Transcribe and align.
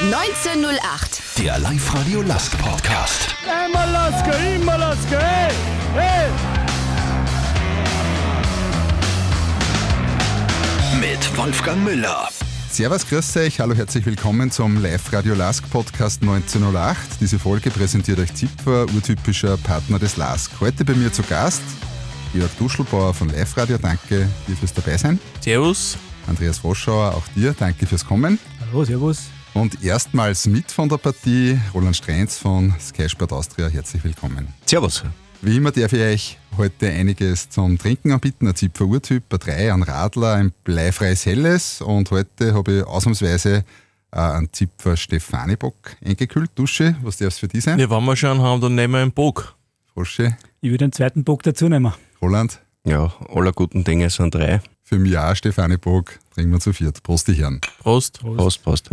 1908. 0.00 1.20
Der 1.36 1.58
Live-Radio 1.58 2.22
Lask 2.22 2.56
Podcast. 2.56 3.34
Einmal 3.46 3.90
Lasker, 3.90 4.54
immer 4.56 4.78
Lasker, 4.78 5.20
hey, 5.20 5.52
hey. 5.92 6.30
Mit 10.98 11.36
Wolfgang 11.36 11.84
Müller. 11.84 12.30
Servus, 12.70 13.06
grüß 13.06 13.36
euch, 13.36 13.60
hallo, 13.60 13.74
herzlich 13.74 14.06
willkommen 14.06 14.50
zum 14.50 14.80
Live-Radio 14.80 15.34
Lask 15.34 15.68
Podcast 15.68 16.22
1908. 16.22 17.20
Diese 17.20 17.38
Folge 17.38 17.70
präsentiert 17.70 18.20
euch 18.20 18.32
Zipfer, 18.32 18.86
urtypischer 18.94 19.58
Partner 19.58 19.98
des 19.98 20.16
Lask. 20.16 20.50
Heute 20.60 20.82
bei 20.86 20.94
mir 20.94 21.12
zu 21.12 21.22
Gast 21.24 21.60
Georg 22.32 22.56
Duschelbauer 22.58 23.12
von 23.12 23.28
Live-Radio, 23.28 23.76
danke 23.76 24.30
dir 24.48 24.56
fürs 24.56 24.72
Dabeisein. 24.72 25.18
Servus. 25.40 25.98
Andreas 26.26 26.56
Froschauer, 26.56 27.14
auch 27.14 27.28
dir, 27.36 27.54
danke 27.58 27.86
fürs 27.86 28.06
Kommen. 28.06 28.38
Hallo, 28.60 28.82
servus. 28.82 29.24
Und 29.54 29.82
erstmals 29.82 30.46
mit 30.46 30.70
von 30.70 30.88
der 30.88 30.96
Partie 30.98 31.58
Roland 31.74 31.96
Streins 31.96 32.38
von 32.38 32.72
Sky 32.80 33.08
Sport 33.08 33.32
Austria, 33.32 33.68
herzlich 33.68 34.02
willkommen. 34.04 34.48
Servus. 34.64 35.02
Wie 35.42 35.56
immer 35.56 35.72
darf 35.72 35.92
ich 35.92 36.00
euch 36.00 36.38
heute 36.56 36.88
einiges 36.90 37.48
zum 37.48 37.78
Trinken 37.78 38.12
anbieten. 38.12 38.46
Ein 38.46 38.54
Zipfer 38.54 38.84
Urtyp, 38.84 39.24
ein 39.32 39.38
Drei, 39.38 39.72
ein 39.72 39.82
Radler, 39.82 40.34
ein 40.34 40.52
bleifreies 40.64 41.26
Helles 41.26 41.80
und 41.80 42.10
heute 42.10 42.54
habe 42.54 42.78
ich 42.78 42.84
ausnahmsweise 42.84 43.64
äh, 44.12 44.16
einen 44.18 44.52
Zipfer 44.52 44.96
Stefanibock 44.96 45.96
eingekühlt. 46.04 46.50
Dusche, 46.54 46.96
was 47.02 47.16
darf 47.16 47.28
es 47.28 47.38
für 47.38 47.48
die 47.48 47.60
sein? 47.60 47.78
Ja, 47.78 47.90
wenn 47.90 48.04
wir 48.04 48.16
schon 48.16 48.40
haben, 48.40 48.60
dann 48.60 48.74
nehmen 48.74 48.94
wir 48.94 49.00
einen 49.00 49.12
Bock. 49.12 49.56
Frosche, 49.94 50.36
Ich 50.60 50.70
würde 50.70 50.84
einen 50.84 50.92
zweiten 50.92 51.24
Bock 51.24 51.42
dazu 51.42 51.68
nehmen. 51.68 51.92
Roland, 52.22 52.60
Ja, 52.84 53.12
aller 53.34 53.52
guten 53.52 53.82
Dinge 53.82 54.10
sind 54.10 54.34
drei. 54.34 54.60
für 54.84 54.98
mich 54.98 55.16
auch 55.18 55.34
Stefanibock, 55.34 56.18
trinken 56.34 56.52
wir 56.52 56.60
zu 56.60 56.72
viert. 56.72 57.02
Prost, 57.02 57.28
die 57.28 57.32
Herren. 57.34 57.60
Prost. 57.80 58.20
Prost, 58.20 58.62
Prost. 58.62 58.90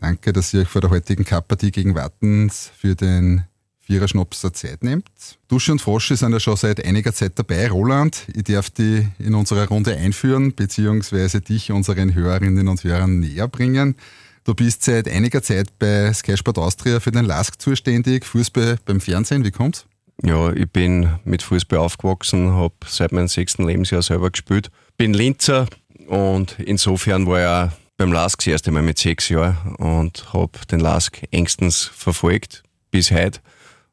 Danke, 0.00 0.32
dass 0.32 0.54
ihr 0.54 0.60
euch 0.60 0.68
vor 0.68 0.80
der 0.80 0.90
heutigen 0.90 1.24
Cup-Partie 1.24 1.72
gegen 1.72 1.94
Wattens 1.94 2.70
für 2.78 2.94
den 2.94 3.44
Vierer-Schnaps 3.80 4.42
der 4.42 4.52
Zeit 4.52 4.84
nehmt. 4.84 5.08
Dusche 5.48 5.72
und 5.72 5.80
Frosche 5.80 6.14
sind 6.14 6.32
ja 6.32 6.38
schon 6.38 6.56
seit 6.56 6.84
einiger 6.84 7.12
Zeit 7.12 7.38
dabei. 7.38 7.68
Roland, 7.68 8.26
ich 8.34 8.44
darf 8.44 8.70
die 8.70 9.08
in 9.18 9.34
unserer 9.34 9.66
Runde 9.66 9.96
einführen, 9.96 10.54
beziehungsweise 10.54 11.40
dich 11.40 11.72
unseren 11.72 12.14
Hörerinnen 12.14 12.68
und 12.68 12.84
Hörern 12.84 13.18
näher 13.18 13.48
bringen. 13.48 13.96
Du 14.44 14.54
bist 14.54 14.84
seit 14.84 15.08
einiger 15.08 15.42
Zeit 15.42 15.78
bei 15.78 16.12
Sky 16.12 16.36
Sport 16.36 16.58
Austria 16.58 17.00
für 17.00 17.10
den 17.10 17.24
LASK 17.24 17.60
zuständig, 17.60 18.24
Fußball 18.24 18.78
beim 18.84 19.00
Fernsehen. 19.00 19.44
Wie 19.44 19.50
kommt's? 19.50 19.86
Ja, 20.22 20.52
ich 20.52 20.70
bin 20.70 21.18
mit 21.24 21.42
Fußball 21.42 21.78
aufgewachsen, 21.78 22.52
habe 22.52 22.74
seit 22.86 23.12
meinem 23.12 23.28
sechsten 23.28 23.66
Lebensjahr 23.66 24.02
selber 24.02 24.30
gespielt. 24.30 24.70
Bin 24.96 25.14
Linzer 25.14 25.66
und 26.06 26.56
insofern 26.58 27.26
war 27.26 27.66
auch 27.66 27.87
beim 27.98 28.12
LASK 28.12 28.38
das 28.38 28.46
erste 28.46 28.70
Mal 28.70 28.82
mit 28.82 28.96
sechs 28.96 29.28
Jahren 29.28 29.74
und 29.74 30.32
habe 30.32 30.52
den 30.70 30.80
LASK 30.80 31.24
engstens 31.32 31.84
verfolgt 31.84 32.62
bis 32.90 33.10
heute 33.10 33.40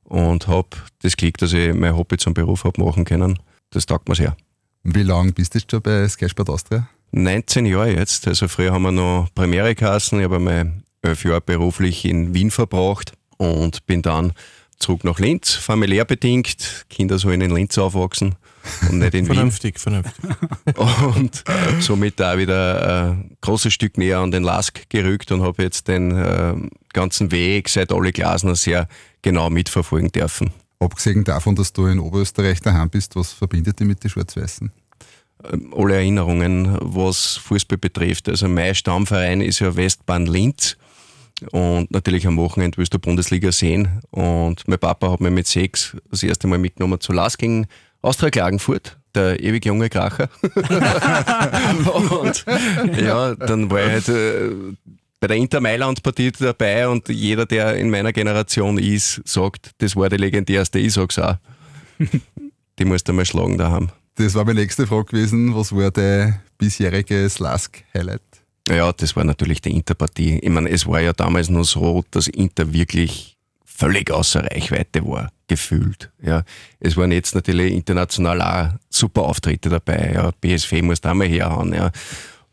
und 0.04 0.48
habe 0.48 0.70
das 1.02 1.18
Glück, 1.18 1.40
dass 1.40 1.52
ich 1.52 1.74
mein 1.74 1.98
Hobby 1.98 2.18
zum 2.18 2.34
Beruf 2.34 2.64
habe 2.64 2.82
machen 2.82 3.04
können. 3.04 3.40
Das 3.72 3.88
taugt 3.88 4.08
mir 4.08 4.16
sehr. 4.16 4.38
Wie 4.84 5.02
lange 5.02 5.34
bist 5.34 5.56
du 5.56 5.60
schon 5.60 5.82
bei 5.82 6.08
Sky 6.08 6.30
Sport 6.30 6.52
Austria? 6.52 6.88
19 7.12 7.66
Jahre 7.66 7.96
jetzt. 7.96 8.28
Also 8.28 8.48
früher 8.48 8.72
haben 8.72 8.84
wir 8.84 8.92
noch 8.92 9.28
Premiere 9.34 9.74
kassen. 9.74 10.20
Ich 10.20 10.26
habe 10.26 10.36
einmal 10.36 10.72
elf 11.02 11.26
Jahre 11.26 11.42
beruflich 11.42 12.06
in 12.06 12.36
Wien 12.36 12.52
verbracht 12.52 13.14
und 13.38 13.88
bin 13.88 14.04
dann 14.04 14.34
zurück 14.78 15.04
nach 15.04 15.20
Linz, 15.20 15.54
familiär 15.54 16.06
bedingt. 16.06 16.86
Kinder 16.90 17.18
sollen 17.18 17.42
in 17.42 17.56
Linz 17.56 17.78
aufwachsen 17.80 18.36
und 18.90 19.00
nicht 19.00 19.14
in 19.14 19.26
Wien. 19.26 19.34
Vernünftig, 19.36 19.80
vernünftig. 19.80 20.24
Und 21.16 21.44
somit 21.80 22.20
da 22.20 22.38
wieder 22.38 23.10
ein 23.12 23.38
großes 23.42 23.74
Stück 23.74 23.98
näher 23.98 24.20
an 24.20 24.32
den 24.32 24.44
Lask 24.44 24.90
gerückt 24.90 25.32
und 25.32 25.42
habe 25.42 25.64
jetzt 25.64 25.88
den 25.88 26.12
äh, 26.12 26.56
ganzen 26.94 27.32
Weg 27.32 27.70
seit 27.70 27.92
alle 27.92 28.12
Glasner 28.12 28.56
sehr 28.56 28.88
genau 29.22 29.50
mitverfolgen 29.50 30.12
dürfen. 30.12 30.52
Abgesehen 30.80 31.24
davon, 31.24 31.56
dass 31.56 31.74
du 31.74 31.88
in 31.88 32.00
Oberösterreich 32.00 32.60
daheim 32.62 32.90
bist, 32.90 33.16
was 33.16 33.32
verbindet 33.32 33.80
dich 33.80 33.88
mit 33.88 34.04
den 34.04 34.10
Schwarz-Weißen? 34.10 34.72
Ähm, 35.52 35.74
alle 35.76 35.96
Erinnerungen, 35.96 36.78
was 36.82 37.38
Fußball 37.38 37.78
betrifft. 37.78 38.30
Also 38.30 38.48
mein 38.48 38.76
Stammverein 38.76 39.42
ist 39.42 39.60
ja 39.60 39.76
Westbahn 39.76 40.26
Linz. 40.26 40.78
Und 41.52 41.92
natürlich 41.92 42.26
am 42.28 42.38
Wochenende 42.38 42.78
willst 42.78 42.94
du 42.94 43.00
Bundesliga 43.00 43.52
sehen. 43.52 44.02
Und 44.12 44.68
mein 44.68 44.80
Papa 44.80 45.12
hat 45.12 45.22
mich 45.22 45.32
mit 45.32 45.48
sechs 45.48 45.96
das 46.10 46.24
erste 46.24 46.48
Mal 46.48 46.60
mitgenommen 46.60 47.00
zu 47.00 47.12
Lask 47.12 47.40
gegen 47.40 47.68
Austria 48.06 48.30
Klagenfurt, 48.30 48.98
der 49.16 49.42
ewig 49.42 49.66
junge 49.66 49.90
Kracher. 49.90 50.30
und 52.20 52.46
ja, 53.02 53.34
dann 53.36 53.70
war 53.72 53.84
ich 53.84 53.92
halt 53.92 54.10
äh, 54.10 54.50
bei 55.20 55.28
der 55.28 55.38
Inter 55.38 55.60
Mailand-Partie 55.60 56.32
dabei 56.32 56.88
und 56.88 57.10
jeder, 57.10 57.46
der 57.46 57.76
in 57.78 57.90
meiner 57.90 58.14
Generation 58.14 58.78
ist, 58.78 59.22
sagt, 59.26 59.72
das 59.80 59.96
war 59.96 60.10
die 60.10 60.18
legendärste. 60.18 60.78
Ich 60.78 60.94
sag's 60.94 61.18
auch. 61.18 61.38
Die 62.78 62.86
musst 62.86 63.08
du 63.08 63.14
mal 63.14 63.26
schlagen 63.26 63.58
daheim. 63.58 63.90
Das 64.16 64.36
war 64.36 64.46
meine 64.46 64.60
nächste 64.60 64.86
Frage 64.86 65.06
gewesen. 65.06 65.56
Was 65.56 65.76
war 65.76 65.90
dein 65.92 66.40
bisheriges 66.58 67.40
Lask-Highlight? 67.40 68.22
Ja, 68.70 68.92
das 68.94 69.16
war 69.16 69.24
natürlich 69.24 69.62
die 69.62 69.72
Interpartie. 69.72 70.40
Ich 70.40 70.50
meine, 70.50 70.70
es 70.70 70.86
war 70.86 71.02
ja 71.02 71.14
damals 71.14 71.50
nur 71.50 71.66
so, 71.66 72.04
dass 72.12 72.28
Inter 72.28 72.72
wirklich 72.72 73.38
völlig 73.64 74.12
außer 74.12 74.44
Reichweite 74.44 75.06
war, 75.06 75.32
gefühlt. 75.48 76.12
Ja, 76.22 76.44
es 76.80 76.98
waren 76.98 77.12
jetzt 77.12 77.36
natürlich 77.36 77.74
international 77.74 78.42
auch 78.42 78.80
super 78.90 79.24
Auftritte 79.24 79.70
dabei. 79.70 80.12
Ja, 80.14 80.32
BSV 80.42 80.82
musst 80.82 81.06
du 81.06 81.10
auch 81.10 81.14
mal 81.14 81.28
herhauen. 81.28 81.74
Ja. 81.74 81.92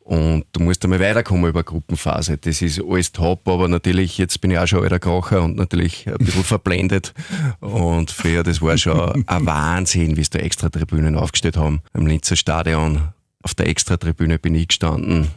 Und 0.05 0.45
du 0.53 0.61
musst 0.61 0.85
einmal 0.85 1.01
weiterkommen 1.01 1.49
über 1.49 1.63
Gruppenphase. 1.63 2.37
Das 2.37 2.61
ist 2.61 2.83
alles 2.83 3.13
top, 3.13 3.47
aber 3.49 3.69
natürlich, 3.69 4.19
jetzt 4.19 4.41
bin 4.41 4.51
ich 4.51 4.59
auch 4.59 4.67
schon 4.67 4.83
alter 4.83 4.99
Kracher 4.99 5.43
und 5.43 5.57
natürlich 5.57 6.09
ein 6.09 6.19
bisschen 6.19 6.45
verblendet. 6.45 7.15
Und 7.61 8.11
früher, 8.11 8.43
das 8.43 8.61
war 8.61 8.77
schon 8.77 9.25
ein 9.27 9.47
Wahnsinn, 9.47 10.17
wie 10.17 10.25
sie 10.25 10.31
da 10.31 10.39
extra 10.41 10.71
Tribünen 10.71 11.17
aufgestellt 11.17 11.57
haben. 11.57 11.83
Im 11.95 12.07
Linzer 12.07 12.37
Stadion, 12.37 13.09
auf 13.43 13.55
der 13.55 13.69
Extra-Tribüne 13.69 14.39
bin 14.39 14.55
ich 14.55 14.69
gestanden. 14.69 15.29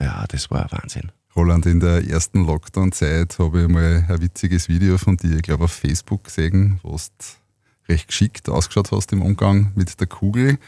Ja, 0.00 0.24
das 0.28 0.50
war 0.50 0.62
ein 0.62 0.72
Wahnsinn. 0.72 1.12
Roland, 1.36 1.66
in 1.66 1.80
der 1.80 2.08
ersten 2.08 2.46
Lockdown-Zeit 2.46 3.40
habe 3.40 3.62
ich 3.62 3.68
mal 3.68 4.06
ein 4.08 4.22
witziges 4.22 4.68
Video 4.68 4.98
von 4.98 5.16
dir, 5.16 5.34
ich 5.34 5.42
glaube 5.42 5.64
auf 5.64 5.72
Facebook 5.72 6.24
gesehen, 6.24 6.78
wo 6.84 6.92
du 6.92 7.92
recht 7.92 8.06
geschickt 8.06 8.48
ausgeschaut 8.48 8.92
hast 8.92 9.12
im 9.12 9.20
Umgang 9.20 9.72
mit 9.74 9.98
der 9.98 10.06
Kugel. 10.06 10.58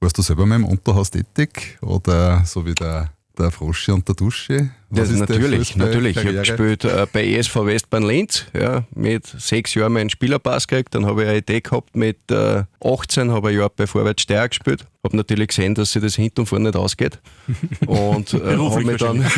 Warst 0.00 0.18
du 0.18 0.22
selber 0.22 0.44
mal 0.44 0.56
im 0.56 0.64
Unterhaus 0.64 1.12
tätig 1.12 1.78
oder 1.82 2.44
so 2.44 2.66
wie 2.66 2.74
der, 2.74 3.12
der 3.38 3.52
Frosche 3.52 3.94
und 3.94 4.08
der 4.08 4.16
Dusche? 4.16 4.70
Das 4.90 5.10
ist 5.10 5.20
deine 5.20 5.32
natürlich, 5.32 5.76
natürlich. 5.76 6.16
Ich 6.16 6.24
habe 6.24 6.38
gespielt 6.38 6.84
äh, 6.84 7.06
bei 7.12 7.26
ESV 7.26 7.56
Westbahn 7.56 8.04
Linz, 8.04 8.46
ja, 8.58 8.84
mit 8.94 9.26
sechs 9.26 9.74
Jahren 9.74 9.92
meinen 9.92 10.08
Spielerpass 10.08 10.66
gekriegt. 10.66 10.94
Dann 10.94 11.04
habe 11.04 11.24
ich 11.24 11.28
eine 11.28 11.38
Idee 11.38 11.60
gehabt 11.60 11.94
mit 11.94 12.30
äh, 12.30 12.62
18, 12.82 13.30
habe 13.30 13.48
ein 13.48 13.58
Jahr 13.58 13.68
bei 13.68 13.86
Vorwärts 13.86 14.22
Steyr 14.22 14.48
gespielt. 14.48 14.86
Habe 15.04 15.16
natürlich 15.16 15.48
gesehen, 15.48 15.74
dass 15.74 15.92
sich 15.92 16.00
das 16.02 16.14
hinten 16.16 16.40
und 16.40 16.46
vorne 16.46 16.70
nicht 16.70 16.76
ausgeht. 16.76 17.20
Und 17.86 18.32
äh, 18.34 18.56
habe 18.56 18.84
mich 18.84 18.96
dann. 18.96 19.18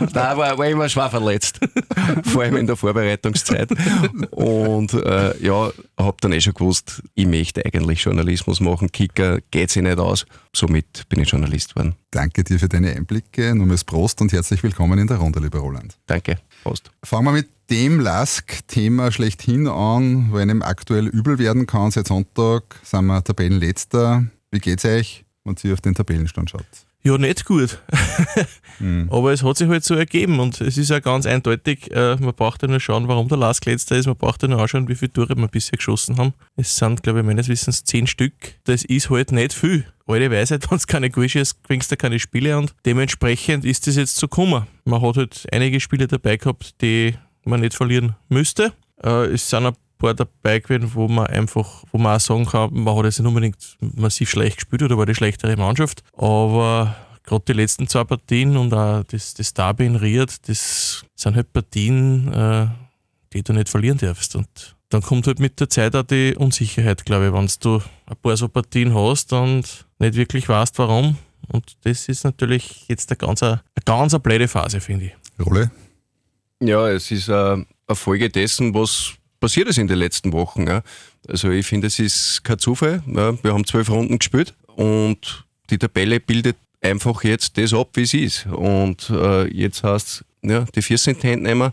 Nein, 0.00 0.12
war, 0.12 0.56
war 0.56 0.66
immer 0.66 0.88
schwer 0.88 1.10
verletzt. 1.10 1.60
Vor 2.24 2.42
allem 2.42 2.56
in 2.56 2.66
der 2.66 2.76
Vorbereitungszeit. 2.76 3.68
Und 4.30 4.94
äh, 4.94 5.36
ja, 5.44 5.70
habe 5.98 6.16
dann 6.20 6.32
eh 6.32 6.40
schon 6.40 6.54
gewusst, 6.54 7.02
ich 7.14 7.26
möchte 7.26 7.64
eigentlich 7.64 8.02
Journalismus 8.02 8.60
machen. 8.60 8.90
Kicker 8.90 9.40
geht 9.50 9.70
sich 9.70 9.82
nicht 9.82 9.98
aus. 9.98 10.26
Somit 10.54 11.08
bin 11.08 11.20
ich 11.20 11.28
Journalist 11.28 11.74
geworden. 11.74 11.94
Danke 12.10 12.42
dir 12.42 12.58
für 12.58 12.70
deine 12.70 12.96
Einblicke. 12.96 13.54
Nochmals 13.54 13.84
Prost 13.84 14.22
und 14.22 14.32
herzlich 14.32 14.62
willkommen 14.62 14.98
in 14.98 15.06
der 15.06 15.18
Runde, 15.18 15.40
lieber 15.40 15.58
Roland. 15.58 15.98
Danke. 16.06 16.38
Prost. 16.62 16.90
Fangen 17.04 17.26
wir 17.26 17.32
mit 17.32 17.48
dem 17.68 18.00
Lask-Thema 18.00 19.12
schlechthin 19.12 19.68
an, 19.68 20.32
weil 20.32 20.42
einem 20.42 20.62
aktuell 20.62 21.06
übel 21.06 21.38
werden 21.38 21.66
kann. 21.66 21.90
Seit 21.90 22.08
Sonntag 22.08 22.80
sind 22.82 23.04
wir 23.04 23.22
Tabellenletzter. 23.22 24.24
Wie 24.50 24.58
geht's 24.58 24.86
euch, 24.86 25.26
wenn 25.44 25.56
ihr 25.62 25.74
auf 25.74 25.82
den 25.82 25.94
Tabellenstand 25.94 26.48
schaut? 26.48 26.64
Ja, 27.04 27.16
nicht 27.16 27.44
gut. 27.44 27.80
Aber 29.10 29.32
es 29.32 29.42
hat 29.42 29.56
sich 29.56 29.68
halt 29.68 29.84
so 29.84 29.94
ergeben 29.94 30.40
und 30.40 30.60
es 30.60 30.76
ist 30.76 30.90
ja 30.90 30.98
ganz 30.98 31.26
eindeutig, 31.26 31.90
äh, 31.92 32.16
man 32.16 32.34
braucht 32.34 32.62
ja 32.62 32.68
nur 32.68 32.80
schauen, 32.80 33.08
warum 33.08 33.28
der 33.28 33.38
Last 33.38 33.66
letzter 33.66 33.96
ist, 33.96 34.06
man 34.06 34.16
braucht 34.16 34.42
ja 34.42 34.48
nur 34.48 34.60
anschauen, 34.60 34.88
wie 34.88 34.94
viele 34.94 35.12
Tore 35.12 35.36
wir 35.36 35.48
bisher 35.48 35.76
geschossen 35.76 36.16
haben. 36.16 36.34
Es 36.56 36.76
sind, 36.76 37.02
glaube 37.02 37.20
ich, 37.20 37.24
meines 37.24 37.48
Wissens 37.48 37.84
zehn 37.84 38.06
Stück. 38.06 38.32
Das 38.64 38.84
ist 38.84 39.10
halt 39.10 39.32
nicht 39.32 39.54
viel. 39.54 39.86
Alte 40.06 40.30
Weisheit, 40.30 40.66
wenn 40.70 40.76
es 40.76 40.86
keine 40.86 41.10
Goal 41.10 41.28
schießt, 41.28 41.62
gewinnst 41.62 41.90
du 41.92 41.96
keine 41.96 42.18
Spiele 42.18 42.58
und 42.58 42.74
dementsprechend 42.84 43.64
ist 43.64 43.86
das 43.86 43.96
jetzt 43.96 44.16
so 44.16 44.26
gekommen. 44.26 44.66
Man 44.84 45.00
hat 45.00 45.16
halt 45.16 45.46
einige 45.52 45.80
Spiele 45.80 46.08
dabei 46.08 46.36
gehabt, 46.36 46.80
die 46.82 47.14
man 47.44 47.60
nicht 47.60 47.74
verlieren 47.74 48.16
müsste. 48.28 48.72
Äh, 49.02 49.26
es 49.26 49.48
sind 49.48 49.66
ein 49.66 49.74
paar 49.98 50.14
dabei 50.14 50.60
gewesen, 50.60 50.94
wo 50.94 51.08
man 51.08 51.26
einfach, 51.26 51.84
wo 51.92 51.98
man 51.98 52.16
auch 52.16 52.20
sagen 52.20 52.46
kann, 52.46 52.72
man 52.72 52.96
hat 52.96 53.04
jetzt 53.04 53.18
nicht 53.18 53.28
unbedingt 53.28 53.76
massiv 53.80 54.30
schlecht 54.30 54.56
gespielt 54.56 54.82
oder 54.82 54.96
war 54.96 55.06
die 55.06 55.14
schlechtere 55.14 55.56
Mannschaft, 55.56 56.02
aber 56.16 56.94
gerade 57.24 57.44
die 57.48 57.52
letzten 57.52 57.86
zwei 57.88 58.04
Partien 58.04 58.56
und 58.56 58.72
auch 58.72 59.04
das, 59.04 59.34
das 59.34 59.54
Derby 59.54 59.86
in 59.86 59.96
Ried, 59.96 60.48
das 60.48 61.04
sind 61.14 61.36
halt 61.36 61.52
Partien, 61.52 62.32
äh, 62.32 62.66
die 63.32 63.42
du 63.42 63.52
nicht 63.52 63.68
verlieren 63.68 63.98
darfst. 63.98 64.34
Und 64.34 64.76
dann 64.88 65.02
kommt 65.02 65.26
halt 65.26 65.38
mit 65.38 65.60
der 65.60 65.68
Zeit 65.68 65.94
auch 65.94 66.02
die 66.02 66.34
Unsicherheit, 66.36 67.04
glaube 67.04 67.26
ich, 67.26 67.32
wenn 67.32 67.48
du 67.60 67.82
ein 68.06 68.16
paar 68.22 68.36
so 68.36 68.48
Partien 68.48 68.94
hast 68.94 69.32
und 69.32 69.86
nicht 69.98 70.14
wirklich 70.14 70.48
weißt, 70.48 70.78
warum 70.78 71.18
Und 71.48 71.76
das 71.82 72.08
ist 72.08 72.24
natürlich 72.24 72.86
jetzt 72.88 73.10
eine 73.10 73.18
ganz, 73.18 73.42
eine 73.42 73.60
ganz 73.84 74.18
blöde 74.18 74.48
Phase, 74.48 74.80
finde 74.80 75.06
ich. 75.06 75.44
Rolle? 75.44 75.70
Ja, 76.60 76.88
es 76.88 77.10
ist 77.10 77.30
eine 77.30 77.66
Folge 77.92 78.30
dessen, 78.30 78.74
was 78.74 79.14
passiert 79.40 79.68
ist 79.68 79.78
in 79.78 79.88
den 79.88 79.98
letzten 79.98 80.32
Wochen. 80.32 80.66
Ja. 80.66 80.82
Also 81.26 81.50
ich 81.50 81.66
finde, 81.66 81.86
es 81.86 81.98
ist 81.98 82.42
kein 82.44 82.58
Zufall. 82.58 83.02
Ja. 83.06 83.42
Wir 83.42 83.52
haben 83.52 83.66
zwölf 83.66 83.90
Runden 83.90 84.18
gespielt 84.18 84.54
und 84.76 85.44
die 85.70 85.78
Tabelle 85.78 86.20
bildet 86.20 86.56
einfach 86.80 87.24
jetzt 87.24 87.58
das 87.58 87.74
ab, 87.74 87.90
wie 87.94 88.02
es 88.02 88.14
ist. 88.14 88.46
Und 88.46 89.10
äh, 89.10 89.46
jetzt 89.52 89.82
heißt 89.82 90.24
ja, 90.42 90.64
die 90.74 90.82
14 90.82 91.14
in 91.14 91.20
die 91.20 91.28
Hand 91.28 91.42
nehmen 91.42 91.72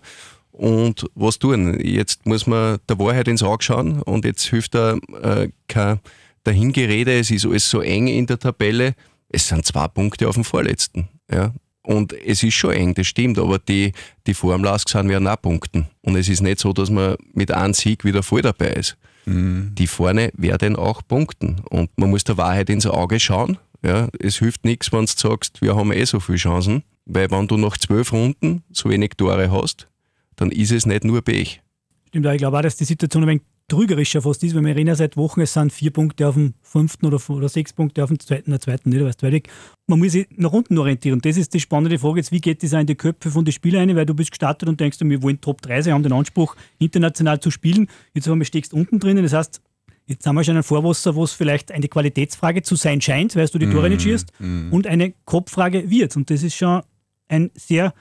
und 0.51 1.05
was 1.15 1.39
tun. 1.39 1.79
Jetzt 1.79 2.25
muss 2.25 2.47
man 2.47 2.79
der 2.89 2.97
Wahrheit 2.99 3.27
ins 3.27 3.43
Auge 3.43 3.63
schauen 3.63 4.01
und 4.01 4.25
jetzt 4.25 4.45
hilft 4.45 4.75
da 4.75 4.97
äh, 5.21 5.49
kein 5.67 5.99
Dahingerede, 6.43 7.17
es 7.17 7.31
ist 7.31 7.45
alles 7.45 7.67
so 7.67 7.81
eng 7.81 8.07
in 8.07 8.27
der 8.27 8.37
Tabelle. 8.37 8.93
Es 9.29 9.47
sind 9.47 9.65
zwei 9.65 9.87
Punkte 9.87 10.29
auf 10.29 10.35
dem 10.35 10.43
Vorletzten. 10.43 11.09
Ja. 11.31 11.53
Und 11.85 12.13
es 12.13 12.43
ist 12.43 12.55
schon 12.55 12.71
eng, 12.71 12.93
das 12.95 13.07
stimmt, 13.07 13.37
aber 13.37 13.59
die, 13.59 13.91
die 14.25 14.33
vor 14.33 14.53
dem 14.53 14.63
Lask 14.63 14.89
sind 14.89 15.07
werden 15.07 15.27
auch 15.27 15.41
Punkten. 15.41 15.87
Und 16.01 16.15
es 16.15 16.27
ist 16.27 16.41
nicht 16.41 16.59
so, 16.59 16.73
dass 16.73 16.89
man 16.89 17.15
mit 17.33 17.51
einem 17.51 17.73
Sieg 17.73 18.03
wieder 18.03 18.23
voll 18.23 18.41
dabei 18.41 18.69
ist. 18.69 18.97
Mhm. 19.25 19.71
Die 19.75 19.87
vorne 19.87 20.31
werden 20.35 20.75
auch 20.75 21.01
punkten. 21.07 21.61
Und 21.69 21.89
man 21.97 22.09
muss 22.09 22.23
der 22.23 22.37
Wahrheit 22.37 22.69
ins 22.69 22.85
Auge 22.85 23.19
schauen. 23.19 23.57
Ja, 23.83 24.07
es 24.19 24.37
hilft 24.37 24.65
nichts, 24.65 24.91
wenn 24.91 25.05
du 25.05 25.11
sagst, 25.15 25.61
wir 25.61 25.75
haben 25.75 25.91
eh 25.91 26.05
so 26.05 26.19
viele 26.19 26.39
Chancen, 26.39 26.83
weil 27.05 27.29
wenn 27.29 27.47
du 27.47 27.55
nach 27.57 27.77
zwölf 27.77 28.13
Runden 28.13 28.63
so 28.71 28.89
wenig 28.89 29.11
Tore 29.15 29.51
hast, 29.51 29.87
dann 30.37 30.49
ist 30.49 30.71
es 30.71 30.87
nicht 30.87 31.03
nur 31.03 31.21
Pech. 31.21 31.61
Stimmt, 32.07 32.25
ich 32.25 32.37
glaube 32.37 32.57
auch, 32.57 32.61
dass 32.61 32.77
die 32.77 32.85
Situation 32.85 33.23
ein 33.23 33.29
wenig 33.29 33.43
trügerischer 33.67 34.21
fast 34.21 34.43
ist, 34.43 34.55
weil 34.55 34.63
wir 34.63 34.75
reden 34.75 34.89
ja 34.89 34.95
seit 34.95 35.17
Wochen, 35.17 35.41
es 35.41 35.53
sind 35.53 35.73
vier 35.73 35.91
Punkte 35.91 36.27
auf 36.27 36.35
dem 36.35 36.53
fünften 36.61 37.05
oder, 37.05 37.19
oder 37.29 37.49
sechs 37.49 37.73
Punkte 37.73 38.03
auf 38.03 38.09
dem 38.09 38.19
zweiten, 38.19 38.51
der 38.51 38.59
zweiten 38.59 38.89
Niederweisweg. 38.89 39.49
Man 39.87 39.99
muss 39.99 40.11
sich 40.11 40.27
nach 40.35 40.51
unten 40.51 40.77
orientieren. 40.77 41.19
Das 41.21 41.37
ist 41.37 41.53
die 41.53 41.59
spannende 41.59 41.97
Frage 41.97 42.17
jetzt, 42.17 42.31
wie 42.31 42.41
geht 42.41 42.61
das 42.61 42.73
auch 42.73 42.79
in 42.79 42.87
die 42.87 42.95
Köpfe 42.95 43.31
von 43.31 43.43
den 43.43 43.51
Spielern 43.51 43.89
ein, 43.89 43.95
weil 43.95 44.05
du 44.05 44.13
bist 44.13 44.31
gestartet 44.31 44.69
und 44.69 44.79
denkst, 44.79 44.99
wir 45.01 45.23
wollen 45.23 45.41
Top 45.41 45.61
3 45.61 45.81
sein, 45.81 45.93
haben 45.93 46.03
den 46.03 46.13
Anspruch, 46.13 46.55
international 46.77 47.39
zu 47.39 47.49
spielen. 47.49 47.87
Jetzt 48.13 48.27
haben 48.27 48.39
wir 48.39 48.45
steckst 48.45 48.73
unten 48.73 48.99
drinnen, 48.99 49.23
das 49.23 49.33
heißt, 49.33 49.61
Jetzt 50.07 50.27
haben 50.27 50.35
wir 50.35 50.43
schon 50.43 50.55
ein 50.55 50.61
Vorwasser, 50.61 51.15
wo 51.15 51.23
es 51.23 51.33
vielleicht 51.33 51.71
eine 51.71 51.87
Qualitätsfrage 51.87 52.61
zu 52.61 52.75
sein 52.75 53.01
scheint, 53.01 53.35
weil 53.35 53.47
du 53.47 53.57
die 53.57 53.67
Tore 53.67 53.89
nicht 53.89 54.01
mm, 54.01 54.03
schießt, 54.03 54.31
mm. 54.37 54.71
und 54.71 54.85
eine 54.85 55.15
Kopffrage 55.25 55.89
wird. 55.89 56.15
Und 56.15 56.29
das 56.29 56.43
ist 56.43 56.53
schon 56.53 56.83
ein 57.27 57.49
sehr 57.55 57.91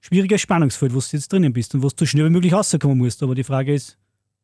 schwieriger 0.00 0.36
Spannungsfeld, 0.36 0.94
wo 0.94 0.98
du 0.98 1.06
jetzt 1.10 1.32
drinnen 1.32 1.54
bist 1.54 1.74
und 1.74 1.82
wo 1.82 1.88
du 1.88 1.94
so 1.98 2.04
schnell 2.04 2.26
wie 2.26 2.30
möglich 2.30 2.52
rauskommen 2.52 2.98
musst. 2.98 3.22
Aber 3.22 3.34
die 3.34 3.44
Frage 3.44 3.72
ist, 3.72 3.97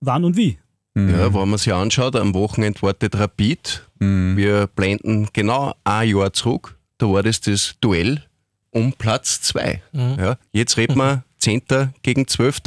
wann 0.07 0.25
und 0.25 0.37
wie? 0.37 0.59
Mhm. 0.95 1.11
Ja, 1.11 1.35
wenn 1.35 1.49
man 1.49 1.59
sich 1.59 1.73
anschaut, 1.73 2.17
am 2.17 2.35
Wochenende 2.35 2.81
wartet 2.83 3.17
Rapid. 3.17 3.89
Mhm. 3.99 4.37
Wir 4.37 4.67
blenden 4.69 5.29
genau 5.33 5.75
ein 5.85 6.09
Jahr 6.09 6.33
zurück. 6.33 6.77
Da 6.99 7.07
war 7.07 7.23
das 7.23 7.41
das 7.41 7.75
Duell 7.81 8.23
um 8.71 8.93
Platz 8.93 9.41
2. 9.43 9.83
Mhm. 9.93 10.17
Ja, 10.19 10.37
jetzt 10.53 10.77
reden 10.77 10.97
wir 10.97 11.25
10. 11.39 11.63
gegen 12.03 12.27
12. 12.27 12.61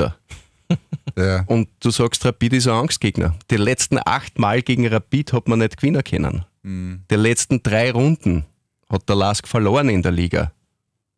Ja. 1.18 1.44
Und 1.48 1.70
du 1.80 1.90
sagst, 1.90 2.24
Rapid 2.26 2.54
ist 2.54 2.68
ein 2.68 2.74
Angstgegner. 2.76 3.34
Die 3.50 3.58
letzten 3.58 3.98
acht 4.06 4.38
Mal 4.38 4.62
gegen 4.62 4.86
Rapid 4.86 5.34
hat 5.34 5.48
man 5.48 5.60
nicht 5.60 5.78
gewinnen 5.78 6.04
können. 6.04 6.46
Mhm. 6.62 7.04
Die 7.10 7.16
letzten 7.16 7.64
drei 7.64 7.92
Runden 7.92 8.46
hat 8.90 9.10
der 9.10 9.16
Lask 9.16 9.48
verloren 9.48 9.90
in 9.90 10.04
der 10.04 10.12
Liga. 10.12 10.52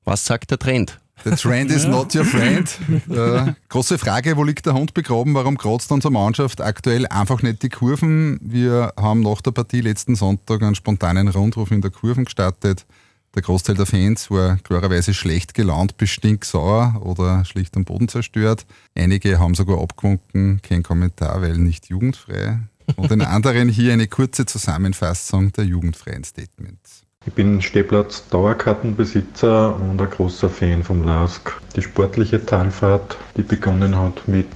Was 0.05 0.23
sagt 0.23 0.51
der 0.51 0.59
Trend? 0.59 0.99
The 1.23 1.31
trend 1.31 1.71
is 1.71 1.85
not 1.85 2.15
your 2.15 2.25
friend. 2.25 2.69
Äh, 3.09 3.53
große 3.69 3.97
Frage, 3.97 4.37
wo 4.37 4.43
liegt 4.43 4.65
der 4.65 4.73
Hund 4.73 4.93
begraben? 4.93 5.33
Warum 5.33 5.57
kratzt 5.57 5.91
unsere 5.91 6.11
Mannschaft 6.11 6.61
aktuell 6.61 7.07
einfach 7.07 7.41
nicht 7.41 7.63
die 7.63 7.69
Kurven? 7.69 8.39
Wir 8.41 8.93
haben 8.97 9.21
nach 9.21 9.41
der 9.41 9.51
Partie 9.51 9.81
letzten 9.81 10.15
Sonntag 10.15 10.61
einen 10.61 10.75
spontanen 10.75 11.27
Rundruf 11.27 11.71
in 11.71 11.81
der 11.81 11.91
Kurven 11.91 12.25
gestartet. 12.25 12.85
Der 13.35 13.41
Großteil 13.41 13.75
der 13.75 13.85
Fans 13.85 14.31
war 14.31 14.57
klarerweise 14.57 15.13
schlecht 15.13 15.53
gelaunt 15.53 15.97
bis 15.97 16.09
stinksauer 16.09 16.99
oder 17.03 17.45
schlicht 17.45 17.75
am 17.77 17.85
Boden 17.85 18.07
zerstört. 18.07 18.65
Einige 18.95 19.39
haben 19.39 19.55
sogar 19.55 19.81
abgewunken, 19.81 20.61
kein 20.61 20.83
Kommentar, 20.83 21.41
weil 21.41 21.57
nicht 21.57 21.89
jugendfrei. 21.89 22.59
Und 22.95 23.11
den 23.11 23.21
anderen 23.21 23.69
hier 23.69 23.93
eine 23.93 24.07
kurze 24.07 24.45
Zusammenfassung 24.45 25.51
der 25.51 25.65
jugendfreien 25.65 26.23
Statements. 26.23 27.03
Ich 27.29 27.35
bin 27.35 27.61
Stehplatz-Dauerkartenbesitzer 27.61 29.75
und 29.75 30.01
ein 30.01 30.09
großer 30.09 30.49
Fan 30.49 30.83
vom 30.83 31.03
LASK. 31.03 31.61
Die 31.75 31.83
sportliche 31.83 32.43
Talfahrt, 32.43 33.19
die 33.37 33.43
begonnen 33.43 33.95
hat 33.95 34.27
mit 34.27 34.47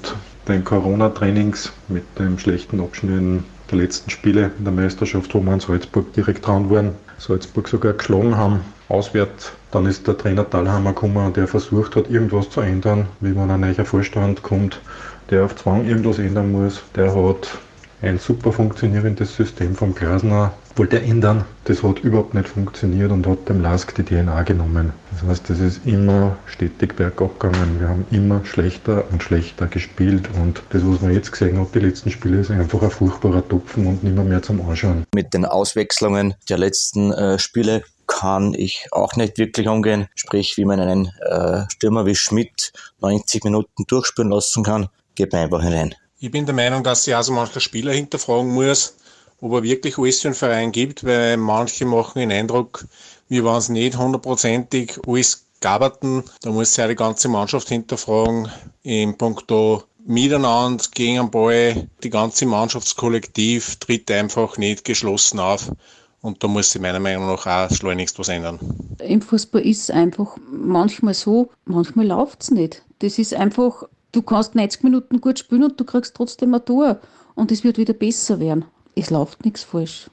den 0.47 0.63
Corona-Trainings, 0.63 1.71
mit 1.87 2.03
dem 2.17 2.39
schlechten 2.39 2.79
Abschneiden 2.79 3.43
der 3.69 3.77
letzten 3.77 4.09
Spiele 4.09 4.49
in 4.57 4.63
der 4.63 4.73
Meisterschaft, 4.73 5.35
wo 5.35 5.41
wir 5.41 5.53
in 5.53 5.59
Salzburg 5.59 6.11
direkt 6.13 6.47
dran 6.47 6.67
waren, 6.71 6.95
Salzburg 7.19 7.67
sogar 7.67 7.93
geschlagen 7.93 8.35
haben, 8.35 8.61
auswärts. 8.89 9.51
Dann 9.69 9.85
ist 9.85 10.07
der 10.07 10.17
Trainer 10.17 10.49
Thalhammer 10.49 10.93
gekommen, 10.93 11.31
der 11.33 11.47
versucht 11.47 11.95
hat, 11.95 12.09
irgendwas 12.09 12.49
zu 12.49 12.61
ändern, 12.61 13.05
wie 13.19 13.33
man 13.33 13.51
ein 13.51 13.59
neuer 13.59 13.85
Vorstand 13.85 14.41
kommt, 14.41 14.81
der 15.29 15.45
auf 15.45 15.55
Zwang 15.57 15.85
irgendwas 15.85 16.17
ändern 16.17 16.51
muss. 16.51 16.81
Der 16.95 17.13
hat 17.13 17.55
ein 18.03 18.19
super 18.19 18.51
funktionierendes 18.51 19.35
System 19.35 19.75
vom 19.75 19.95
Glasner 19.95 20.53
wollte 20.75 21.01
ändern. 21.01 21.45
Das 21.63 21.83
hat 21.83 21.99
überhaupt 21.99 22.33
nicht 22.33 22.49
funktioniert 22.49 23.11
und 23.11 23.25
hat 23.25 23.47
dem 23.47 23.61
Lask 23.61 23.95
die 23.95 24.03
DNA 24.03 24.43
genommen. 24.43 24.91
Das 25.11 25.23
heißt, 25.29 25.49
es 25.51 25.59
ist 25.59 25.85
immer 25.85 26.35
stetig 26.45 26.95
bergab 26.95 27.39
gegangen. 27.39 27.79
Wir 27.79 27.87
haben 27.87 28.05
immer 28.11 28.43
schlechter 28.43 29.05
und 29.11 29.23
schlechter 29.23 29.67
gespielt 29.67 30.29
und 30.41 30.61
das, 30.71 30.81
was 30.85 31.01
man 31.01 31.13
jetzt 31.13 31.31
gesehen 31.31 31.59
hat, 31.59 31.73
die 31.73 31.79
letzten 31.79 32.11
Spiele, 32.11 32.39
ist 32.39 32.51
einfach 32.51 32.81
ein 32.81 32.91
furchtbarer 32.91 33.47
Tupfen 33.47 33.87
und 33.87 34.03
nicht 34.03 34.15
mehr, 34.15 34.41
zum 34.41 34.67
Anschauen. 34.67 35.05
Mit 35.15 35.33
den 35.33 35.45
Auswechslungen 35.45 36.33
der 36.49 36.57
letzten 36.57 37.13
äh, 37.13 37.39
Spiele 37.39 37.83
kann 38.07 38.53
ich 38.53 38.87
auch 38.91 39.15
nicht 39.15 39.37
wirklich 39.37 39.67
umgehen. 39.67 40.07
Sprich, 40.15 40.57
wie 40.57 40.65
man 40.65 40.79
einen 40.81 41.09
äh, 41.21 41.63
Stürmer 41.71 42.05
wie 42.05 42.15
Schmidt 42.15 42.73
90 42.99 43.45
Minuten 43.45 43.85
durchspüren 43.87 44.31
lassen 44.31 44.63
kann, 44.63 44.89
geht 45.15 45.31
mir 45.31 45.39
einfach 45.39 45.61
hinein. 45.61 45.95
Ich 46.23 46.31
bin 46.31 46.45
der 46.45 46.55
Meinung, 46.55 46.85
dass 46.85 47.03
sich 47.03 47.13
also 47.13 47.33
mancher 47.33 47.59
Spieler 47.59 47.91
hinterfragen 47.91 48.53
muss, 48.53 48.95
ob 49.41 49.51
er 49.55 49.63
wirklich 49.63 49.97
alles 49.97 50.21
für 50.21 50.29
einen 50.29 50.35
Verein 50.35 50.71
gibt, 50.71 51.03
weil 51.03 51.35
manche 51.35 51.83
machen 51.83 52.19
den 52.19 52.31
Eindruck, 52.31 52.85
wir 53.27 53.43
waren 53.43 53.57
es 53.57 53.67
nicht 53.67 53.97
hundertprozentig 53.97 54.99
alles 55.05 55.45
gaberten. 55.59 56.23
Da 56.41 56.51
muss 56.51 56.69
sich 56.69 56.77
ja 56.77 56.87
die 56.87 56.95
ganze 56.95 57.27
Mannschaft 57.27 57.67
hinterfragen, 57.67 58.49
im 58.83 59.17
Punkto 59.17 59.83
Miteinander 60.05 60.85
gegen 60.93 61.17
den 61.17 61.29
Ball. 61.29 61.89
Die 62.03 62.09
ganze 62.09 62.45
Mannschaftskollektiv 62.45 63.75
tritt 63.81 64.09
einfach 64.09 64.57
nicht 64.57 64.85
geschlossen 64.85 65.41
auf. 65.41 65.73
Und 66.21 66.41
da 66.41 66.47
muss 66.47 66.71
sich 66.71 66.81
meiner 66.81 67.01
Meinung 67.01 67.27
nach 67.27 67.45
auch 67.45 67.69
schleunigst 67.69 68.17
was 68.17 68.29
ändern. 68.29 68.59
Im 68.99 69.21
Fußball 69.21 69.61
ist 69.61 69.81
es 69.81 69.89
einfach 69.89 70.37
manchmal 70.49 71.15
so, 71.15 71.49
manchmal 71.65 72.07
läuft 72.07 72.43
es 72.43 72.51
nicht. 72.51 72.81
Das 72.99 73.19
ist 73.19 73.33
einfach 73.33 73.83
Du 74.13 74.21
kannst 74.21 74.53
90 74.53 74.83
Minuten 74.83 75.19
gut 75.19 75.39
spielen 75.39 75.63
und 75.63 75.79
du 75.79 75.83
kriegst 75.83 76.15
trotzdem 76.15 76.53
ein 76.53 76.63
Tor. 76.63 76.99
Und 77.33 77.51
es 77.51 77.63
wird 77.63 77.79
wieder 77.79 77.93
besser 77.93 78.39
werden. 78.39 78.63
Es 78.95 79.09
läuft 79.09 79.43
nichts 79.43 79.63
falsch. 79.63 80.07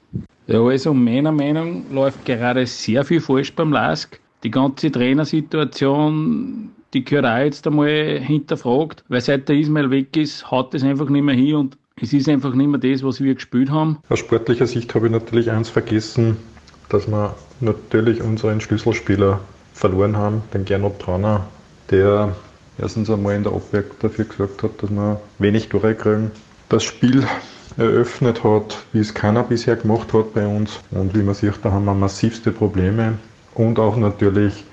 Ja, 0.47 0.59
also 0.59 0.91
meiner 0.91 1.31
Meinung 1.31 1.83
nach 1.89 1.95
läuft 1.95 2.25
gerade 2.25 2.65
sehr 2.65 3.05
viel 3.05 3.21
falsch 3.21 3.53
beim 3.53 3.71
LASK. 3.71 4.19
Die 4.43 4.49
ganze 4.49 4.91
Trainersituation, 4.91 6.71
die 6.95 7.05
gehört 7.05 7.27
auch 7.27 7.37
jetzt 7.37 7.67
einmal 7.67 8.19
hinterfragt, 8.19 9.03
weil 9.07 9.21
seit 9.21 9.47
der 9.47 9.55
Ismail 9.55 9.91
weg 9.91 10.17
ist, 10.17 10.49
haut 10.49 10.73
das 10.73 10.81
einfach 10.81 11.09
nicht 11.09 11.21
mehr 11.21 11.35
hin 11.35 11.55
und 11.55 11.77
es 12.01 12.11
ist 12.11 12.27
einfach 12.27 12.55
nicht 12.55 12.69
mehr 12.69 12.79
das, 12.79 13.03
was 13.03 13.21
wir 13.21 13.35
gespielt 13.35 13.69
haben. 13.69 13.99
Aus 14.09 14.17
sportlicher 14.17 14.65
Sicht 14.65 14.95
habe 14.95 15.05
ich 15.05 15.11
natürlich 15.11 15.51
eins 15.51 15.69
vergessen, 15.69 16.37
dass 16.89 17.07
wir 17.07 17.35
natürlich 17.59 18.23
unseren 18.23 18.61
Schlüsselspieler 18.61 19.39
verloren 19.73 20.17
haben, 20.17 20.41
den 20.55 20.65
Gernot 20.65 20.97
Trauner, 20.97 21.45
der 21.91 22.35
erstens 22.77 23.09
einmal 23.09 23.35
in 23.35 23.43
der 23.43 23.53
Abwehr 23.53 23.83
dafür 23.99 24.25
gesorgt 24.25 24.63
hat, 24.63 24.71
dass 24.81 24.89
wir 24.89 25.19
wenig 25.39 25.69
Tore 25.69 25.95
kriegen. 25.95 26.31
Das 26.69 26.83
Spiel 26.83 27.25
eröffnet 27.77 28.43
hat, 28.43 28.77
wie 28.93 28.99
es 28.99 29.13
keiner 29.13 29.43
bisher 29.43 29.75
gemacht 29.75 30.13
hat 30.13 30.33
bei 30.33 30.45
uns. 30.45 30.79
Und 30.91 31.15
wie 31.15 31.23
man 31.23 31.35
sieht, 31.35 31.59
da 31.63 31.71
haben 31.71 31.85
wir 31.85 31.93
massivste 31.93 32.51
Probleme 32.51 33.13
und 33.55 33.79
auch 33.79 33.95
natürlich 33.97 34.65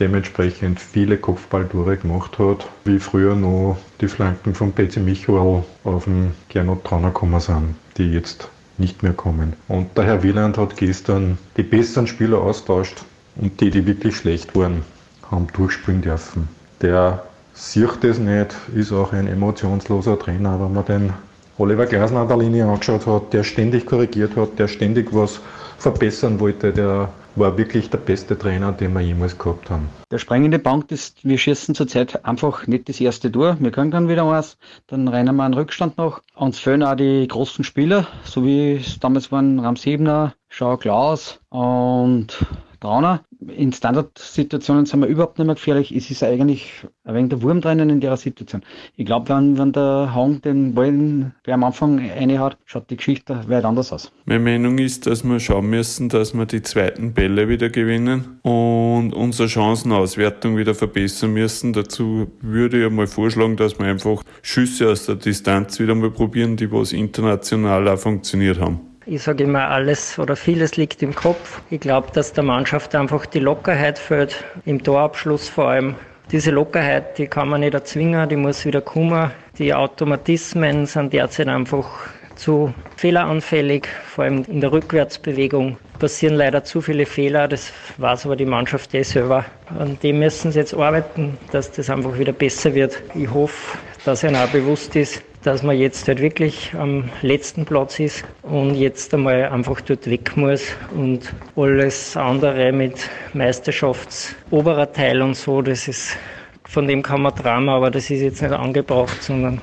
dementsprechend 0.00 0.80
viele 0.80 1.16
Kopfballtore 1.16 1.96
gemacht 1.96 2.38
hat, 2.38 2.68
wie 2.84 2.98
früher 2.98 3.36
noch 3.36 3.78
die 4.00 4.08
Flanken 4.08 4.54
von 4.54 4.72
Betsy 4.72 5.00
Michael 5.00 5.62
auf 5.84 6.04
den 6.04 6.32
Gernot 6.48 6.84
Trauner 6.84 7.08
gekommen 7.08 7.40
sind, 7.40 7.76
die 7.96 8.10
jetzt 8.12 8.48
nicht 8.76 9.02
mehr 9.02 9.12
kommen. 9.12 9.52
Und 9.68 9.96
der 9.96 10.04
Herr 10.04 10.22
Wieland 10.22 10.58
hat 10.58 10.76
gestern 10.76 11.38
die 11.56 11.62
besseren 11.62 12.08
Spieler 12.08 12.38
austauscht 12.38 13.04
und 13.36 13.60
die, 13.60 13.70
die 13.70 13.86
wirklich 13.86 14.16
schlecht 14.16 14.54
waren, 14.56 14.82
haben 15.30 15.46
durchspielen 15.52 16.02
dürfen. 16.02 16.48
Der 16.82 17.22
sieht 17.54 18.02
das 18.02 18.18
nicht, 18.18 18.54
ist 18.74 18.92
auch 18.92 19.12
ein 19.12 19.28
emotionsloser 19.28 20.18
Trainer. 20.18 20.60
Wenn 20.60 20.74
man 20.74 20.84
den 20.84 21.12
Oliver 21.56 21.86
Glasner 21.86 22.20
an 22.20 22.28
der 22.28 22.36
Linie 22.36 22.66
angeschaut 22.66 23.06
hat, 23.06 23.32
der 23.32 23.44
ständig 23.44 23.86
korrigiert 23.86 24.36
hat, 24.36 24.58
der 24.58 24.68
ständig 24.68 25.14
was 25.14 25.40
verbessern 25.78 26.40
wollte, 26.40 26.72
der 26.72 27.08
war 27.36 27.56
wirklich 27.58 27.90
der 27.90 27.98
beste 27.98 28.38
Trainer, 28.38 28.72
den 28.72 28.92
wir 28.92 29.00
jemals 29.00 29.36
gehabt 29.38 29.70
haben. 29.70 29.88
Der 30.10 30.18
springende 30.18 30.58
Punkt 30.58 30.92
ist, 30.92 31.24
wir 31.24 31.38
schießen 31.38 31.74
zurzeit 31.74 32.24
einfach 32.24 32.66
nicht 32.66 32.88
das 32.88 33.00
erste 33.00 33.30
Tor. 33.30 33.56
Wir 33.58 33.70
können 33.70 33.90
dann 33.90 34.08
wieder 34.08 34.26
was, 34.26 34.56
dann 34.86 35.08
rennen 35.08 35.34
wir 35.36 35.44
einen 35.44 35.54
Rückstand 35.54 35.98
noch. 35.98 36.22
Uns 36.34 36.58
fehlen 36.58 36.82
auch 36.82 36.94
die 36.94 37.26
großen 37.26 37.64
Spieler, 37.64 38.06
so 38.24 38.44
wie 38.44 38.74
es 38.76 38.98
damals 39.00 39.32
waren 39.32 39.58
Ramsebner, 39.58 40.34
Schau 40.48 40.76
Klaus 40.76 41.40
und 41.48 42.38
Trauner. 42.84 43.24
In 43.56 43.72
Standardsituationen 43.72 44.84
sind 44.84 45.00
wir 45.00 45.06
überhaupt 45.06 45.38
nicht 45.38 45.46
mehr 45.46 45.54
gefährlich. 45.54 45.90
Es 45.90 46.10
ist 46.10 46.22
eigentlich 46.22 46.70
ein 47.04 47.14
wenig 47.14 47.30
der 47.30 47.40
Wurm 47.40 47.62
drinnen 47.62 47.88
in 47.88 48.00
der 48.00 48.16
Situation. 48.18 48.62
Ich 48.96 49.06
glaube, 49.06 49.30
wenn, 49.30 49.56
wenn 49.56 49.72
der 49.72 50.14
Hang 50.14 50.42
den 50.42 50.74
Ball 50.74 51.32
am 51.46 51.64
Anfang 51.64 51.98
reinhaut, 51.98 52.58
schaut 52.66 52.90
die 52.90 52.96
Geschichte 52.96 53.40
weit 53.48 53.64
anders 53.64 53.90
aus. 53.90 54.12
Meine 54.26 54.40
Meinung 54.40 54.76
ist, 54.76 55.06
dass 55.06 55.24
wir 55.24 55.40
schauen 55.40 55.70
müssen, 55.70 56.10
dass 56.10 56.34
wir 56.34 56.44
die 56.44 56.60
zweiten 56.60 57.14
Bälle 57.14 57.48
wieder 57.48 57.70
gewinnen 57.70 58.38
und 58.42 59.14
unsere 59.14 59.48
Chancenauswertung 59.48 60.58
wieder 60.58 60.74
verbessern 60.74 61.32
müssen. 61.32 61.72
Dazu 61.72 62.26
würde 62.42 62.84
ich 62.84 62.92
mal 62.92 63.06
vorschlagen, 63.06 63.56
dass 63.56 63.78
wir 63.78 63.86
einfach 63.86 64.22
Schüsse 64.42 64.90
aus 64.90 65.06
der 65.06 65.14
Distanz 65.14 65.80
wieder 65.80 65.94
mal 65.94 66.10
probieren, 66.10 66.56
die 66.56 66.70
was 66.70 66.92
international 66.92 67.88
auch 67.88 67.98
funktioniert 67.98 68.60
haben. 68.60 68.93
Ich 69.06 69.22
sage 69.22 69.44
immer, 69.44 69.68
alles 69.68 70.18
oder 70.18 70.34
vieles 70.34 70.76
liegt 70.76 71.02
im 71.02 71.14
Kopf. 71.14 71.60
Ich 71.68 71.80
glaube, 71.80 72.08
dass 72.14 72.32
der 72.32 72.42
Mannschaft 72.42 72.94
einfach 72.94 73.26
die 73.26 73.38
Lockerheit 73.38 73.98
fehlt, 73.98 74.42
im 74.64 74.82
Torabschluss 74.82 75.46
vor 75.48 75.68
allem. 75.68 75.94
Diese 76.32 76.50
Lockerheit, 76.50 77.18
die 77.18 77.26
kann 77.26 77.50
man 77.50 77.60
nicht 77.60 77.74
erzwingen, 77.74 78.26
die 78.30 78.36
muss 78.36 78.64
wieder 78.64 78.80
kommen. 78.80 79.30
Die 79.58 79.74
Automatismen 79.74 80.86
sind 80.86 81.12
derzeit 81.12 81.48
einfach 81.48 81.86
zu 82.34 82.72
fehleranfällig, 82.96 83.86
vor 84.06 84.24
allem 84.24 84.44
in 84.48 84.62
der 84.62 84.72
Rückwärtsbewegung 84.72 85.76
passieren 85.98 86.34
leider 86.34 86.64
zu 86.64 86.80
viele 86.80 87.06
Fehler, 87.06 87.46
das 87.46 87.72
weiß 87.98 88.26
aber 88.26 88.36
die 88.36 88.46
Mannschaft 88.46 88.94
eh 88.94 89.02
selber. 89.02 89.44
An 89.78 89.98
dem 90.02 90.18
müssen 90.18 90.50
sie 90.50 90.58
jetzt 90.58 90.74
arbeiten, 90.74 91.38
dass 91.52 91.70
das 91.70 91.90
einfach 91.90 92.18
wieder 92.18 92.32
besser 92.32 92.74
wird. 92.74 93.00
Ich 93.14 93.30
hoffe, 93.30 93.78
dass 94.04 94.22
ihnen 94.24 94.36
auch 94.36 94.48
bewusst 94.48 94.96
ist, 94.96 95.22
dass 95.44 95.62
man 95.62 95.78
jetzt 95.78 96.08
halt 96.08 96.20
wirklich 96.20 96.74
am 96.74 97.10
letzten 97.20 97.66
Platz 97.66 98.00
ist 98.00 98.24
und 98.42 98.74
jetzt 98.74 99.12
einmal 99.12 99.44
einfach 99.50 99.80
dort 99.82 100.06
weg 100.08 100.36
muss 100.36 100.62
und 100.94 101.34
alles 101.54 102.16
andere 102.16 102.72
mit 102.72 103.10
Meisterschaftsoberer 103.34 104.90
Teil 104.92 105.20
und 105.20 105.36
so, 105.36 105.60
das 105.60 105.86
ist, 105.86 106.16
von 106.64 106.88
dem 106.88 107.02
kann 107.02 107.20
man 107.20 107.36
träumen, 107.36 107.68
aber 107.68 107.90
das 107.90 108.08
ist 108.08 108.22
jetzt 108.22 108.40
nicht 108.40 108.52
angebracht, 108.52 109.22
sondern 109.22 109.60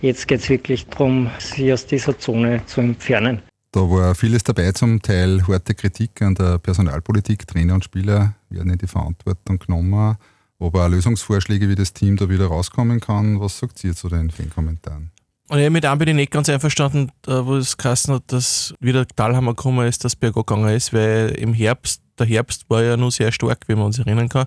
jetzt 0.00 0.26
geht 0.26 0.40
es 0.40 0.48
wirklich 0.48 0.86
darum, 0.88 1.30
sich 1.38 1.72
aus 1.72 1.86
dieser 1.86 2.18
Zone 2.18 2.60
zu 2.66 2.80
entfernen. 2.80 3.42
Da 3.70 3.80
war 3.80 4.14
vieles 4.16 4.42
dabei, 4.42 4.72
zum 4.72 5.00
Teil 5.00 5.46
harte 5.46 5.74
Kritik 5.74 6.20
an 6.20 6.34
der 6.34 6.58
Personalpolitik. 6.58 7.46
Trainer 7.46 7.74
und 7.74 7.84
Spieler 7.84 8.34
werden 8.50 8.70
in 8.72 8.78
die 8.78 8.86
Verantwortung 8.86 9.58
genommen. 9.60 10.16
Aber 10.62 10.86
auch 10.86 10.88
Lösungsvorschläge, 10.88 11.68
wie 11.68 11.74
das 11.74 11.92
Team 11.92 12.16
da 12.16 12.28
wieder 12.28 12.46
rauskommen 12.46 13.00
kann, 13.00 13.40
was 13.40 13.58
sagt 13.58 13.82
ihr 13.84 13.94
zu 13.94 14.08
den 14.08 14.30
Fankommentaren? 14.30 15.10
Und 15.48 15.58
ich 15.58 15.70
mit 15.70 15.84
einem 15.84 15.98
bin 15.98 16.08
ich 16.08 16.14
nicht 16.14 16.30
ganz 16.30 16.48
einverstanden, 16.48 17.10
wo 17.26 17.56
es 17.56 17.76
geheißen 17.76 18.14
hat, 18.14 18.22
dass 18.28 18.74
wieder 18.80 19.06
Talhammer 19.06 19.54
gekommen 19.54 19.86
ist, 19.86 20.04
dass 20.04 20.16
bergab 20.16 20.46
gegangen 20.46 20.74
ist, 20.74 20.92
weil 20.92 21.30
im 21.30 21.52
Herbst, 21.52 22.00
der 22.18 22.26
Herbst 22.26 22.70
war 22.70 22.82
ja 22.82 22.96
nur 22.96 23.10
sehr 23.10 23.32
stark, 23.32 23.64
wie 23.66 23.74
man 23.74 23.86
uns 23.86 23.98
erinnern 23.98 24.28
kann. 24.28 24.46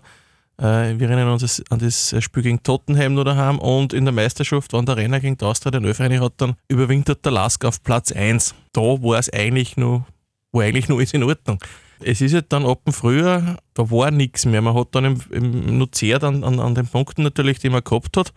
Äh, 0.58 0.98
wir 0.98 1.10
erinnern 1.10 1.30
uns 1.30 1.62
an 1.70 1.80
das 1.80 2.16
Spiel 2.24 2.44
gegen 2.44 2.64
Tottenham 2.64 3.14
nur 3.14 3.26
daheim 3.26 3.60
und 3.60 3.94
in 3.94 4.06
der 4.06 4.14
Meisterschaft, 4.14 4.72
wenn 4.74 4.86
der 4.86 4.96
Renner 4.96 5.20
gegen 5.20 5.38
die 5.38 5.46
Austria 5.46 5.72
den 5.72 5.84
Elf 5.84 6.00
hat, 6.00 6.34
dann 6.38 6.56
überwintert 6.70 7.26
der 7.26 7.34
Lask 7.34 7.66
auf 7.66 7.84
Platz 7.84 8.12
1. 8.12 8.56
Da 8.72 8.82
war 8.82 9.20
es 9.20 9.32
eigentlich 9.32 9.76
nur, 9.76 10.06
war 10.54 10.64
eigentlich 10.64 10.88
nur 10.88 11.02
ist 11.02 11.14
in 11.14 11.24
Ordnung. 11.24 11.60
Es 12.00 12.22
ist 12.22 12.34
halt 12.34 12.52
dann 12.52 12.66
ab 12.66 12.84
dem 12.86 12.94
Frühjahr, 12.94 13.58
da 13.74 13.90
war 13.90 14.12
nichts 14.12 14.46
mehr. 14.46 14.62
Man 14.62 14.76
hat 14.76 14.90
dann 14.92 15.06
im, 15.06 15.22
im 15.30 15.78
nur 15.78 15.90
an, 16.22 16.44
an, 16.44 16.60
an 16.60 16.76
den 16.76 16.88
Punkten 16.88 17.24
natürlich, 17.24 17.60
die 17.60 17.70
man 17.70 17.84
gehabt 17.84 18.18
hat 18.18 18.34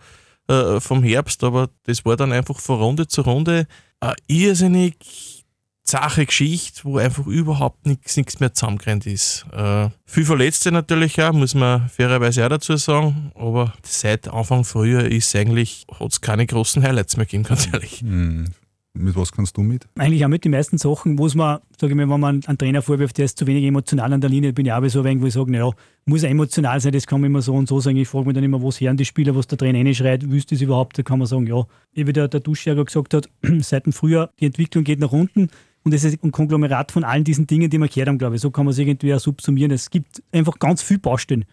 äh, 0.47 0.79
vom 0.79 1.03
Herbst, 1.03 1.43
aber 1.43 1.69
das 1.83 2.05
war 2.05 2.15
dann 2.15 2.31
einfach 2.31 2.59
von 2.59 2.79
Runde 2.79 3.07
zu 3.07 3.21
Runde 3.21 3.67
eine 3.99 4.15
irrsinnig 4.27 5.45
zache 5.83 6.25
Geschichte, 6.25 6.81
wo 6.83 6.97
einfach 6.99 7.25
überhaupt 7.25 7.87
nichts 7.87 8.39
mehr 8.39 8.53
zusammengerannt 8.53 9.07
ist. 9.07 9.45
Äh, 9.51 9.89
viel 10.05 10.25
Verletzte 10.25 10.71
natürlich 10.71 11.19
auch, 11.21 11.33
muss 11.33 11.55
man 11.55 11.89
fairerweise 11.89 12.45
auch 12.45 12.49
dazu 12.49 12.77
sagen, 12.77 13.31
aber 13.33 13.73
seit 13.83 14.27
Anfang 14.27 14.63
Frühjahr 14.63 15.05
ist 15.05 15.35
eigentlich, 15.35 15.85
hat 15.99 16.11
es 16.11 16.21
keine 16.21 16.45
großen 16.45 16.83
Highlights 16.83 17.17
mehr 17.17 17.25
gegeben, 17.25 17.43
ganz 17.43 17.67
ehrlich. 17.73 18.01
Hm. 18.01 18.51
Mit 18.99 19.15
was 19.15 19.31
kannst 19.31 19.55
du 19.55 19.61
mit? 19.61 19.87
Eigentlich 19.97 20.25
auch 20.25 20.29
mit 20.29 20.43
den 20.43 20.51
meisten 20.51 20.77
Sachen, 20.77 21.17
wo 21.17 21.25
es 21.25 21.33
man, 21.33 21.59
sage 21.79 21.93
ich 21.93 21.97
mal, 21.97 22.09
wenn 22.09 22.19
man 22.19 22.41
einen 22.45 22.57
Trainer 22.57 22.81
vorwirft, 22.81 23.17
der 23.17 23.25
ist 23.25 23.39
zu 23.39 23.47
wenig 23.47 23.63
emotional 23.63 24.11
an 24.11 24.19
der 24.19 24.29
Linie, 24.29 24.51
bin 24.51 24.65
ich 24.65 24.73
auch 24.73 24.85
so 24.89 24.99
ein 24.99 25.05
wenig, 25.05 25.23
wo 25.23 25.27
ich 25.27 25.33
sage, 25.33 25.49
naja, 25.49 25.71
muss 26.05 26.23
er 26.23 26.29
emotional 26.29 26.81
sein, 26.81 26.91
das 26.91 27.07
kann 27.07 27.21
man 27.21 27.29
immer 27.29 27.41
so 27.41 27.53
und 27.53 27.69
so 27.69 27.79
sagen. 27.79 27.95
Ich 27.95 28.09
frage 28.09 28.25
mich 28.25 28.35
dann 28.35 28.43
immer, 28.43 28.61
was 28.61 28.81
hören 28.81 28.97
die 28.97 29.05
Spieler, 29.05 29.35
was 29.35 29.47
der 29.47 29.57
Trainer 29.57 29.79
reinschreit, 29.79 30.29
wüsste 30.29 30.55
es 30.55 30.61
überhaupt? 30.61 30.97
Da 30.97 31.03
kann 31.03 31.17
man 31.17 31.27
sagen, 31.27 31.47
ja, 31.47 31.65
wie 31.93 32.11
der, 32.11 32.27
der 32.27 32.41
Duschjäger 32.41 32.83
gesagt 32.83 33.13
hat, 33.13 33.29
seit 33.59 33.85
dem 33.85 33.93
Frühjahr, 33.93 34.31
die 34.41 34.47
Entwicklung 34.47 34.83
geht 34.83 34.99
nach 34.99 35.13
unten 35.13 35.47
und 35.83 35.93
es 35.93 36.03
ist 36.03 36.21
ein 36.21 36.31
Konglomerat 36.33 36.91
von 36.91 37.05
allen 37.05 37.23
diesen 37.23 37.47
Dingen, 37.47 37.69
die 37.69 37.77
man 37.77 37.87
gehört 37.87 38.09
haben, 38.09 38.17
glaube 38.17 38.35
ich. 38.35 38.41
So 38.41 38.51
kann 38.51 38.65
man 38.65 38.73
es 38.73 38.79
irgendwie 38.79 39.13
auch 39.13 39.19
subsumieren. 39.19 39.71
Es 39.71 39.89
gibt 39.89 40.21
einfach 40.33 40.59
ganz 40.59 40.81
viel 40.81 40.99
Baustellen. 40.99 41.45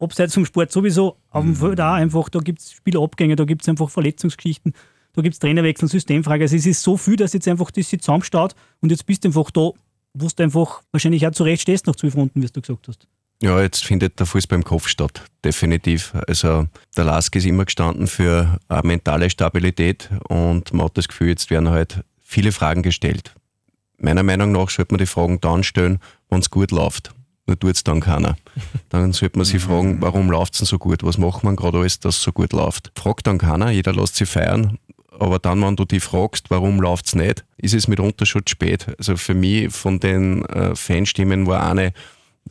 Abseits 0.00 0.34
vom 0.34 0.44
Sport 0.44 0.72
sowieso, 0.72 1.18
auf 1.30 1.44
dem 1.44 1.54
Feld 1.54 1.80
auch 1.80 1.92
einfach, 1.92 2.28
da 2.28 2.40
gibt 2.40 2.58
es 2.58 2.72
Spielerabgänge, 2.72 3.36
da 3.36 3.44
gibt 3.44 3.62
es 3.62 3.68
einfach 3.68 3.90
Verletzungsgeschichten 3.90 4.74
da 5.14 5.22
gibt 5.22 5.34
es 5.34 5.38
Trainerwechsel, 5.38 5.88
Systemfrage. 5.88 6.44
Also 6.44 6.56
es 6.56 6.66
ist 6.66 6.82
so 6.82 6.96
viel, 6.96 7.16
dass 7.16 7.32
jetzt 7.32 7.48
einfach 7.48 7.70
das 7.70 7.88
sich 7.88 8.00
zusammenstaut 8.00 8.54
und 8.80 8.90
jetzt 8.90 9.06
bist 9.06 9.24
du 9.24 9.28
einfach 9.28 9.50
da, 9.50 9.70
wo 10.12 10.28
du 10.28 10.42
einfach 10.42 10.82
wahrscheinlich 10.92 11.26
auch 11.26 11.32
zurecht 11.32 11.62
stehst 11.62 11.86
nach 11.86 11.96
zwölf 11.96 12.16
Runden, 12.16 12.42
wie 12.42 12.46
du 12.46 12.60
gesagt 12.60 12.88
hast. 12.88 13.06
Ja, 13.42 13.60
jetzt 13.60 13.84
findet 13.84 14.18
der 14.18 14.26
Fußball 14.26 14.58
im 14.58 14.64
Kopf 14.64 14.88
statt, 14.88 15.22
definitiv. 15.44 16.14
Also 16.28 16.66
der 16.96 17.04
Lask 17.04 17.34
ist 17.36 17.46
immer 17.46 17.64
gestanden 17.64 18.06
für 18.06 18.58
eine 18.68 18.82
mentale 18.82 19.28
Stabilität 19.28 20.08
und 20.28 20.72
man 20.72 20.86
hat 20.86 20.96
das 20.96 21.08
Gefühl, 21.08 21.28
jetzt 21.28 21.50
werden 21.50 21.68
halt 21.68 22.04
viele 22.22 22.52
Fragen 22.52 22.82
gestellt. 22.82 23.34
Meiner 23.98 24.22
Meinung 24.22 24.52
nach 24.52 24.70
sollte 24.70 24.94
man 24.94 24.98
die 24.98 25.06
Fragen 25.06 25.40
dann 25.40 25.62
stellen, 25.62 25.98
wenn 26.28 26.40
es 26.40 26.50
gut 26.50 26.70
läuft. 26.70 27.12
Nur 27.46 27.58
tut 27.58 27.76
es 27.76 27.84
dann 27.84 28.00
keiner. 28.00 28.36
Dann 28.88 29.12
sollte 29.12 29.38
man 29.38 29.44
sich 29.44 29.62
fragen, 29.64 30.00
warum 30.00 30.30
läuft 30.30 30.54
es 30.54 30.60
denn 30.60 30.66
so 30.66 30.78
gut? 30.78 31.02
Was 31.02 31.18
macht 31.18 31.44
man 31.44 31.56
gerade 31.56 31.78
alles, 31.78 32.00
dass 32.00 32.16
es 32.16 32.22
so 32.22 32.32
gut 32.32 32.52
läuft? 32.52 32.92
Fragt 32.96 33.26
dann 33.26 33.38
keiner, 33.38 33.70
jeder 33.70 33.92
lässt 33.92 34.16
sich 34.16 34.28
feiern 34.28 34.78
aber 35.18 35.38
dann, 35.38 35.62
wenn 35.62 35.76
du 35.76 35.84
dich 35.84 36.02
fragst, 36.02 36.50
warum 36.50 36.80
läuft 36.80 37.06
es 37.06 37.14
nicht, 37.14 37.44
ist 37.56 37.74
es 37.74 37.88
mitunter 37.88 38.26
schon 38.26 38.46
spät. 38.46 38.86
Also 38.98 39.16
für 39.16 39.34
mich 39.34 39.72
von 39.72 40.00
den 40.00 40.44
äh, 40.46 40.74
Fanstimmen 40.74 41.46
war 41.46 41.70
eine 41.70 41.92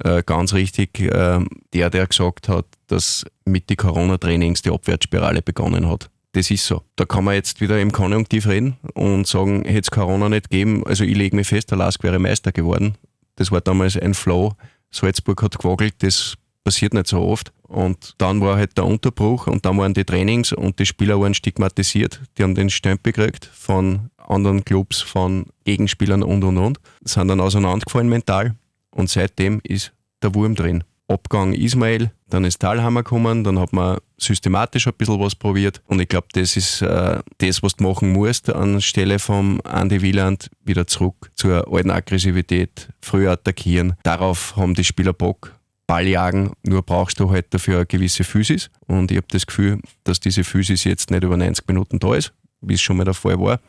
äh, 0.04 0.24
ganz 0.26 0.54
richtig 0.54 1.00
äh, 1.00 1.40
der, 1.74 1.90
der 1.90 2.08
gesagt 2.08 2.50
hat, 2.50 2.66
dass 2.88 3.26
mit 3.46 3.70
den 3.70 3.78
Corona-Trainings 3.78 4.62
die 4.62 4.72
Abwärtsspirale 4.72 5.42
begonnen 5.42 5.90
hat. 5.90 6.10
Das 6.34 6.50
ist 6.50 6.66
so. 6.66 6.82
Da 6.96 7.06
kann 7.06 7.26
man 7.26 7.36
jetzt 7.36 7.62
wieder 7.62 7.80
im 7.80 7.92
Konjunktiv 7.92 8.48
reden 8.48 8.78
und 8.96 9.28
sagen, 9.28 9.64
hätte 9.66 9.82
es 9.82 9.92
Corona 9.92 10.30
nicht 10.30 10.50
gegeben, 10.50 10.84
also 10.86 11.04
ich 11.04 11.16
lege 11.16 11.36
mich 11.36 11.48
fest, 11.48 11.70
der 11.70 11.78
Lask 11.78 12.02
wäre 12.04 12.18
Meister 12.18 12.52
geworden. 12.52 12.96
Das 13.36 13.52
war 13.52 13.62
damals 13.62 13.98
ein 13.98 14.16
Flow. 14.16 14.54
Salzburg 14.90 15.42
hat 15.44 15.60
gewackelt, 15.60 15.96
das 16.00 16.36
passiert 16.64 16.94
nicht 16.94 17.08
so 17.08 17.22
oft. 17.22 17.52
Und 17.64 18.16
dann 18.18 18.42
war 18.42 18.58
halt 18.58 18.78
der 18.78 18.86
Unterbruch 18.86 19.48
und 19.48 19.66
dann 19.66 19.78
waren 19.78 19.94
die 19.94 20.06
Trainings 20.06 20.54
und 20.54 20.80
die 20.80 20.86
Spieler 20.86 21.20
waren 21.20 21.34
stigmatisiert. 21.34 22.22
Die 22.38 22.44
haben 22.44 22.56
den 22.56 22.70
Stempel 22.70 23.14
gekriegt 23.14 23.46
von 23.46 24.12
anderen 24.18 24.64
Clubs, 24.64 25.02
von 25.02 25.48
Gegenspielern 25.66 26.24
und 26.24 26.44
und 26.44 26.58
und. 26.58 26.80
Sind 27.04 27.28
dann 27.28 27.40
auseinandergefallen 27.40 28.10
mental 28.10 28.56
und 28.92 29.10
seitdem 29.10 29.60
ist 29.64 29.92
der 30.22 30.34
Wurm 30.36 30.56
drin. 30.56 30.84
Abgang 31.08 31.54
Ismail, 31.54 32.12
dann 32.30 32.46
ist 32.46 32.60
Talhammer 32.60 33.04
gekommen, 33.04 33.44
dann 33.44 33.60
hat 33.60 33.74
man 33.74 33.98
systematisch 34.18 34.88
ein 34.88 34.94
bisschen 34.98 35.20
was 35.20 35.36
probiert 35.36 35.82
und 35.88 36.00
ich 36.00 36.08
glaube, 36.08 36.28
das 36.32 36.56
ist 36.56 36.82
äh, 36.82 37.20
das, 37.40 37.62
was 37.62 37.76
du 37.76 37.84
machen 37.84 38.14
musst 38.14 38.50
anstelle 38.50 39.20
vom 39.20 39.62
Andy 39.70 40.02
Wieland 40.02 40.50
wieder 40.64 40.88
zurück 40.88 41.30
zur 41.36 41.68
alten 41.72 41.92
Aggressivität, 41.92 42.90
früher 43.02 43.34
attackieren. 43.34 43.96
Darauf 44.04 44.56
haben 44.56 44.76
die 44.76 44.86
Spieler 44.86 45.14
Bock 45.14 45.54
Ball 45.88 46.08
jagen, 46.08 46.54
nur 46.64 46.82
brauchst 46.82 47.20
du 47.20 47.30
halt 47.30 47.54
dafür 47.54 47.78
eine 47.78 47.86
gewisse 47.86 48.24
Physis. 48.24 48.70
Und 48.88 49.12
ich 49.12 49.18
habe 49.18 49.28
das 49.30 49.46
Gefühl, 49.46 49.80
dass 50.04 50.20
diese 50.20 50.44
Physis 50.44 50.84
jetzt 50.84 51.12
nicht 51.12 51.24
über 51.24 51.38
90 51.38 51.68
Minuten 51.68 52.00
da 52.00 52.16
ist, 52.16 52.34
wie 52.62 52.76
es 52.76 52.82
schon 52.82 52.98
mal 52.98 53.04
der 53.04 53.14
Fall 53.14 53.40
war. 53.40 53.60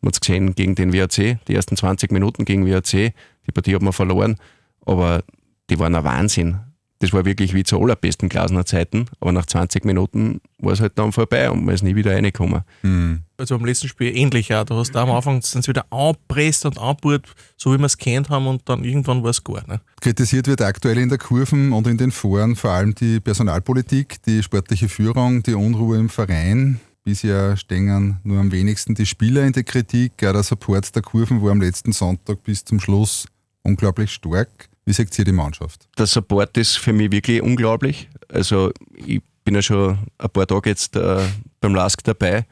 Man 0.00 0.08
hat 0.08 0.14
es 0.14 0.20
gesehen 0.20 0.54
gegen 0.54 0.74
den 0.74 0.92
WRC, 0.92 1.38
die 1.46 1.54
ersten 1.54 1.76
20 1.76 2.10
Minuten 2.12 2.44
gegen 2.44 2.66
WRC, 2.66 3.12
die 3.46 3.52
Partie 3.52 3.74
hat 3.74 3.82
man 3.82 3.92
verloren, 3.92 4.36
aber 4.86 5.22
die 5.68 5.78
waren 5.78 5.94
ein 5.94 6.04
Wahnsinn 6.04 6.60
das 7.00 7.14
war 7.14 7.24
wirklich 7.24 7.54
wie 7.54 7.64
zu 7.64 7.80
allerbesten 7.80 8.28
Glasner 8.28 8.66
Zeiten, 8.66 9.06
aber 9.20 9.32
nach 9.32 9.46
20 9.46 9.84
Minuten 9.86 10.40
war 10.58 10.74
es 10.74 10.80
halt 10.80 10.98
dann 10.98 11.12
vorbei 11.12 11.50
und 11.50 11.64
man 11.64 11.74
ist 11.74 11.82
nie 11.82 11.96
wieder 11.96 12.14
reingekommen. 12.14 12.62
Mhm. 12.82 13.22
Also 13.38 13.54
am 13.54 13.64
letzten 13.64 13.88
Spiel 13.88 14.14
ähnlich 14.14 14.54
auch. 14.54 14.64
Du 14.64 14.74
hast 14.74 14.94
da 14.94 15.02
am 15.02 15.10
Anfang 15.10 15.40
sind 15.40 15.66
wieder 15.66 15.86
anpresst 15.90 16.66
und 16.66 16.78
anburt, 16.78 17.26
so 17.56 17.72
wie 17.72 17.78
wir 17.78 17.86
es 17.86 17.96
kennt 17.96 18.28
haben 18.28 18.46
und 18.46 18.68
dann 18.68 18.84
irgendwann 18.84 19.22
war 19.22 19.30
es 19.30 19.42
gar 19.42 19.66
nicht. 19.66 19.82
Kritisiert 20.02 20.46
wird 20.46 20.60
aktuell 20.60 20.98
in 20.98 21.08
der 21.08 21.16
Kurven 21.16 21.72
und 21.72 21.86
in 21.86 21.96
den 21.96 22.10
Foren 22.10 22.54
vor 22.54 22.70
allem 22.70 22.94
die 22.94 23.18
Personalpolitik, 23.18 24.22
die 24.24 24.42
sportliche 24.42 24.90
Führung, 24.90 25.42
die 25.42 25.54
Unruhe 25.54 25.98
im 25.98 26.10
Verein. 26.10 26.80
Bisher 27.02 27.56
stehen 27.56 28.20
nur 28.24 28.38
am 28.38 28.52
wenigsten 28.52 28.94
die 28.94 29.06
Spieler 29.06 29.44
in 29.44 29.54
der 29.54 29.64
Kritik. 29.64 30.12
Auch 30.18 30.32
der 30.32 30.42
Support 30.42 30.94
der 30.94 31.00
Kurven 31.00 31.42
war 31.42 31.50
am 31.50 31.62
letzten 31.62 31.92
Sonntag 31.92 32.44
bis 32.44 32.62
zum 32.62 32.78
Schluss 32.78 33.26
unglaublich 33.62 34.12
stark. 34.12 34.69
Wie 34.90 34.94
seht 34.94 35.16
ihr 35.20 35.24
die 35.24 35.30
Mannschaft? 35.30 35.86
Der 35.98 36.06
Support 36.06 36.56
ist 36.56 36.76
für 36.76 36.92
mich 36.92 37.12
wirklich 37.12 37.40
unglaublich. 37.40 38.08
Also 38.28 38.72
ich 38.92 39.22
bin 39.44 39.54
ja 39.54 39.62
schon 39.62 39.98
ein 40.18 40.30
paar 40.30 40.48
Tage 40.48 40.68
jetzt 40.68 40.96
äh, 40.96 41.20
beim 41.60 41.76
LASK 41.76 42.02
dabei. 42.02 42.44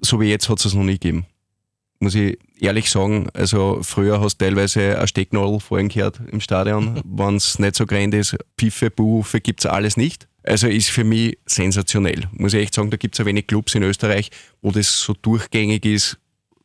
So 0.00 0.20
wie 0.20 0.28
jetzt 0.28 0.48
hat 0.48 0.58
es 0.58 0.64
es 0.64 0.74
noch 0.74 0.82
nie 0.82 0.94
gegeben. 0.94 1.26
Muss 2.00 2.16
ich 2.16 2.36
ehrlich 2.58 2.90
sagen, 2.90 3.28
also 3.32 3.78
früher 3.82 4.20
hast 4.20 4.38
du 4.38 4.46
teilweise 4.46 4.98
eine 4.98 5.06
Stecknadel 5.06 5.60
vorhin 5.60 5.88
gehört 5.88 6.20
im 6.32 6.40
Stadion, 6.40 7.00
wenn 7.04 7.36
es 7.36 7.60
nicht 7.60 7.76
so 7.76 7.86
grand 7.86 8.12
ist. 8.12 8.36
Piffe, 8.56 8.90
Bufe 8.90 9.40
gibt 9.40 9.60
es 9.60 9.66
alles 9.66 9.96
nicht. 9.96 10.26
Also 10.42 10.66
ist 10.66 10.90
für 10.90 11.04
mich 11.04 11.38
sensationell. 11.46 12.24
Muss 12.32 12.54
ich 12.54 12.62
echt 12.62 12.74
sagen, 12.74 12.90
da 12.90 12.96
gibt 12.96 13.14
es 13.14 13.20
ein 13.20 13.26
wenig 13.26 13.46
Clubs 13.46 13.76
in 13.76 13.84
Österreich, 13.84 14.32
wo 14.62 14.72
das 14.72 15.00
so 15.00 15.14
durchgängig 15.14 15.84
ist. 15.84 16.18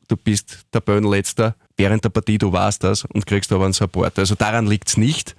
Du 0.08 0.17
bist 0.17 0.65
der 0.74 0.82
Böllenletzter, 0.82 1.55
während 1.83 2.05
der 2.05 2.09
Partie, 2.09 2.37
du 2.37 2.53
weißt 2.53 2.81
das 2.81 3.03
und 3.03 3.25
kriegst 3.25 3.51
aber 3.51 3.65
einen 3.65 3.73
Support. 3.73 4.17
Also 4.17 4.35
daran 4.35 4.67
liegt 4.67 4.87
es 4.87 4.95
nicht. 4.95 5.35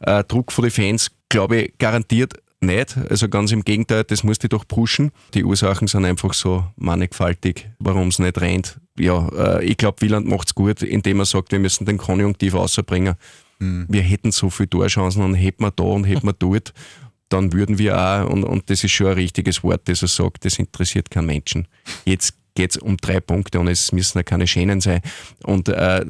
Äh, 0.00 0.24
Druck 0.24 0.52
von 0.52 0.62
den 0.62 0.70
Fans, 0.70 1.10
glaube 1.30 1.56
ich, 1.56 1.78
garantiert 1.78 2.34
nicht. 2.60 2.98
Also 3.08 3.30
ganz 3.30 3.50
im 3.50 3.64
Gegenteil, 3.64 4.04
das 4.04 4.22
muss 4.22 4.38
dich 4.38 4.50
doch 4.50 4.68
pushen. 4.68 5.10
Die 5.32 5.42
Ursachen 5.42 5.88
sind 5.88 6.04
einfach 6.04 6.34
so 6.34 6.64
mannigfaltig, 6.76 7.70
warum 7.78 8.08
es 8.08 8.18
nicht 8.18 8.38
rennt. 8.38 8.78
Ja, 8.98 9.26
äh, 9.28 9.64
ich 9.64 9.78
glaube, 9.78 10.02
Wieland 10.02 10.28
macht 10.28 10.48
es 10.48 10.54
gut, 10.54 10.82
indem 10.82 11.20
er 11.20 11.24
sagt, 11.24 11.50
wir 11.52 11.60
müssen 11.60 11.86
den 11.86 11.96
Konjunktiv 11.96 12.52
rausbringen. 12.52 13.14
Mhm. 13.58 13.86
Wir 13.88 14.02
hätten 14.02 14.32
so 14.32 14.50
viele 14.50 14.68
Torchancen 14.68 15.22
und 15.22 15.34
hätten 15.34 15.62
wir 15.62 15.70
da 15.70 15.84
und 15.84 16.04
hätten 16.04 16.26
wir 16.26 16.34
dort. 16.34 16.74
Dann 17.30 17.54
würden 17.54 17.78
wir 17.78 17.98
auch, 17.98 18.30
und, 18.30 18.44
und 18.44 18.68
das 18.68 18.84
ist 18.84 18.92
schon 18.92 19.08
ein 19.08 19.14
richtiges 19.14 19.64
Wort, 19.64 19.88
das 19.88 20.02
er 20.02 20.08
sagt, 20.08 20.44
das 20.44 20.58
interessiert 20.58 21.10
keinen 21.10 21.26
Menschen. 21.26 21.66
Jetzt 22.04 22.34
geht 22.56 22.72
es 22.72 22.76
um 22.76 22.96
drei 22.96 23.20
Punkte 23.20 23.60
und 23.60 23.68
es 23.68 23.92
müssen 23.92 24.18
ja 24.18 24.22
keine 24.24 24.48
Schänen 24.48 24.80
sein. 24.80 25.00
Und 25.44 25.68
äh, 25.68 26.04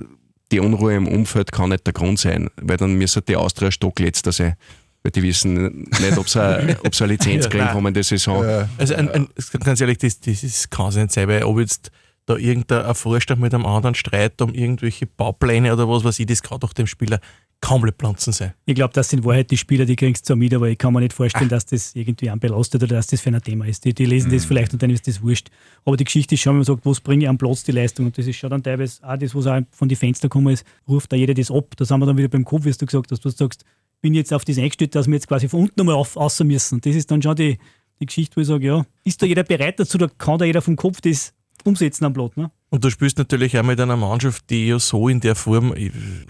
die 0.51 0.61
Unruhe 0.61 0.95
im 0.95 1.09
Umfeld 1.09 1.53
kann 1.53 1.71
nicht 1.71 1.87
der 1.87 1.93
Grund 1.93 2.19
sein, 2.19 2.49
weil 2.57 2.79
dann 2.79 2.95
müssen 2.95 3.23
die 3.29 3.37
Austria 3.37 3.71
stockletzter 3.71 4.33
sein. 4.33 4.55
Weil 5.03 5.11
die 5.11 5.23
wissen 5.23 5.89
nicht, 6.01 6.17
ob 6.17 6.29
sie 6.29 6.43
eine, 6.43 6.79
eine 7.01 7.07
Lizenz 7.13 7.49
kriegen 7.51 7.69
kommende 7.69 8.03
Saison. 8.03 8.45
Also 8.79 8.95
ein, 8.95 9.11
ein, 9.11 9.29
ganz 9.63 9.81
ehrlich, 9.81 9.99
das, 9.99 10.21
das 10.21 10.43
ist, 10.43 10.71
kann 10.71 10.91
sein, 10.91 11.09
weil 11.29 11.43
ob 11.45 11.61
jetzt 11.61 11.91
da 12.27 12.37
irgendein 12.37 12.95
Vorstand 12.95 13.41
mit 13.41 13.55
einem 13.55 13.67
anderen 13.67 13.95
Streit 13.95 14.43
um 14.43 14.53
irgendwelche 14.53 15.07
Baupläne 15.07 15.73
oder 15.73 15.89
was 15.89 16.05
weiß 16.05 16.19
ich, 16.19 16.27
das 16.27 16.43
kann 16.43 16.61
doch 16.61 16.73
dem 16.73 16.87
Spieler 16.87 17.21
komplett 17.61 17.97
planzen 17.99 18.33
sein. 18.33 18.53
Ich 18.67 18.75
glaube, 18.75 18.93
das 18.93 19.09
sind 19.09 19.21
in 19.21 19.25
Wahrheit 19.25 19.51
die 19.51 19.57
Spieler, 19.57 19.87
die 19.87 19.97
kriegst 19.97 20.25
du 20.25 20.27
zwar 20.27 20.37
mit, 20.37 20.53
aber 20.53 20.69
ich 20.69 20.77
kann 20.77 20.93
mir 20.93 21.01
nicht 21.01 21.13
vorstellen, 21.13 21.49
dass 21.49 21.65
das 21.65 21.95
irgendwie 21.95 22.29
anbelastet 22.29 22.83
oder 22.83 22.97
dass 22.97 23.07
das 23.07 23.21
für 23.21 23.31
ein 23.31 23.41
Thema 23.41 23.67
ist. 23.67 23.85
Die, 23.85 23.95
die 23.95 24.05
lesen 24.05 24.29
mhm. 24.29 24.35
das 24.35 24.45
vielleicht 24.45 24.73
und 24.73 24.83
dann 24.83 24.91
ist 24.91 25.07
das 25.09 25.23
wurscht. 25.23 25.49
Aber 25.85 25.97
die 25.97 26.05
Geschichte 26.05 26.35
ist 26.35 26.43
schon, 26.43 26.53
wenn 26.53 26.59
man 26.59 26.65
sagt, 26.65 26.85
was 26.85 27.01
bringe 27.01 27.25
ich 27.25 27.29
am 27.29 27.39
Platz 27.39 27.65
die 27.65 27.73
Leistung 27.73 28.07
und 28.07 28.19
das 28.19 28.27
ist 28.27 28.37
schon 28.37 28.51
dann 28.51 28.63
teilweise 28.63 29.03
auch 29.03 29.17
das, 29.17 29.35
was 29.35 29.47
auch 29.47 29.61
von 29.71 29.89
den 29.89 29.97
Fenstern 29.97 30.29
kommen 30.29 30.53
ist, 30.53 30.67
ruft 30.87 31.13
da 31.13 31.17
jeder 31.17 31.35
das 31.35 31.51
ab. 31.51 31.75
Da 31.77 31.85
sind 31.85 31.99
wir 31.99 32.07
dann 32.07 32.19
wieder 32.19 32.29
beim 32.29 32.45
Kopf, 32.45 32.65
wie 32.65 32.73
du 32.73 32.87
gesagt 32.87 33.11
hast, 33.11 33.25
du 33.25 33.31
sagst, 33.31 33.65
bin 34.01 34.15
jetzt 34.15 34.33
auf 34.33 34.45
das 34.45 34.59
eingestellt, 34.59 34.95
dass 34.95 35.07
wir 35.07 35.15
jetzt 35.15 35.29
quasi 35.29 35.49
von 35.49 35.61
unten 35.61 35.75
nochmal 35.79 35.95
auf, 35.95 36.17
raus 36.17 36.39
müssen. 36.41 36.81
Das 36.81 36.95
ist 36.95 37.11
dann 37.11 37.23
schon 37.23 37.37
die, 37.37 37.59
die 38.01 38.07
Geschichte, 38.07 38.37
wo 38.37 38.41
ich 38.43 38.47
sage, 38.47 38.67
ja, 38.67 38.87
ist 39.05 39.23
da 39.23 39.27
jeder 39.27 39.43
bereit 39.43 39.81
dazu, 39.81 39.97
da 39.97 40.09
kann 40.09 40.39
da 40.39 40.45
jeder 40.45 40.61
vom 40.61 40.77
Kopf 40.77 41.01
das 41.01 41.33
umsetzen 41.67 42.05
am 42.05 42.13
Blatt. 42.13 42.37
Ne? 42.37 42.51
Und 42.71 42.85
du 42.85 42.91
spielst 42.91 43.19
natürlich 43.19 43.59
auch 43.59 43.63
mit 43.63 43.81
einer 43.81 43.97
Mannschaft, 43.97 44.51
die 44.51 44.69
ja 44.69 44.79
so 44.79 45.09
in 45.09 45.21
der 45.21 45.35
Form 45.35 45.75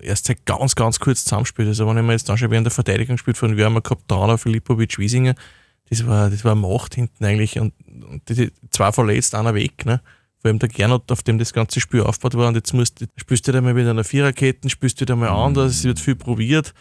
erst 0.00 0.26
seit 0.26 0.45
ganz, 0.47 0.75
ganz 0.75 1.00
kurz 1.00 1.25
zusammenspielt. 1.25 1.69
Also 1.69 1.87
wenn 1.87 1.97
ich 1.97 2.05
mir 2.05 2.12
jetzt 2.12 2.26
schon 2.26 2.50
während 2.50 2.66
der 2.66 2.73
Verteidigung 2.73 3.19
spielt, 3.19 3.37
von 3.37 3.59
haben 3.59 3.83
gehabt, 3.83 4.09
Trauner, 4.09 4.38
Filipovic, 4.38 4.99
Wiesinger, 4.99 5.35
das 5.88 6.07
war, 6.07 6.31
das 6.31 6.45
war 6.45 6.55
Macht 6.55 6.95
hinten 6.95 7.25
eigentlich 7.25 7.59
und, 7.59 7.73
und 8.09 8.28
die, 8.28 8.50
zwei 8.71 8.93
verletzt, 8.93 9.35
einer 9.35 9.55
weg. 9.55 9.87
Ne? 9.87 10.00
Vor 10.38 10.49
allem 10.49 10.59
der 10.59 10.69
Gernot, 10.69 11.11
auf 11.11 11.23
dem 11.23 11.38
das 11.38 11.52
ganze 11.52 11.81
Spiel 11.81 12.02
aufgebaut 12.02 12.38
war 12.38 12.49
und 12.49 12.55
jetzt 12.55 12.75
musst, 12.75 13.05
spielst 13.16 13.47
du 13.49 13.52
da 13.52 13.61
mal 13.61 13.75
mit 13.75 13.87
einer 13.87 14.05
Viererkette, 14.05 14.69
spielst 14.69 15.00
du 15.00 15.05
da 15.05 15.16
mal 15.16 15.28
anders, 15.28 15.73
es 15.73 15.85
wird 15.85 16.00
viel 16.00 16.16
probiert. 16.16 16.75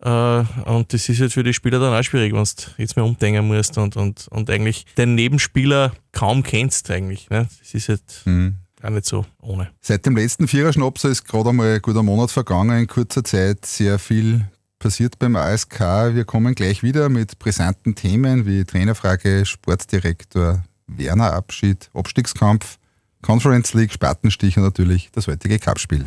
Uh, 0.00 0.44
und 0.64 0.92
das 0.92 1.08
ist 1.08 1.18
jetzt 1.18 1.34
für 1.34 1.42
die 1.42 1.52
Spieler 1.52 1.80
dann 1.80 1.92
auch 1.92 2.04
schwierig, 2.04 2.32
wenn 2.32 2.44
du 2.44 2.70
jetzt 2.80 2.96
mal 2.96 3.02
umdenken 3.02 3.48
musst 3.48 3.76
und, 3.78 3.96
und, 3.96 4.28
und 4.28 4.48
eigentlich 4.48 4.86
den 4.96 5.16
Nebenspieler 5.16 5.92
kaum 6.12 6.44
kennst 6.44 6.88
eigentlich. 6.92 7.28
Ne? 7.30 7.48
Das 7.60 7.74
ist 7.74 7.88
jetzt 7.88 8.24
mhm. 8.24 8.58
Gar 8.80 8.90
nicht 8.92 9.06
so 9.06 9.26
ohne. 9.40 9.70
Seit 9.80 10.06
dem 10.06 10.16
letzten 10.16 10.46
Viererschnapser 10.46 11.08
ist 11.08 11.26
gerade 11.26 11.50
einmal 11.50 11.74
ein 11.74 11.82
guter 11.82 12.02
Monat 12.02 12.30
vergangen. 12.30 12.78
In 12.78 12.86
kurzer 12.86 13.24
Zeit 13.24 13.66
sehr 13.66 13.98
viel 13.98 14.46
passiert 14.78 15.18
beim 15.18 15.34
ASK. 15.34 15.80
Wir 15.80 16.24
kommen 16.24 16.54
gleich 16.54 16.82
wieder 16.82 17.08
mit 17.08 17.38
brisanten 17.38 17.96
Themen 17.96 18.46
wie 18.46 18.64
Trainerfrage, 18.64 19.44
Sportdirektor, 19.44 20.64
Werner 20.86 21.32
Abschied, 21.32 21.90
Abstiegskampf, 21.92 22.78
Conference 23.20 23.74
League, 23.74 23.92
Spatenstich 23.92 24.56
und 24.56 24.62
natürlich 24.62 25.10
das 25.12 25.26
heutige 25.26 25.58
Cupspiel. 25.58 26.04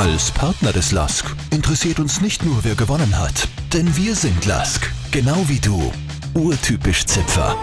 Als 0.00 0.30
Partner 0.30 0.72
des 0.72 0.92
LASK 0.92 1.36
interessiert 1.50 2.00
uns 2.00 2.22
nicht 2.22 2.42
nur, 2.42 2.64
wer 2.64 2.74
gewonnen 2.74 3.18
hat, 3.18 3.46
denn 3.70 3.94
wir 3.98 4.14
sind 4.14 4.46
LASK, 4.46 4.90
genau 5.10 5.46
wie 5.46 5.58
du. 5.58 5.92
Urtypisch 6.32 7.04
Zipfer. 7.04 7.54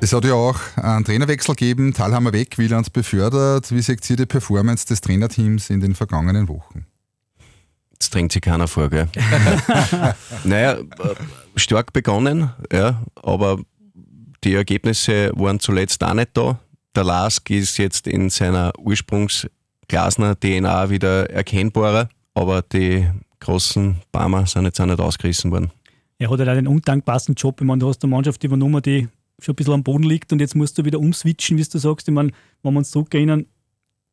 Es 0.00 0.14
hat 0.14 0.24
ja 0.24 0.32
auch 0.32 0.58
einen 0.76 1.04
Trainerwechsel 1.04 1.54
gegeben, 1.54 1.92
Talhammer 1.92 2.32
weg, 2.32 2.56
Wieland 2.56 2.94
befördert. 2.94 3.70
Wie 3.70 3.82
seht 3.82 4.08
ihr 4.08 4.16
die 4.16 4.24
Performance 4.24 4.86
des 4.86 5.02
Trainerteams 5.02 5.68
in 5.68 5.80
den 5.80 5.94
vergangenen 5.94 6.48
Wochen? 6.48 6.86
Das 7.98 8.08
drängt 8.08 8.32
sich 8.32 8.40
keiner 8.40 8.68
vor, 8.68 8.88
gell? 8.88 9.10
naja, 10.44 10.78
äh, 10.78 10.86
stark 11.56 11.92
begonnen, 11.92 12.54
ja, 12.72 13.02
aber 13.16 13.58
die 14.44 14.54
Ergebnisse 14.54 15.30
waren 15.34 15.60
zuletzt 15.60 16.02
auch 16.02 16.14
nicht 16.14 16.30
da. 16.32 16.58
Der 16.94 17.04
Lask 17.04 17.48
ist 17.48 17.78
jetzt 17.78 18.06
in 18.06 18.28
seiner 18.28 18.72
Ursprungs-Glasner 18.78 20.38
DNA 20.38 20.90
wieder 20.90 21.30
erkennbarer, 21.30 22.10
aber 22.34 22.60
die 22.60 23.08
großen 23.40 23.96
Barmer 24.12 24.46
sind 24.46 24.66
jetzt 24.66 24.80
auch 24.80 24.86
nicht 24.86 25.00
ausgerissen 25.00 25.50
worden. 25.50 25.70
Er 26.18 26.30
hat 26.30 26.38
halt 26.38 26.48
auch 26.50 26.54
den 26.54 26.66
undankbarsten 26.66 27.34
Job. 27.34 27.60
Ich 27.60 27.66
meine, 27.66 27.78
du 27.78 27.88
hast 27.88 28.02
eine 28.04 28.10
Mannschaft 28.10 28.44
übernommen, 28.44 28.82
die 28.82 29.08
schon 29.40 29.54
ein 29.54 29.56
bisschen 29.56 29.72
am 29.72 29.82
Boden 29.82 30.04
liegt 30.04 30.32
und 30.32 30.40
jetzt 30.40 30.54
musst 30.54 30.76
du 30.76 30.84
wieder 30.84 31.00
umswitchen, 31.00 31.56
wie 31.56 31.64
du 31.64 31.78
sagst. 31.78 32.08
Ich 32.08 32.14
meine, 32.14 32.30
wenn 32.62 32.74
wir 32.74 32.78
uns 32.78 32.90
zurückerinnern, 32.90 33.46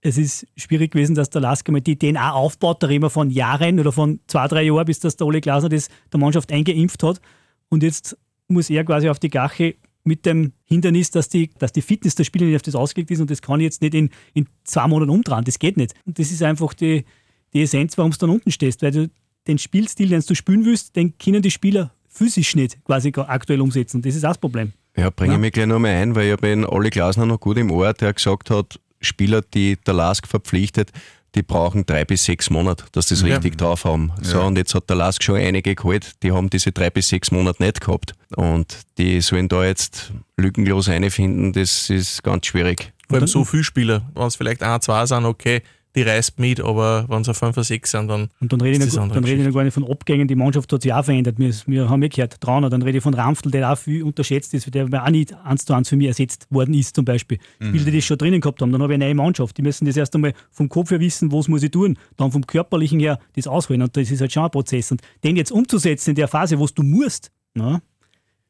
es 0.02 0.18
ist 0.18 0.48
schwierig 0.56 0.92
gewesen, 0.92 1.16
dass 1.16 1.30
der 1.30 1.42
Lasker 1.42 1.74
mal 1.74 1.82
die 1.82 2.00
DNA 2.00 2.32
aufbaut. 2.32 2.82
Da 2.82 2.88
reden 2.88 3.04
wir 3.04 3.10
von 3.10 3.30
Jahren 3.30 3.80
oder 3.80 3.92
von 3.92 4.22
zwei, 4.28 4.48
drei 4.48 4.64
Jahren, 4.64 4.86
bis 4.86 5.00
das 5.00 5.18
der 5.18 5.28
Ole 5.28 5.42
Glasner 5.42 5.68
das 5.68 5.90
der 6.12 6.20
Mannschaft 6.20 6.52
eingeimpft 6.52 7.04
hat. 7.04 7.20
Und 7.68 7.84
jetzt 7.84 8.18
muss 8.48 8.70
er 8.70 8.86
quasi 8.86 9.10
auf 9.10 9.20
die 9.20 9.30
Gache 9.30 9.76
mit 10.04 10.26
dem 10.26 10.54
Hindernis, 10.66 11.12
dass 11.12 11.30
die, 11.30 11.50
dass 11.60 11.72
die 11.72 11.82
Fitness 11.82 12.16
der 12.16 12.24
Spieler 12.24 12.46
nicht 12.46 12.56
auf 12.56 12.62
das 12.62 12.76
ausgelegt 12.76 13.12
ist 13.12 13.20
und 13.20 13.30
das 13.30 13.42
kann 13.42 13.60
ich 13.60 13.66
jetzt 13.66 13.82
nicht 13.82 13.94
in, 13.94 14.10
in 14.34 14.48
zwei 14.64 14.88
Monaten 14.88 15.12
umdrehen. 15.12 15.44
Das 15.44 15.60
geht 15.60 15.78
nicht. 15.78 15.94
Und 16.06 16.20
das 16.20 16.32
ist 16.32 16.42
einfach 16.42 16.74
die, 16.74 17.06
die 17.54 17.62
Essenz, 17.62 17.98
warum 17.98 18.12
du 18.12 18.18
dann 18.18 18.30
unten 18.30 18.52
stehst. 18.52 18.82
Weil 18.82 18.92
du 18.92 19.10
den 19.48 19.58
Spielstil, 19.58 20.10
den 20.10 20.22
du 20.22 20.36
spielen 20.36 20.66
willst, 20.66 20.96
den 20.96 21.18
können 21.18 21.42
die 21.42 21.52
Spieler 21.52 21.94
physisch 22.08 22.56
nicht 22.56 22.84
quasi 22.86 23.14
aktuell 23.16 23.62
umsetzen. 23.62 24.02
Das 24.02 24.16
ist 24.16 24.26
auch 24.26 24.30
das 24.30 24.38
Problem. 24.38 24.74
Ja, 24.98 25.10
bringe 25.10 25.36
ich 25.36 25.40
mich 25.40 25.54
gleich 25.54 25.68
noch 25.68 25.80
mal 25.80 25.90
ein, 25.90 26.16
weil 26.16 26.28
ich 26.28 26.32
habe 26.32 26.48
den 26.48 26.66
Olli 26.66 26.90
Glasner 26.90 27.26
noch 27.26 27.40
gut 27.40 27.58
im 27.58 27.72
Ohr, 27.72 27.94
der 27.94 28.14
gesagt 28.14 28.50
hat, 28.50 28.80
Spieler, 29.00 29.42
die 29.42 29.78
der 29.78 29.94
Lask 29.94 30.28
verpflichtet, 30.28 30.92
die 31.36 31.44
brauchen 31.44 31.86
drei 31.86 32.06
bis 32.06 32.26
sechs 32.26 32.50
Monate, 32.50 32.86
dass 32.92 33.10
sie 33.10 33.16
das 33.16 33.24
ja. 33.24 33.36
richtig 33.36 33.58
drauf 33.58 33.86
haben. 33.86 34.12
So, 34.22 34.40
ja. 34.40 34.46
und 34.46 34.58
jetzt 34.58 34.74
hat 34.74 34.90
der 34.90 34.96
Lask 34.96 35.24
schon 35.24 35.36
einige 35.36 35.76
geholt, 35.76 36.14
die 36.24 36.32
haben 36.32 36.50
diese 36.50 36.72
drei 36.72 36.90
bis 36.90 37.10
sechs 37.10 37.32
Monate 37.32 37.64
nicht 37.64 37.82
gehabt. 37.82 38.14
Und 38.36 38.78
die 38.98 39.22
sollen 39.22 39.48
da 39.48 39.64
jetzt 39.64 40.12
lückenlos 40.38 40.90
einfinden, 40.90 41.54
das 41.54 41.90
ist 41.90 42.24
ganz 42.24 42.48
schwierig. 42.48 42.92
Vor 43.08 43.18
allem 43.18 43.28
so 43.28 43.44
viele 43.44 43.64
Spieler, 43.64 44.04
wenn 44.14 44.28
es 44.28 44.36
vielleicht 44.36 44.62
ein, 44.62 44.82
zwei 44.82 45.06
sind, 45.06 45.26
okay, 45.26 45.62
die 45.96 46.04
reißt 46.04 46.40
mit, 46.40 46.60
aber 46.60 47.06
wenn 47.10 47.22
es 47.22 47.30
auf 47.30 47.38
5 47.38 47.58
oder 47.58 47.64
6 47.64 47.92
sind, 47.92 48.08
dann. 48.08 48.30
Und 48.40 48.54
dann 48.54 48.62
rede 48.62 48.84
ich, 48.84 48.94
noch, 48.94 49.08
dann 49.08 49.24
rede 49.24 49.42
ich 49.42 49.48
noch 49.48 49.54
gar 49.54 49.64
nicht 49.64 49.74
von 49.74 49.90
Abgängen, 49.90 50.28
die 50.28 50.36
Mannschaft 50.36 50.72
hat 50.72 50.84
sich 50.84 50.94
auch 50.94 51.04
verändert. 51.04 51.40
Wir, 51.40 51.52
wir 51.66 51.90
haben 51.90 52.02
ja 52.04 52.08
gehört, 52.08 52.40
Trauner, 52.40 52.70
dann 52.70 52.82
rede 52.84 53.00
ich 53.00 53.04
von 53.04 53.14
Ramftl, 53.14 53.50
der 53.50 53.72
auch 53.72 53.78
viel 53.78 54.04
unterschätzt 54.04 54.54
ist, 54.54 54.74
der 54.74 55.04
auch 55.04 55.10
nicht 55.10 55.34
eins 55.44 55.66
zu 55.66 55.74
eins 55.74 55.90
für 55.90 55.96
mich 55.96 56.08
ersetzt 56.08 56.46
worden 56.52 56.76
ist, 56.76 56.96
zum 56.96 57.06
Beispiel. 57.06 57.40
Mhm. 57.60 57.70
Spieler, 57.70 57.86
die 57.86 57.98
das 57.98 58.06
schon 58.06 58.18
drinnen 58.18 58.40
gehabt 58.40 58.62
haben, 58.62 58.72
dann 58.72 58.84
habe 58.84 58.94
ich 58.94 58.96
eine 58.96 59.06
neue 59.06 59.16
Mannschaft. 59.16 59.58
Die 59.58 59.64
müssen 59.64 59.86
das 59.86 59.98
erst 59.98 60.14
einmal 60.14 60.34
vom 60.52 60.70
Kopf 60.70 60.92
her 60.92 61.00
wissen, 61.00 61.32
was 61.32 61.48
muss 61.48 61.64
ich 61.64 61.72
tun, 61.72 61.98
dann 62.18 62.32
vom 62.32 62.46
Körperlichen 62.46 63.00
her 63.00 63.20
das 63.36 63.48
ausholen. 63.48 63.82
Und 63.82 63.98
das 63.98 64.12
ist 64.12 64.22
halt 64.22 64.32
schon 64.32 64.44
ein 64.44 64.52
Prozess. 64.52 64.92
Und 64.92 65.02
den 65.24 65.38
jetzt 65.38 65.52
umzusetzen 65.52 66.12
in 66.12 66.16
der 66.16 66.28
Phase, 66.28 66.60
wo 66.60 66.68
du 66.68 66.84
musst, 66.84 67.32
na, 67.56 67.82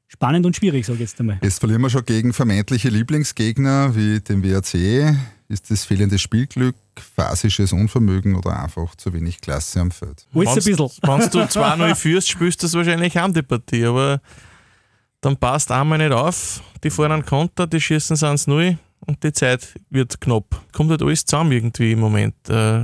spannend 0.10 0.46
und 0.46 0.56
schwierig, 0.56 0.86
sage 0.86 0.96
ich 1.04 1.10
jetzt 1.10 1.20
einmal. 1.20 1.40
Jetzt 1.42 1.60
verlieren 1.60 1.82
wir 1.82 1.90
schon 1.90 2.04
gegen 2.04 2.34
vermeintliche 2.34 2.90
Lieblingsgegner 2.90 3.96
wie 3.96 4.20
den 4.20 4.44
WRC. 4.44 5.16
Ist 5.48 5.72
das 5.72 5.86
fehlende 5.86 6.20
Spielglück, 6.20 6.76
phasisches 7.16 7.72
Unvermögen 7.74 8.36
oder 8.36 8.62
einfach 8.62 8.94
zu 8.96 9.14
wenig 9.14 9.42
Klasse 9.42 9.80
am 9.80 9.90
Feld? 9.90 10.28
Alles 10.36 10.50
ein 10.50 10.56
bisschen. 10.56 10.78
Wenn 11.02 11.20
du 11.30 11.40
2-0 11.40 11.96
führst, 11.96 12.30
spielst 12.30 12.62
du 12.62 12.68
das 12.68 12.74
wahrscheinlich 12.76 13.18
an 13.18 13.34
die 13.34 13.42
Partie, 13.42 13.86
aber 13.86 14.22
dann 15.22 15.38
passt 15.38 15.72
einmal 15.72 15.98
nicht 15.98 16.12
auf. 16.12 16.62
Die 16.84 16.90
fahren 16.90 17.12
einen 17.12 17.26
Konter, 17.26 17.66
die 17.68 17.82
schießen 17.82 18.14
es 18.14 18.24
1-0 18.24 18.78
und 19.00 19.24
die 19.24 19.34
Zeit 19.34 19.74
wird 19.90 20.22
knapp. 20.22 20.62
Kommt 20.72 20.92
halt 20.92 21.02
alles 21.02 21.26
zusammen 21.26 21.52
irgendwie 21.52 21.94
im 21.94 22.00
Moment. 22.00 22.36
Äh, 22.48 22.84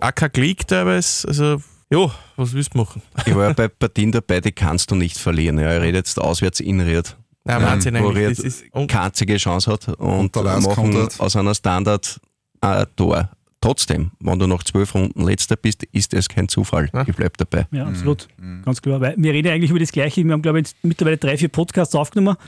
auch 0.00 0.14
kein 0.14 0.32
Klick 0.32 0.66
teilweise. 0.68 1.26
Also, 1.28 1.62
ja, 1.90 2.10
was 2.36 2.52
willst 2.52 2.74
du 2.74 2.78
machen? 2.78 3.02
Ich 3.26 3.34
war 3.34 3.48
ja 3.48 3.52
bei 3.52 3.68
Partien 3.68 4.12
dabei, 4.12 4.40
die 4.40 4.52
kannst 4.52 4.90
du 4.90 4.94
nicht 4.94 5.18
verlieren. 5.18 5.58
Ja, 5.58 5.74
ich 5.76 5.82
rede 5.82 5.98
jetzt 5.98 6.20
auswärts 6.20 6.60
in 6.60 6.80
Ried. 6.80 7.16
Ja, 7.46 7.62
Wahnsinn 7.62 7.94
ähm, 7.94 8.06
eigentlich. 8.06 8.36
Das 8.36 8.38
ist 8.40 8.64
keine 8.72 9.00
einzige 9.00 9.36
Chance 9.38 9.72
hat 9.72 9.88
und, 9.88 10.36
und 10.36 10.62
machen 10.62 11.08
aus 11.18 11.36
einer 11.36 11.54
Standard 11.54 12.20
ein 12.60 12.86
Tor. 12.94 13.30
Trotzdem, 13.60 14.12
wenn 14.20 14.38
du 14.38 14.46
nach 14.46 14.62
zwölf 14.62 14.94
Runden 14.94 15.24
letzter 15.24 15.56
bist, 15.56 15.82
ist 15.84 16.14
es 16.14 16.28
kein 16.28 16.48
Zufall. 16.48 16.90
Ja. 16.92 17.04
Ich 17.08 17.16
bleibe 17.16 17.32
dabei. 17.38 17.66
Ja, 17.72 17.86
absolut. 17.86 18.28
Ganz 18.64 18.80
klar. 18.80 19.00
Weil 19.00 19.14
wir 19.16 19.32
reden 19.32 19.48
eigentlich 19.48 19.70
über 19.70 19.80
das 19.80 19.90
Gleiche. 19.90 20.22
Wir 20.22 20.32
haben, 20.32 20.42
glaube 20.42 20.60
ich, 20.60 20.66
mittlerweile 20.82 21.16
drei, 21.16 21.36
vier 21.36 21.48
Podcasts 21.48 21.94
aufgenommen. 21.94 22.36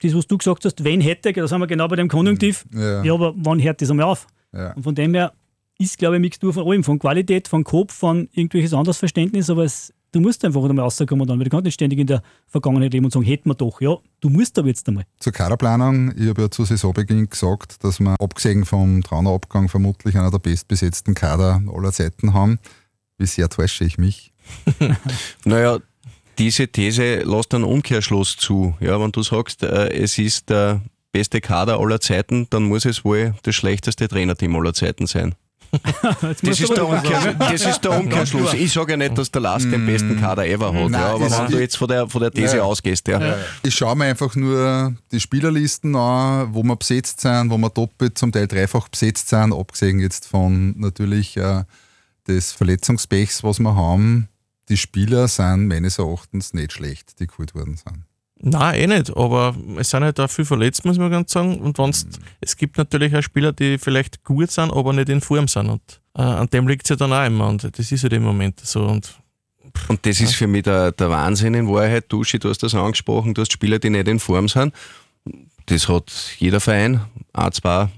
Das, 0.00 0.14
was 0.14 0.28
du 0.28 0.38
gesagt 0.38 0.64
hast, 0.64 0.84
wenn 0.84 1.00
hätte, 1.00 1.32
da 1.32 1.48
sind 1.48 1.58
wir 1.58 1.66
genau 1.66 1.88
bei 1.88 1.96
dem 1.96 2.06
Konjunktiv. 2.06 2.64
Ja. 2.72 3.02
Ja, 3.02 3.14
aber 3.14 3.34
wann 3.36 3.60
hört 3.60 3.82
das 3.82 3.90
einmal 3.90 4.06
auf? 4.06 4.28
Ja. 4.52 4.72
Und 4.74 4.84
von 4.84 4.94
dem 4.94 5.12
her 5.12 5.32
ist, 5.78 5.98
glaube 5.98 6.16
ich, 6.16 6.20
Mixtur 6.20 6.52
von 6.52 6.66
allem, 6.66 6.84
von 6.84 6.98
Qualität, 6.98 7.48
von 7.48 7.64
Kopf, 7.64 7.94
von 7.94 8.28
irgendwelches 8.32 8.74
anderes 8.74 8.98
Verständnis, 8.98 9.48
aber 9.48 9.64
es, 9.64 9.94
du 10.12 10.20
musst 10.20 10.44
einfach 10.44 10.62
einmal 10.62 10.84
rauskommen 10.84 11.26
dann, 11.26 11.38
weil 11.38 11.44
du 11.44 11.50
kannst 11.50 11.64
nicht 11.64 11.74
ständig 11.74 12.00
in 12.00 12.08
der 12.08 12.22
Vergangenheit 12.46 12.92
leben 12.92 13.04
und 13.04 13.12
sagen, 13.12 13.24
hätten 13.24 13.48
wir 13.48 13.54
doch. 13.54 13.80
Ja, 13.80 13.96
du 14.20 14.28
musst 14.28 14.58
aber 14.58 14.68
jetzt 14.68 14.88
einmal. 14.88 15.04
Zur 15.20 15.32
Kaderplanung, 15.32 16.12
ich 16.18 16.28
habe 16.28 16.42
ja 16.42 16.50
zu 16.50 16.64
Saisonbeginn 16.64 17.30
gesagt, 17.30 17.82
dass 17.84 18.00
wir 18.00 18.20
abgesehen 18.20 18.64
vom 18.64 19.02
Traunerabgang 19.02 19.68
vermutlich 19.68 20.16
einer 20.18 20.30
der 20.30 20.38
bestbesetzten 20.38 21.14
Kader 21.14 21.62
aller 21.72 21.92
Zeiten 21.92 22.34
haben. 22.34 22.58
Wie 23.16 23.26
sehr 23.26 23.48
täusche 23.48 23.84
ich 23.84 23.98
mich? 23.98 24.32
Naja, 25.44 25.78
diese 26.38 26.68
These 26.68 27.22
lässt 27.22 27.52
einen 27.52 27.64
Umkehrschluss 27.64 28.36
zu. 28.36 28.74
Ja, 28.80 29.00
wenn 29.00 29.12
du 29.12 29.22
sagst, 29.22 29.62
äh, 29.62 29.90
es 29.90 30.18
ist 30.18 30.50
der 30.50 30.82
beste 31.12 31.40
Kader 31.40 31.80
aller 31.80 32.00
Zeiten, 32.00 32.46
dann 32.50 32.64
muss 32.64 32.84
es 32.84 33.04
wohl 33.04 33.34
das 33.42 33.54
schlechteste 33.54 34.08
Trainerteam 34.08 34.54
aller 34.54 34.72
Zeiten 34.72 35.06
sein. 35.06 35.34
Das 35.70 36.60
ist, 36.60 36.76
der 36.76 36.86
Umkehr, 36.88 37.34
das 37.38 37.64
ist 37.64 37.80
der 37.84 37.98
Umkehrschluss. 37.98 38.54
Ich 38.54 38.72
sage 38.72 38.92
ja 38.92 38.96
nicht, 38.96 39.16
dass 39.18 39.30
der 39.30 39.40
Lask 39.42 39.70
den 39.70 39.84
besten 39.86 40.18
Kader 40.20 40.46
ever 40.46 40.72
hat, 40.72 40.90
Nein, 40.90 40.92
ja, 40.92 41.14
aber 41.14 41.30
wenn 41.30 41.50
du 41.50 41.58
jetzt 41.60 41.76
von 41.76 41.88
der, 41.88 42.08
von 42.08 42.20
der 42.20 42.30
These 42.30 42.58
Ja. 42.58 42.62
ausgehst, 42.62 43.06
ja. 43.08 43.36
Ich 43.62 43.74
schaue 43.74 43.94
mir 43.96 44.06
einfach 44.06 44.34
nur 44.34 44.94
die 45.12 45.20
Spielerlisten 45.20 45.94
an, 45.94 46.54
wo 46.54 46.62
wir 46.62 46.76
besetzt 46.76 47.20
sind, 47.20 47.50
wo 47.50 47.58
wir 47.58 47.70
doppelt, 47.70 48.16
zum 48.16 48.32
Teil 48.32 48.46
dreifach 48.46 48.88
besetzt 48.88 49.28
sind, 49.28 49.52
abgesehen 49.52 50.00
jetzt 50.00 50.26
von 50.26 50.74
natürlich 50.78 51.36
äh, 51.36 51.64
des 52.26 52.52
Verletzungspechs, 52.52 53.42
was 53.42 53.58
wir 53.58 53.74
haben. 53.74 54.28
Die 54.68 54.76
Spieler 54.76 55.28
sind 55.28 55.66
meines 55.68 55.98
Erachtens 55.98 56.52
nicht 56.54 56.72
schlecht, 56.72 57.20
die 57.20 57.26
geholt 57.26 57.54
worden 57.54 57.76
sind. 57.76 58.04
Nein, 58.40 58.74
eh 58.80 58.86
nicht, 58.86 59.16
aber 59.16 59.54
es 59.78 59.90
sind 59.90 60.04
halt 60.04 60.20
auch 60.20 60.30
viel 60.30 60.44
verletzt, 60.44 60.84
muss 60.84 60.98
man 60.98 61.10
ganz 61.10 61.32
sagen. 61.32 61.58
Und 61.58 61.78
wenn's, 61.78 62.06
es 62.40 62.56
gibt 62.56 62.78
natürlich 62.78 63.14
auch 63.16 63.22
Spieler, 63.22 63.52
die 63.52 63.78
vielleicht 63.78 64.22
gut 64.24 64.50
sind, 64.50 64.72
aber 64.72 64.92
nicht 64.92 65.08
in 65.08 65.20
Form 65.20 65.48
sind. 65.48 65.68
Und 65.68 66.00
äh, 66.16 66.22
an 66.22 66.48
dem 66.48 66.68
liegt 66.68 66.84
es 66.84 66.90
ja 66.90 66.96
dann 66.96 67.12
auch 67.12 67.26
immer. 67.26 67.48
Und 67.48 67.64
das 67.64 67.92
ist 67.92 68.02
halt 68.02 68.12
im 68.12 68.22
Moment 68.22 68.60
so. 68.60 68.84
Und 68.84 69.18
Und 69.88 70.06
das 70.06 70.20
ist 70.20 70.34
für 70.34 70.46
mich 70.46 70.62
der, 70.62 70.92
der 70.92 71.10
Wahnsinn 71.10 71.54
in 71.54 71.68
Wahrheit. 71.68 72.04
Duschi, 72.08 72.38
du 72.38 72.48
hast 72.48 72.62
das 72.62 72.74
angesprochen, 72.74 73.34
du 73.34 73.40
hast 73.42 73.52
Spieler, 73.52 73.78
die 73.78 73.90
nicht 73.90 74.06
in 74.06 74.20
Form 74.20 74.48
sind. 74.48 74.72
Das 75.66 75.88
hat 75.88 76.12
jeder 76.38 76.60
Verein, 76.60 77.00
ein, 77.32 77.52
zwei, 77.52 77.88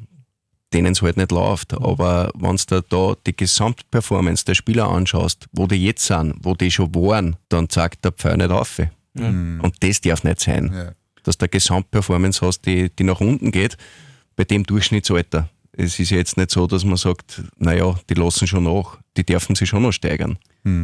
denen 0.72 0.92
es 0.92 1.03
halt 1.03 1.16
nicht 1.16 1.33
läuft. 1.33 1.74
Aber 1.74 2.33
wenn 2.35 2.57
du 2.57 2.83
da 2.83 3.14
die 3.26 3.37
Gesamtperformance 3.37 4.44
der 4.44 4.55
Spieler 4.55 4.88
anschaust, 4.88 5.46
wo 5.53 5.66
die 5.66 5.85
jetzt 5.85 6.07
sind, 6.07 6.35
wo 6.40 6.55
die 6.55 6.70
schon 6.70 6.94
waren, 6.94 7.37
dann 7.48 7.68
zeigt 7.68 8.05
der 8.05 8.12
Pfeil 8.12 8.38
nicht 8.38 8.50
auf. 8.50 8.81
Und 9.14 9.73
das 9.81 10.01
darf 10.01 10.25
nicht 10.25 10.40
sein. 10.40 10.70
Ja. 10.73 10.92
Dass 11.23 11.37
du 11.38 11.44
eine 11.44 11.51
Gesamtperformance 11.51 12.44
hast, 12.44 12.62
die, 12.62 12.90
die 12.90 13.05
nach 13.05 13.20
unten 13.20 13.51
geht, 13.51 13.77
bei 14.37 14.44
dem 14.44 14.64
Durchschnittsalter. 14.64 15.49
Es 15.73 15.99
ist 15.99 16.11
ja 16.11 16.16
jetzt 16.16 16.37
nicht 16.37 16.51
so, 16.51 16.66
dass 16.66 16.85
man 16.85 16.96
sagt, 16.96 17.42
naja, 17.59 17.99
die 18.09 18.14
lassen 18.14 18.46
schon 18.46 18.64
nach, 18.64 18.99
die 19.16 19.25
dürfen 19.25 19.55
sich 19.55 19.68
schon 19.68 19.83
noch 19.83 19.92
steigern. 19.92 20.38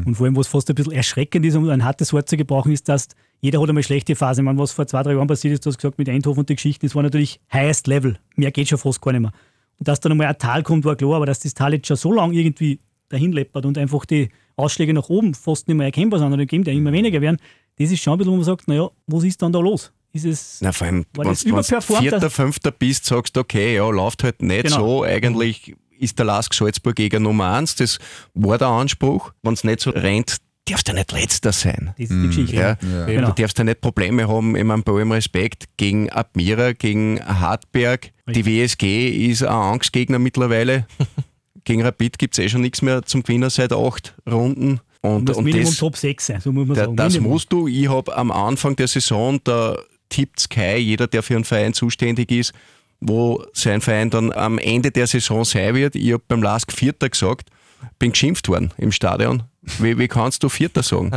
Und 0.06 0.14
vor 0.14 0.26
allem, 0.26 0.36
was 0.36 0.46
fast 0.46 0.68
ein 0.70 0.74
bisschen 0.74 0.92
erschreckend 0.92 1.44
ist, 1.44 1.54
um 1.54 1.68
ein 1.68 1.84
hartes 1.84 2.12
Wort 2.12 2.28
zu 2.28 2.36
gebrauchen, 2.36 2.72
ist, 2.72 2.88
dass 2.88 3.08
jeder 3.40 3.60
hat 3.60 3.68
einmal 3.68 3.82
schlechte 3.82 4.16
Phase. 4.16 4.40
Ich 4.40 4.44
meine, 4.44 4.58
was 4.58 4.72
vor 4.72 4.86
zwei, 4.86 5.02
drei 5.02 5.12
Jahren 5.12 5.26
passiert 5.26 5.54
ist, 5.54 5.66
du 5.66 5.70
hast 5.70 5.78
gesagt, 5.78 5.98
mit 5.98 6.08
Eindhoven 6.08 6.40
und 6.40 6.48
die 6.48 6.54
Geschichten, 6.54 6.86
das 6.86 6.94
war 6.94 7.02
natürlich 7.02 7.40
highest 7.52 7.86
level. 7.86 8.18
Mehr 8.36 8.52
geht 8.52 8.68
schon 8.68 8.78
fast 8.78 9.00
gar 9.02 9.12
nicht 9.12 9.22
mehr. 9.22 9.32
Und 9.78 9.88
dass 9.88 10.00
dann 10.00 10.12
einmal 10.12 10.28
ein 10.28 10.38
Tal 10.38 10.62
kommt, 10.62 10.84
war 10.84 10.96
klar, 10.96 11.14
aber 11.16 11.26
dass 11.26 11.40
das 11.40 11.52
Tal 11.54 11.74
jetzt 11.74 11.86
schon 11.86 11.96
so 11.96 12.12
lange 12.12 12.34
irgendwie 12.34 12.80
dahin 13.08 13.32
leppert 13.32 13.66
und 13.66 13.76
einfach 13.76 14.06
die 14.06 14.30
Ausschläge 14.56 14.94
nach 14.94 15.08
oben 15.10 15.34
fast 15.34 15.68
nicht 15.68 15.76
mehr 15.76 15.86
erkennbar 15.86 16.18
sind 16.18 16.32
oder 16.32 16.42
im 16.42 16.48
Gegenteil 16.48 16.76
immer 16.76 16.92
weniger 16.92 17.20
werden, 17.20 17.38
das 17.78 17.90
ist 17.90 18.02
schon 18.02 18.14
ein 18.14 18.18
bisschen, 18.18 18.32
wo 18.32 18.36
man 18.36 18.44
sagt, 18.44 18.68
naja, 18.68 18.88
was 19.06 19.24
ist 19.24 19.40
dann 19.42 19.52
da 19.52 19.58
los? 19.60 19.92
Ist 20.12 20.24
es, 20.24 20.58
Na, 20.62 20.72
vor 20.72 20.86
allem, 20.86 21.04
wenn 21.14 21.34
du 21.34 21.48
überperformt, 21.48 22.02
Vierter, 22.02 22.30
Fünfter 22.30 22.70
bist, 22.70 23.04
sagst 23.04 23.36
okay, 23.36 23.76
ja, 23.76 23.88
läuft 23.90 24.24
halt 24.24 24.40
nicht 24.42 24.64
Genau. 24.64 24.76
so. 24.78 25.02
Eigentlich 25.04 25.74
ist 25.98 26.18
der 26.18 26.24
Lask 26.26 26.54
Salzburg 26.54 26.98
Jäger 26.98 27.20
Nummer 27.20 27.52
eins. 27.52 27.74
Das 27.74 27.98
war 28.34 28.56
der 28.58 28.68
Anspruch. 28.68 29.32
Wenn 29.42 29.52
es 29.54 29.64
nicht 29.64 29.80
so 29.80 29.90
rennt, 29.90 30.36
darfst 30.68 30.88
du 30.88 30.94
nicht 30.94 31.12
Letzter 31.12 31.52
sein. 31.52 31.94
das 31.98 32.10
ist 32.10 32.12
die 32.22 32.26
Geschichte. 32.28 32.56
Ja, 32.56 32.76
Ja. 32.80 33.04
Genau. 33.06 33.28
Du 33.30 33.42
darfst 33.42 33.58
ja 33.58 33.64
nicht 33.64 33.80
Probleme 33.82 34.26
haben, 34.26 34.56
ich 34.56 34.64
meine, 34.64 34.82
bei 34.82 34.92
allem 34.92 35.12
Respekt, 35.12 35.64
gegen 35.76 36.10
Admira, 36.10 36.72
gegen 36.72 37.20
Hartberg. 37.24 38.10
Die 38.28 38.44
WSG 38.46 39.08
ist 39.30 39.42
ein 39.42 39.48
Angstgegner 39.50 40.18
mittlerweile. 40.18 40.86
gegen 41.64 41.82
Rapid 41.82 42.18
gibt 42.18 42.38
es 42.38 42.44
eh 42.44 42.48
schon 42.48 42.62
nichts 42.62 42.80
mehr 42.80 43.02
zum 43.02 43.22
Gewinnen 43.22 43.50
seit 43.50 43.72
acht 43.72 44.14
Runden. 44.30 44.80
Du 45.06 45.32
Und, 45.32 45.36
und 45.38 45.44
Minimum 45.44 45.66
das, 45.66 45.76
Top 45.78 45.96
6 45.96 46.26
sein, 46.26 46.40
so 46.40 46.52
muss 46.52 46.66
man 46.66 46.76
da, 46.76 46.84
sagen. 46.84 46.96
das 46.96 47.12
Minimum. 47.14 47.32
musst 47.32 47.52
du. 47.52 47.68
Ich 47.68 47.88
habe 47.88 48.16
am 48.16 48.30
Anfang 48.30 48.76
der 48.76 48.88
Saison, 48.88 49.40
da 49.44 49.76
tippt 50.08 50.40
Sky, 50.40 50.76
jeder, 50.76 51.06
der 51.06 51.22
für 51.22 51.34
einen 51.34 51.44
Verein 51.44 51.72
zuständig 51.74 52.30
ist, 52.30 52.52
wo 53.00 53.44
sein 53.52 53.80
Verein 53.80 54.10
dann 54.10 54.32
am 54.32 54.58
Ende 54.58 54.90
der 54.90 55.06
Saison 55.06 55.44
sein 55.44 55.74
wird. 55.74 55.96
Ich 55.96 56.12
habe 56.12 56.22
beim 56.26 56.42
Lask 56.42 56.72
Vierter 56.72 57.08
gesagt, 57.08 57.50
bin 57.98 58.12
geschimpft 58.12 58.48
worden 58.48 58.72
im 58.78 58.90
Stadion. 58.92 59.42
Wie, 59.78 59.98
wie 59.98 60.08
kannst 60.08 60.42
du 60.42 60.48
Vierter 60.48 60.82
sagen? 60.82 61.10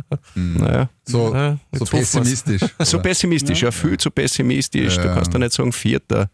naja. 0.34 0.88
So, 1.04 1.34
Ja, 1.34 1.58
so 1.72 1.84
pessimistisch. 1.84 2.62
So 2.78 3.00
pessimistisch, 3.00 3.62
ja, 3.62 3.70
viel 3.70 3.98
zu 3.98 4.10
pessimistisch. 4.10 4.96
Du 4.96 5.02
Ja. 5.02 5.14
kannst 5.14 5.34
da 5.34 5.38
nicht 5.38 5.52
sagen 5.52 5.72
Vierter. 5.72 6.30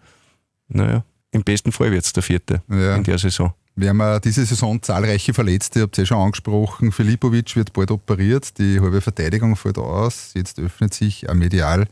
Naja, 0.69 1.05
im 1.33 1.43
besten 1.43 1.73
Fall 1.73 1.91
wird 1.91 2.05
es 2.05 2.13
der 2.13 2.23
Vierte 2.23 2.63
Ja. 2.71 2.95
in 2.97 3.03
der 3.05 3.19
Saison. 3.19 3.53
Wir 3.75 3.89
haben 3.89 4.01
ja 4.01 4.21
diese 4.21 4.45
Saison 4.45 4.83
zahlreiche 4.83 5.33
Verletzte, 5.33 5.79
ihr 5.79 5.83
habt 5.85 5.97
es 5.97 6.03
eh 6.03 6.07
schon 6.07 6.19
angesprochen. 6.19 6.93
Filipovic 6.93 7.57
wird 7.57 7.73
bald 7.73 7.91
operiert, 7.91 8.59
die 8.59 8.79
halbe 8.81 9.01
Verteidigung 9.01 9.57
fällt 9.57 9.79
aus. 9.79 10.33
Jetzt 10.35 10.59
öffnet 10.59 10.93
sich 10.93 11.29
ein 11.31 11.39
medial 11.39 11.87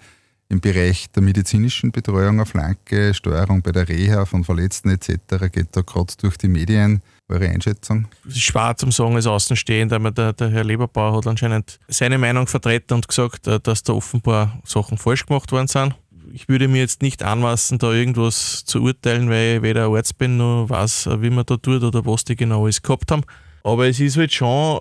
im 0.51 0.61
Bereich 0.61 1.09
der 1.11 1.23
medizinischen 1.23 1.93
Betreuung 1.93 2.41
auf 2.41 2.49
Flanke, 2.49 3.15
Steuerung 3.15 3.63
bei 3.63 3.71
der 3.71 3.89
Reha 3.89 4.27
von 4.27 4.45
Verletzten 4.45 4.91
etc. 4.91 5.51
geht 5.51 5.69
da 5.73 5.81
gerade 5.81 6.13
durch 6.21 6.37
die 6.37 6.49
Medien. 6.49 7.03
Eure 7.29 7.49
Einschätzung? 7.49 8.09
schwer 8.29 8.77
zum 8.77 8.91
sagen 8.91 9.15
als 9.15 9.29
Außenstehender, 9.29 9.97
aber 9.97 10.11
der, 10.11 10.33
der 10.33 10.51
Herr 10.51 10.65
Leberbauer 10.65 11.17
hat 11.17 11.29
anscheinend 11.29 11.79
seine 11.87 12.19
Meinung 12.19 12.49
vertreten 12.49 12.95
und 12.95 13.07
gesagt, 13.07 13.47
äh, 13.47 13.61
dass 13.61 13.85
da 13.85 13.93
offenbar 13.93 14.61
Sachen 14.65 14.99
falsch 14.99 15.25
gemacht 15.25 15.53
worden 15.53 15.69
sind. 15.69 15.95
Ich 16.33 16.49
würde 16.49 16.69
mir 16.69 16.79
jetzt 16.79 17.03
nicht 17.03 17.23
anmaßen, 17.23 17.79
da 17.79 17.93
irgendwas 17.93 18.65
zu 18.65 18.83
urteilen, 18.83 19.31
weil 19.31 19.57
ich 19.57 19.63
weder 19.63 19.87
Arzt 19.87 20.19
bin 20.19 20.37
noch 20.37 20.67
weiß, 20.69 21.07
äh, 21.07 21.23
wie 21.23 21.31
man 21.31 21.47
da 21.47 21.57
tut 21.57 21.83
oder 21.83 22.07
was 22.07 22.25
die 22.25 22.37
genau 22.37 22.65
alles 22.65 22.83
gehabt 22.83 23.11
haben. 23.11 23.23
Aber 23.65 23.87
es 23.89 24.01
ist 24.01 24.17
halt 24.17 24.33
schon, 24.33 24.81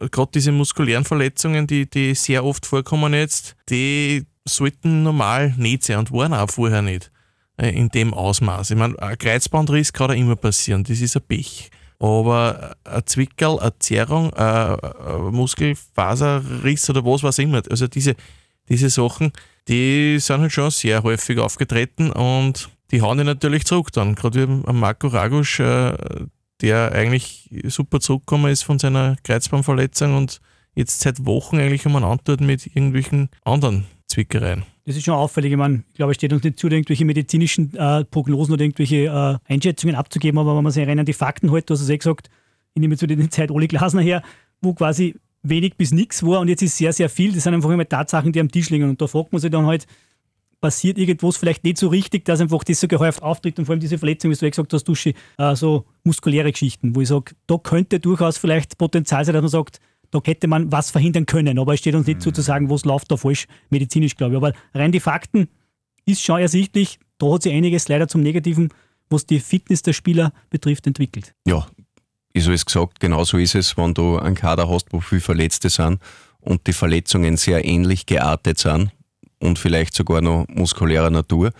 äh, 0.00 0.08
gerade 0.08 0.32
diese 0.34 0.52
muskulären 0.52 1.04
Verletzungen, 1.04 1.66
die, 1.66 1.88
die 1.88 2.14
sehr 2.14 2.44
oft 2.44 2.66
vorkommen 2.66 3.14
jetzt, 3.14 3.56
die 3.68 4.24
sollten 4.46 5.02
normal 5.02 5.54
nicht 5.56 5.84
sein 5.84 5.98
und 5.98 6.12
waren 6.12 6.34
auch 6.34 6.50
vorher 6.50 6.82
nicht 6.82 7.10
äh, 7.56 7.70
in 7.70 7.88
dem 7.88 8.12
Ausmaß. 8.14 8.70
Ich 8.70 8.76
meine, 8.76 9.00
ein 9.00 9.18
Kreuzbandriss 9.18 9.92
kann 9.92 10.08
da 10.08 10.14
immer 10.14 10.36
passieren, 10.36 10.84
das 10.84 11.00
ist 11.00 11.16
ein 11.16 11.22
Pech. 11.22 11.70
Aber 11.98 12.76
ein 12.84 13.02
Zwickerl, 13.04 13.58
eine 13.60 13.78
Zerrung, 13.78 14.32
ein 14.32 14.78
ein 14.80 15.34
Muskelfaserriss 15.34 16.88
oder 16.88 17.04
was 17.04 17.22
weiß 17.22 17.38
ich 17.38 17.44
immer, 17.44 17.60
also 17.68 17.88
diese, 17.88 18.16
diese 18.70 18.88
Sachen, 18.88 19.32
die 19.70 20.18
sind 20.18 20.40
halt 20.40 20.52
schon 20.52 20.70
sehr 20.70 21.02
häufig 21.04 21.38
aufgetreten 21.38 22.10
und 22.10 22.68
die 22.90 23.02
hauen 23.02 23.18
die 23.18 23.24
natürlich 23.24 23.64
zurück 23.64 23.92
dann. 23.92 24.16
Gerade 24.16 24.48
wie 24.48 24.72
Marco 24.72 25.06
Ragusch, 25.06 25.60
äh, 25.60 25.96
der 26.60 26.92
eigentlich 26.92 27.48
super 27.64 28.00
zurückgekommen 28.00 28.50
ist 28.50 28.64
von 28.64 28.78
seiner 28.78 29.16
Kreuzbandverletzung 29.22 30.16
und 30.16 30.40
jetzt 30.74 31.00
seit 31.00 31.24
Wochen 31.24 31.58
eigentlich 31.58 31.86
umeinander 31.86 32.22
tut 32.24 32.40
mit 32.40 32.66
irgendwelchen 32.66 33.28
anderen 33.44 33.86
Zwickereien. 34.08 34.64
Das 34.86 34.96
ist 34.96 35.04
schon 35.04 35.14
auffällig. 35.14 35.52
Ich 35.52 35.58
meine, 35.58 35.84
ich 35.88 35.94
glaube, 35.94 36.12
es 36.12 36.16
steht 36.16 36.32
uns 36.32 36.42
nicht 36.42 36.58
zu, 36.58 36.66
irgendwelche 36.66 37.04
medizinischen 37.04 37.74
äh, 37.76 38.04
Prognosen 38.04 38.54
oder 38.54 38.64
irgendwelche 38.64 39.06
äh, 39.06 39.52
Einschätzungen 39.52 39.94
abzugeben, 39.94 40.38
aber 40.38 40.56
wenn 40.56 40.64
man 40.64 40.72
sich 40.72 40.82
erinnert 40.82 41.02
an 41.02 41.06
die 41.06 41.12
Fakten 41.12 41.52
halt, 41.52 41.70
du 41.70 41.74
hast 41.74 41.80
es 41.80 41.88
eh 41.88 41.98
gesagt, 41.98 42.28
ich 42.74 42.80
nehme 42.80 42.94
jetzt 42.94 43.02
wieder 43.02 43.14
die 43.14 43.28
Zeit 43.28 43.52
Oli 43.52 43.68
Glasner 43.68 44.02
her, 44.02 44.22
wo 44.60 44.74
quasi 44.74 45.14
wenig 45.42 45.76
bis 45.76 45.92
nichts 45.92 46.22
war 46.22 46.40
und 46.40 46.48
jetzt 46.48 46.62
ist 46.62 46.76
sehr, 46.76 46.92
sehr 46.92 47.08
viel. 47.08 47.32
Das 47.32 47.44
sind 47.44 47.54
einfach 47.54 47.70
immer 47.70 47.88
Tatsachen, 47.88 48.32
die 48.32 48.40
am 48.40 48.50
Tisch 48.50 48.70
liegen. 48.70 48.88
Und 48.88 49.00
da 49.00 49.06
fragt 49.06 49.32
man 49.32 49.40
sich 49.40 49.50
dann 49.50 49.66
halt, 49.66 49.86
passiert 50.60 50.98
irgendwas 50.98 51.36
vielleicht 51.36 51.64
nicht 51.64 51.78
so 51.78 51.88
richtig, 51.88 52.24
dass 52.24 52.40
einfach 52.40 52.62
das 52.64 52.80
so 52.80 52.88
gehäuft 52.88 53.22
auftritt 53.22 53.58
und 53.58 53.64
vor 53.64 53.72
allem 53.72 53.80
diese 53.80 53.98
Verletzung, 53.98 54.30
wie 54.30 54.36
du 54.36 54.46
eh 54.46 54.50
gesagt 54.50 54.72
hast, 54.72 54.84
Duschi, 54.84 55.14
äh, 55.38 55.56
so 55.56 55.86
muskuläre 56.04 56.52
Geschichten, 56.52 56.94
wo 56.94 57.00
ich 57.00 57.08
sage, 57.08 57.32
da 57.46 57.56
könnte 57.56 57.98
durchaus 57.98 58.38
vielleicht 58.38 58.76
Potenzial 58.78 59.24
sein, 59.24 59.34
dass 59.34 59.42
man 59.42 59.50
sagt, 59.50 59.80
da 60.10 60.20
hätte 60.24 60.48
man 60.48 60.70
was 60.72 60.90
verhindern 60.90 61.24
können, 61.26 61.58
aber 61.58 61.74
es 61.74 61.80
steht 61.80 61.94
uns 61.94 62.06
nicht 62.06 62.20
zu, 62.20 62.32
zu 62.32 62.42
sagen, 62.42 62.68
was 62.68 62.84
läuft 62.84 63.10
da 63.10 63.16
falsch, 63.16 63.46
medizinisch, 63.70 64.16
glaube 64.16 64.34
ich. 64.34 64.36
Aber 64.36 64.52
rein 64.74 64.92
die 64.92 65.00
Fakten 65.00 65.48
ist 66.04 66.22
schon 66.22 66.40
ersichtlich, 66.40 66.98
da 67.18 67.32
hat 67.32 67.42
sich 67.44 67.52
einiges 67.52 67.88
leider 67.88 68.08
zum 68.08 68.22
Negativen, 68.22 68.70
was 69.08 69.26
die 69.26 69.40
Fitness 69.40 69.82
der 69.82 69.92
Spieler 69.92 70.32
betrifft, 70.50 70.86
entwickelt. 70.86 71.34
Ja, 71.46 71.66
ist 72.32 72.48
alles 72.48 72.64
gesagt, 72.64 73.00
genau 73.00 73.24
so 73.24 73.38
ist 73.38 73.54
es, 73.54 73.76
wenn 73.76 73.94
du 73.94 74.18
einen 74.18 74.34
Kader 74.34 74.68
hast, 74.68 74.92
wo 74.92 75.00
viele 75.00 75.20
Verletzte 75.20 75.68
sind 75.68 76.00
und 76.40 76.66
die 76.66 76.72
Verletzungen 76.72 77.36
sehr 77.36 77.64
ähnlich 77.64 78.06
geartet 78.06 78.58
sind 78.58 78.90
und 79.38 79.58
vielleicht 79.58 79.94
sogar 79.94 80.20
noch 80.20 80.46
muskulärer 80.48 81.10
Natur, 81.10 81.50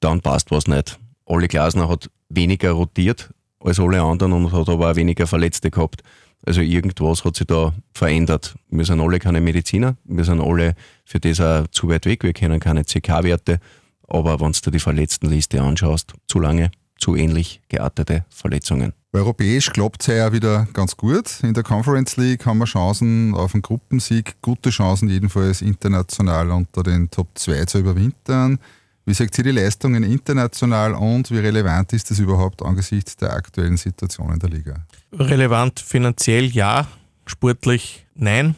dann 0.00 0.20
passt 0.20 0.50
was 0.50 0.66
nicht. 0.66 0.98
Olli 1.24 1.48
Glasner 1.48 1.88
hat 1.88 2.10
weniger 2.28 2.72
rotiert, 2.72 3.30
als 3.60 3.78
alle 3.78 4.02
anderen 4.02 4.32
und 4.32 4.52
hat 4.52 4.68
aber 4.68 4.90
auch 4.90 4.96
weniger 4.96 5.26
Verletzte 5.26 5.70
gehabt. 5.70 6.02
Also 6.46 6.62
irgendwas 6.62 7.24
hat 7.24 7.36
sich 7.36 7.46
da 7.46 7.74
verändert. 7.92 8.54
Wir 8.70 8.84
sind 8.84 9.00
alle 9.00 9.18
keine 9.18 9.40
Mediziner, 9.40 9.96
wir 10.04 10.24
sind 10.24 10.40
alle 10.40 10.74
für 11.04 11.20
das 11.20 11.40
auch 11.40 11.66
zu 11.68 11.88
weit 11.88 12.06
weg, 12.06 12.24
wir 12.24 12.32
kennen 12.32 12.60
keine 12.60 12.84
CK-Werte, 12.84 13.60
aber 14.08 14.40
wenn 14.40 14.52
du 14.52 14.70
die 14.70 14.80
Verletztenliste 14.80 15.60
anschaust, 15.60 16.14
zu 16.26 16.40
lange, 16.40 16.70
zu 16.98 17.14
ähnlich 17.14 17.60
geartete 17.68 18.24
Verletzungen. 18.30 18.94
Europäisch 19.12 19.70
klappt 19.70 20.02
es 20.02 20.06
ja 20.06 20.32
wieder 20.32 20.68
ganz 20.72 20.96
gut. 20.96 21.40
In 21.42 21.52
der 21.52 21.64
Conference 21.64 22.16
League 22.16 22.46
haben 22.46 22.58
wir 22.58 22.66
Chancen 22.66 23.34
auf 23.34 23.54
einen 23.54 23.62
Gruppensieg, 23.62 24.36
gute 24.40 24.70
Chancen 24.70 25.08
jedenfalls 25.08 25.62
international 25.62 26.52
unter 26.52 26.84
den 26.84 27.10
Top 27.10 27.26
2 27.34 27.64
zu 27.64 27.78
überwintern. 27.80 28.60
Wie 29.06 29.14
sagt 29.14 29.36
ihr 29.38 29.44
die 29.44 29.50
Leistungen 29.50 30.04
international 30.04 30.94
und 30.94 31.28
wie 31.32 31.38
relevant 31.38 31.92
ist 31.92 32.12
das 32.12 32.20
überhaupt 32.20 32.62
angesichts 32.62 33.16
der 33.16 33.32
aktuellen 33.32 33.76
Situation 33.76 34.32
in 34.32 34.38
der 34.38 34.50
Liga? 34.50 34.86
Relevant 35.12 35.80
finanziell 35.80 36.44
ja, 36.44 36.86
sportlich 37.26 38.06
nein. 38.14 38.54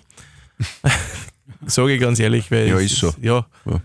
Sage 1.66 1.92
ich 1.92 2.00
ganz 2.00 2.18
ehrlich, 2.18 2.50
weil. 2.50 2.68
Ja, 2.68 2.78
ist 2.78 2.96
so. 2.96 3.08
Ist, 3.08 3.18
ja, 3.22 3.46
ja, 3.64 3.80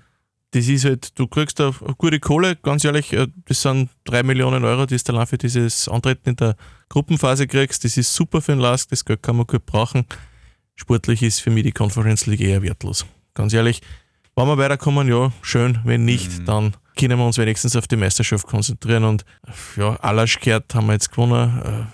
Das 0.52 0.68
ist 0.68 0.86
halt, 0.86 1.20
du 1.20 1.28
kriegst 1.28 1.60
eine 1.60 1.74
gute 1.98 2.20
Kohle, 2.20 2.56
ganz 2.56 2.86
ehrlich, 2.86 3.12
äh, 3.14 3.28
das 3.46 3.62
sind 3.62 3.90
drei 4.06 4.24
Millionen 4.24 4.64
Euro, 4.64 4.86
die 4.86 4.98
du 4.98 5.14
allein 5.14 5.28
für 5.28 5.38
dieses 5.38 5.88
Antreten 5.90 6.30
in 6.30 6.36
der 6.38 6.56
Gruppenphase 6.90 7.48
kriegst. 7.48 7.84
Das 7.84 7.98
ist 7.98 8.14
super 8.14 8.42
für 8.42 8.54
den 8.54 8.60
Lask, 8.60 8.90
das 8.90 9.04
Geld 9.04 9.22
kann 9.22 9.36
man 9.36 9.46
gut 9.46 9.66
brauchen. 9.66 10.06
Sportlich 10.76 11.22
ist 11.24 11.42
für 11.42 11.50
mich 11.50 11.64
die 11.64 11.72
Conference 11.72 12.28
League 12.28 12.42
eher 12.42 12.62
wertlos. 12.62 13.06
Ganz 13.34 13.54
ehrlich, 13.54 13.82
wenn 14.38 14.48
wir 14.48 14.58
weiterkommen, 14.58 15.08
ja, 15.08 15.32
schön. 15.42 15.80
Wenn 15.84 16.06
nicht, 16.06 16.40
mhm. 16.40 16.46
dann 16.46 16.78
können 16.96 17.18
wir 17.18 17.26
uns 17.26 17.40
wenigstens 17.40 17.76
auf 17.76 17.88
die 17.88 17.96
Meisterschaft 17.96 18.46
konzentrieren. 18.46 19.04
Und 19.04 19.26
ja, 19.76 19.96
Alaschkehrt 19.96 20.76
haben 20.76 20.88
wir 20.88 20.94
jetzt 20.94 21.12
gewonnen. 21.12 21.90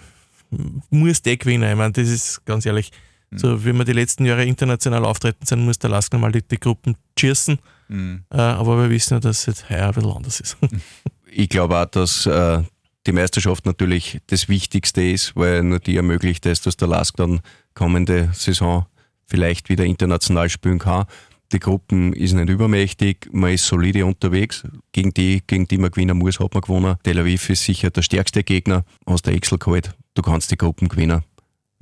Äh, 0.52 0.58
muss 0.90 1.22
der 1.22 1.38
gewinnen. 1.38 1.70
Ich 1.70 1.78
meine, 1.78 1.94
das 1.94 2.10
ist 2.10 2.46
ganz 2.46 2.66
ehrlich, 2.66 2.92
mhm. 3.32 3.38
so 3.38 3.66
wie 3.66 3.72
wir 3.72 3.86
die 3.86 3.94
letzten 3.94 4.26
Jahre 4.26 4.44
international 4.44 5.06
auftreten 5.06 5.46
sind, 5.46 5.64
muss 5.64 5.80
der 5.80 5.90
Lask 5.90 6.12
nochmal 6.12 6.34
die, 6.34 6.46
die 6.46 6.60
Gruppen 6.60 6.98
schießen. 7.18 7.60
Mhm. 7.94 8.24
Äh, 8.32 8.38
aber 8.38 8.82
wir 8.82 8.90
wissen 8.90 9.14
ja, 9.14 9.20
dass 9.20 9.48
es 9.48 9.70
heuer 9.70 9.88
ein 9.88 9.94
bisschen 9.94 10.12
anders 10.12 10.40
ist. 10.40 10.58
ich 11.32 11.48
glaube 11.48 11.78
auch, 11.78 11.86
dass 11.86 12.26
äh, 12.26 12.64
die 13.06 13.12
Meisterschaft 13.12 13.66
natürlich 13.66 14.20
das 14.28 14.50
Wichtigste 14.50 15.04
ist, 15.04 15.36
weil 15.36 15.64
nur 15.64 15.80
die 15.80 15.96
ermöglicht 15.96 16.46
es, 16.48 16.62
dass 16.62 16.76
der 16.76 16.88
Lask 16.88 17.16
dann 17.18 17.42
kommende 17.76 18.30
Saison 18.34 18.88
vielleicht 19.28 19.70
wieder 19.70 19.86
international 19.86 20.50
spielen 20.50 20.80
kann. 20.80 21.06
Die 21.52 21.60
Gruppen 21.60 22.14
ist 22.14 22.34
nicht 22.34 22.50
übermächtig, 22.50 23.30
man 23.32 23.52
ist 23.52 23.68
solide 23.68 24.08
unterwegs. 24.08 24.64
Gegen 24.92 25.14
die, 25.14 25.44
gegen 25.46 25.68
die 25.68 25.78
man 25.78 25.92
gewinnen 25.92 26.18
muss, 26.18 26.40
hat 26.40 26.56
man 26.56 26.62
gewonnen. 26.62 26.96
Tel 27.04 27.20
Aviv 27.20 27.48
ist 27.52 27.64
sicher 27.64 27.92
der 27.92 28.02
stärkste 28.02 28.44
Gegner. 28.44 28.86
Hast 29.06 29.28
der 29.28 29.36
Excel 29.36 29.60
geholt, 29.60 29.94
du 30.16 30.24
kannst 30.24 30.50
die 30.50 30.58
Gruppen 30.58 30.88
gewinnen. 30.88 31.24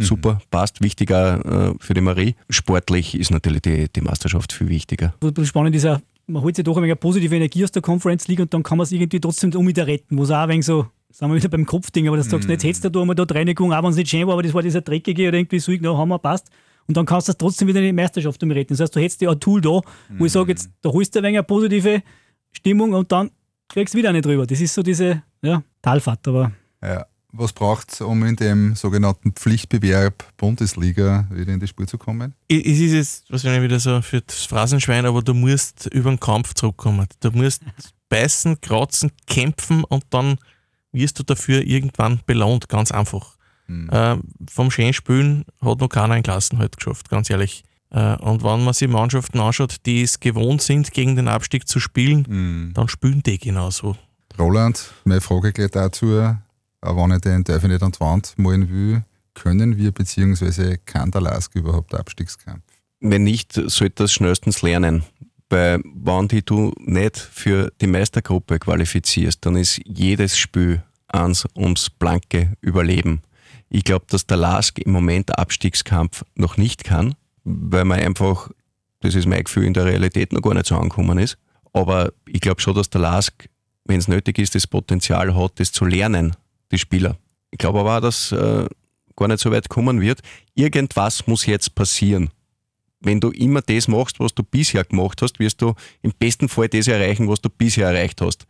Mhm. 0.02 0.06
Super, 0.06 0.42
passt, 0.50 0.82
wichtiger 0.82 1.72
äh, 1.72 1.74
für 1.80 1.94
die 1.94 2.02
Marie. 2.02 2.36
Sportlich 2.50 3.18
ist 3.18 3.32
natürlich 3.32 3.62
die, 3.62 3.88
die 3.94 4.02
Meisterschaft 4.02 4.54
viel 4.54 4.70
wichtiger. 4.70 5.14
Was 5.22 5.48
spannend 5.48 5.76
ist 5.76 5.84
ja, 5.84 6.02
man 6.28 6.42
holt 6.44 6.56
sich 6.56 6.66
doch 6.66 6.78
ein 6.78 6.84
wenig 6.84 7.00
positive 7.00 7.36
Energie 7.36 7.64
aus 7.64 7.72
der 7.72 7.82
Conference 7.82 8.28
League 8.28 8.40
und 8.40 8.54
dann 8.54 8.64
kann 8.64 8.78
man 8.78 8.86
es 8.86 8.92
irgendwie 8.92 9.20
trotzdem 9.20 9.54
um 9.54 9.68
wieder 9.68 9.88
retten, 9.88 10.18
wo 10.18 10.24
es 10.24 10.32
auch 10.32 10.38
ein 10.38 10.50
wenig 10.50 10.66
so 10.66 10.88
sind 11.12 11.30
wir 11.30 11.36
wieder 11.36 11.50
beim 11.50 11.66
Kopfding, 11.66 12.08
aber 12.08 12.18
das 12.18 12.30
sagst 12.30 12.48
du, 12.48 12.54
jetzt 12.54 12.64
hättest 12.64 12.96
du 12.96 13.02
einmal 13.02 13.16
da 13.16 13.24
Reinigung, 13.24 13.74
auch 13.74 13.84
wenn 13.84 13.90
es 13.90 13.98
nicht 13.98 14.10
schön 14.10 14.26
war, 14.28 14.34
aber 14.34 14.44
das 14.44 14.54
war 14.54 14.62
dieser 14.62 14.82
dreckige 14.82 15.28
oder 15.28 15.38
irgendwie 15.38 15.60
so, 15.60 15.72
na, 15.80 15.96
haben 15.98 16.10
wir 16.10 16.20
passt. 16.20 16.50
Und 16.88 16.98
dann 16.98 17.06
kannst 17.06 17.28
du 17.28 17.32
das 17.32 17.38
trotzdem 17.38 17.68
wieder 17.68 17.80
in 17.80 17.88
die 17.88 17.94
Meisterschaft 17.94 18.42
retten. 18.42 18.74
Das 18.74 18.80
heißt, 18.80 18.96
du 18.96 19.00
hättest 19.00 19.22
ja 19.22 19.30
ein 19.30 19.40
Tool 19.40 19.62
da, 19.62 19.70
wo 19.70 19.82
mhm. 20.10 20.26
ich 20.26 20.32
sage, 20.32 20.52
jetzt, 20.52 20.70
da 20.82 20.90
holst 20.90 21.14
du 21.14 21.20
ein 21.20 21.24
wenig 21.24 21.38
eine 21.38 21.44
positive 21.44 22.02
Stimmung 22.52 22.94
und 22.94 23.12
dann 23.12 23.32
kriegst 23.68 23.94
du 23.94 23.98
wieder 23.98 24.12
nicht 24.12 24.26
drüber. 24.26 24.48
Das 24.48 24.60
ist 24.60 24.74
so 24.74 24.82
diese 24.82 25.22
ja, 25.42 25.64
Talfahrt. 25.82 26.28
Aber 26.28 26.52
ja. 26.82 27.06
Was 27.34 27.54
braucht 27.54 27.94
es, 27.94 28.02
um 28.02 28.24
in 28.26 28.36
dem 28.36 28.76
sogenannten 28.76 29.32
Pflichtbewerb 29.32 30.26
Bundesliga 30.38 31.28
wieder 31.32 31.54
in 31.54 31.60
die 31.60 31.67
Spur 31.67 31.88
zu 31.88 31.98
kommen? 31.98 32.34
Es 32.50 32.58
ist 32.58 32.91
jetzt 32.91 33.32
wahrscheinlich 33.32 33.63
wieder 33.63 33.80
so 33.80 34.02
für 34.02 34.22
das 34.22 34.46
Phrasenschwein, 34.46 35.06
aber 35.06 35.22
du 35.22 35.34
musst 35.34 35.88
über 35.88 36.10
den 36.10 36.20
Kampf 36.20 36.54
zurückkommen. 36.54 37.08
Du 37.22 37.32
musst 37.32 37.63
beißen, 38.10 38.60
kratzen, 38.60 39.12
kämpfen 39.28 39.84
und 39.86 40.04
dann 40.10 40.38
wirst 40.91 41.20
du 41.20 41.24
dafür 41.24 41.62
irgendwann 41.65 42.20
belohnt, 42.26 42.67
ganz 42.67 42.91
einfach. 42.91 43.38
Mhm. 43.67 43.89
Äh, 43.89 44.17
vom 44.50 44.70
schönen 44.70 44.94
Spielen 44.94 45.46
hat 45.62 45.80
noch 45.80 45.88
keiner 45.88 46.15
einen 46.15 46.24
Klassenhalt 46.24 46.76
geschafft, 46.76 47.10
ganz 47.10 47.30
ehrlich. 47.30 47.63
Äh, 47.91 48.15
und 48.17 48.44
wenn 48.44 48.63
man 48.63 48.74
sich 48.74 48.89
Mannschaften 48.89 49.39
anschaut, 49.39 49.78
die 49.86 50.02
es 50.02 50.20
gewohnt 50.20 50.62
sind, 50.62 50.91
gegen 50.91 51.15
den 51.15 51.30
Abstieg 51.30 51.67
zu 51.67 51.80
spielen, 51.80 52.26
mhm. 52.28 52.72
dann 52.74 52.89
spielen 52.89 53.24
die 53.24 53.38
genauso. 53.38 53.96
Roland, 54.38 54.91
meine 55.06 55.22
Frage 55.22 55.54
geht 55.54 55.76
dazu, 55.76 56.36
wenn 56.82 57.12
ich 57.12 57.22
den 57.22 57.44
ich 57.48 57.63
nicht 57.63 57.84
an 57.84 57.91
die 57.91 58.00
Wand 58.00 58.34
malen 58.38 58.70
will, 58.70 59.04
können 59.34 59.78
wir 59.78 59.91
bzw. 59.91 60.78
kann 60.86 61.12
der 61.12 61.22
Lask 61.22 61.56
überhaupt 61.56 61.94
Abstiegskampf? 61.96 62.63
Wenn 63.00 63.24
nicht, 63.24 63.54
sollte 63.54 64.04
das 64.04 64.13
schnellstens 64.13 64.62
lernen. 64.62 65.04
Weil 65.50 65.82
wenn 65.84 66.28
die 66.28 66.44
du 66.44 66.74
nicht 66.80 67.17
für 67.17 67.72
die 67.82 67.88
Meistergruppe 67.88 68.60
qualifizierst, 68.60 69.46
dann 69.46 69.58
ist 69.58 69.82
jedes 69.86 70.38
Spiel 70.38 70.84
eins 71.08 71.46
ums 71.56 71.89
blanke 71.89 72.54
Überleben. 72.62 73.22
Ich 73.70 73.84
glaube, 73.84 74.06
dass 74.10 74.26
der 74.26 74.38
Lask 74.38 74.80
im 74.80 74.91
Moment 74.91 75.38
Abstiegskampf 75.38 76.24
noch 76.36 76.58
nicht 76.58 76.84
kann, 76.84 77.15
weil 77.44 77.86
man 77.86 78.00
einfach, 78.00 78.50
das 79.02 79.15
ist 79.15 79.28
mein 79.28 79.44
Gefühl, 79.44 79.65
in 79.65 79.74
der 79.74 79.86
Realität 79.86 80.32
noch 80.32 80.41
gar 80.41 80.54
nicht 80.54 80.67
so 80.67 80.76
angekommen 80.76 81.17
ist. 81.17 81.38
Aber 81.74 82.12
ich 82.28 82.41
glaube 82.41 82.62
schon, 82.62 82.76
dass 82.76 82.89
der 82.89 83.02
Lask, 83.02 83.50
wenn 83.86 84.00
es 84.00 84.08
nötig 84.08 84.39
ist, 84.39 84.56
das 84.56 84.67
Potenzial 84.67 85.36
hat, 85.36 85.60
das 85.60 85.72
zu 85.72 85.86
lernen, 85.86 86.36
die 86.71 86.77
Spieler. 86.77 87.17
Ich 87.51 87.57
glaube 87.57 87.79
aber 87.79 87.97
auch, 87.97 88.01
dass 88.01 88.31
äh, 88.31 88.67
gar 89.15 89.27
nicht 89.27 89.41
so 89.41 89.51
weit 89.51 89.69
kommen 89.69 90.01
wird. 90.01 90.21
Irgendwas 90.55 91.27
muss 91.27 91.45
jetzt 91.45 91.75
passieren. 91.75 92.29
Wenn 92.99 93.19
du 93.19 93.31
immer 93.31 93.62
das 93.62 93.88
machst, 93.88 94.19
was 94.19 94.34
du 94.34 94.43
bisher 94.43 94.84
gemacht 94.84 95.21
hast, 95.21 95.39
wirst 95.39 95.62
du 95.62 95.73
im 96.01 96.13
besten 96.17 96.49
Fall 96.49 96.69
das 96.69 96.88
erreichen, 96.88 97.27
was 97.27 97.41
du 97.41 97.49
bisher 97.49 97.88
erreicht 97.88 98.21
hast. 98.21 98.45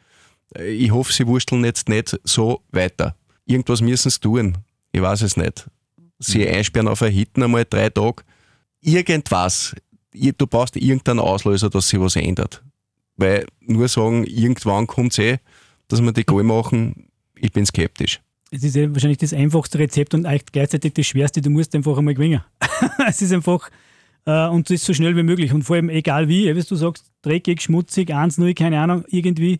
Äh, 0.55 0.71
ich 0.71 0.91
hoffe, 0.91 1.11
sie 1.11 1.27
wursteln 1.27 1.65
jetzt 1.65 1.89
nicht 1.89 2.19
so 2.23 2.61
weiter. 2.71 3.15
Irgendwas 3.45 3.81
müssen 3.81 4.09
sie 4.09 4.19
tun 4.19 4.57
ich 4.91 5.01
weiß 5.01 5.21
es 5.21 5.37
nicht, 5.37 5.69
sie 6.19 6.45
mhm. 6.45 6.53
einsperren 6.53 6.87
auf 6.87 7.01
ein 7.01 7.11
Hitten 7.11 7.43
einmal 7.43 7.65
drei 7.65 7.89
Tage, 7.89 8.23
irgendwas, 8.81 9.75
du 10.13 10.47
brauchst 10.47 10.75
irgendeinen 10.75 11.19
Auslöser, 11.19 11.69
dass 11.69 11.89
sich 11.89 11.99
was 11.99 12.15
ändert. 12.15 12.63
Weil 13.15 13.45
nur 13.61 13.87
sagen, 13.87 14.25
irgendwann 14.25 14.87
kommt 14.87 15.13
es 15.13 15.19
eh, 15.19 15.37
dass 15.87 16.01
wir 16.01 16.11
die 16.11 16.25
Goal 16.25 16.43
machen, 16.43 17.07
ich 17.41 17.51
bin 17.51 17.65
skeptisch. 17.65 18.21
Es 18.51 18.63
ist 18.63 18.75
ja 18.75 18.91
wahrscheinlich 18.93 19.17
das 19.17 19.33
einfachste 19.33 19.79
Rezept 19.79 20.13
und 20.13 20.27
gleichzeitig 20.51 20.93
das 20.93 21.05
schwerste, 21.05 21.41
du 21.41 21.49
musst 21.49 21.73
einfach 21.73 21.97
einmal 21.97 22.13
gewinnen. 22.13 22.41
es 23.07 23.21
ist 23.21 23.31
einfach, 23.31 23.69
äh, 24.25 24.47
und 24.47 24.69
es 24.69 24.81
ist 24.81 24.85
so 24.85 24.93
schnell 24.93 25.15
wie 25.15 25.23
möglich 25.23 25.53
und 25.53 25.63
vor 25.63 25.77
allem 25.77 25.89
egal 25.89 26.27
wie, 26.27 26.53
wie 26.53 26.61
du 26.61 26.75
sagst, 26.75 27.11
dreckig, 27.21 27.61
schmutzig, 27.61 28.09
1-0, 28.09 28.53
keine 28.53 28.79
Ahnung, 28.79 29.05
irgendwie 29.07 29.59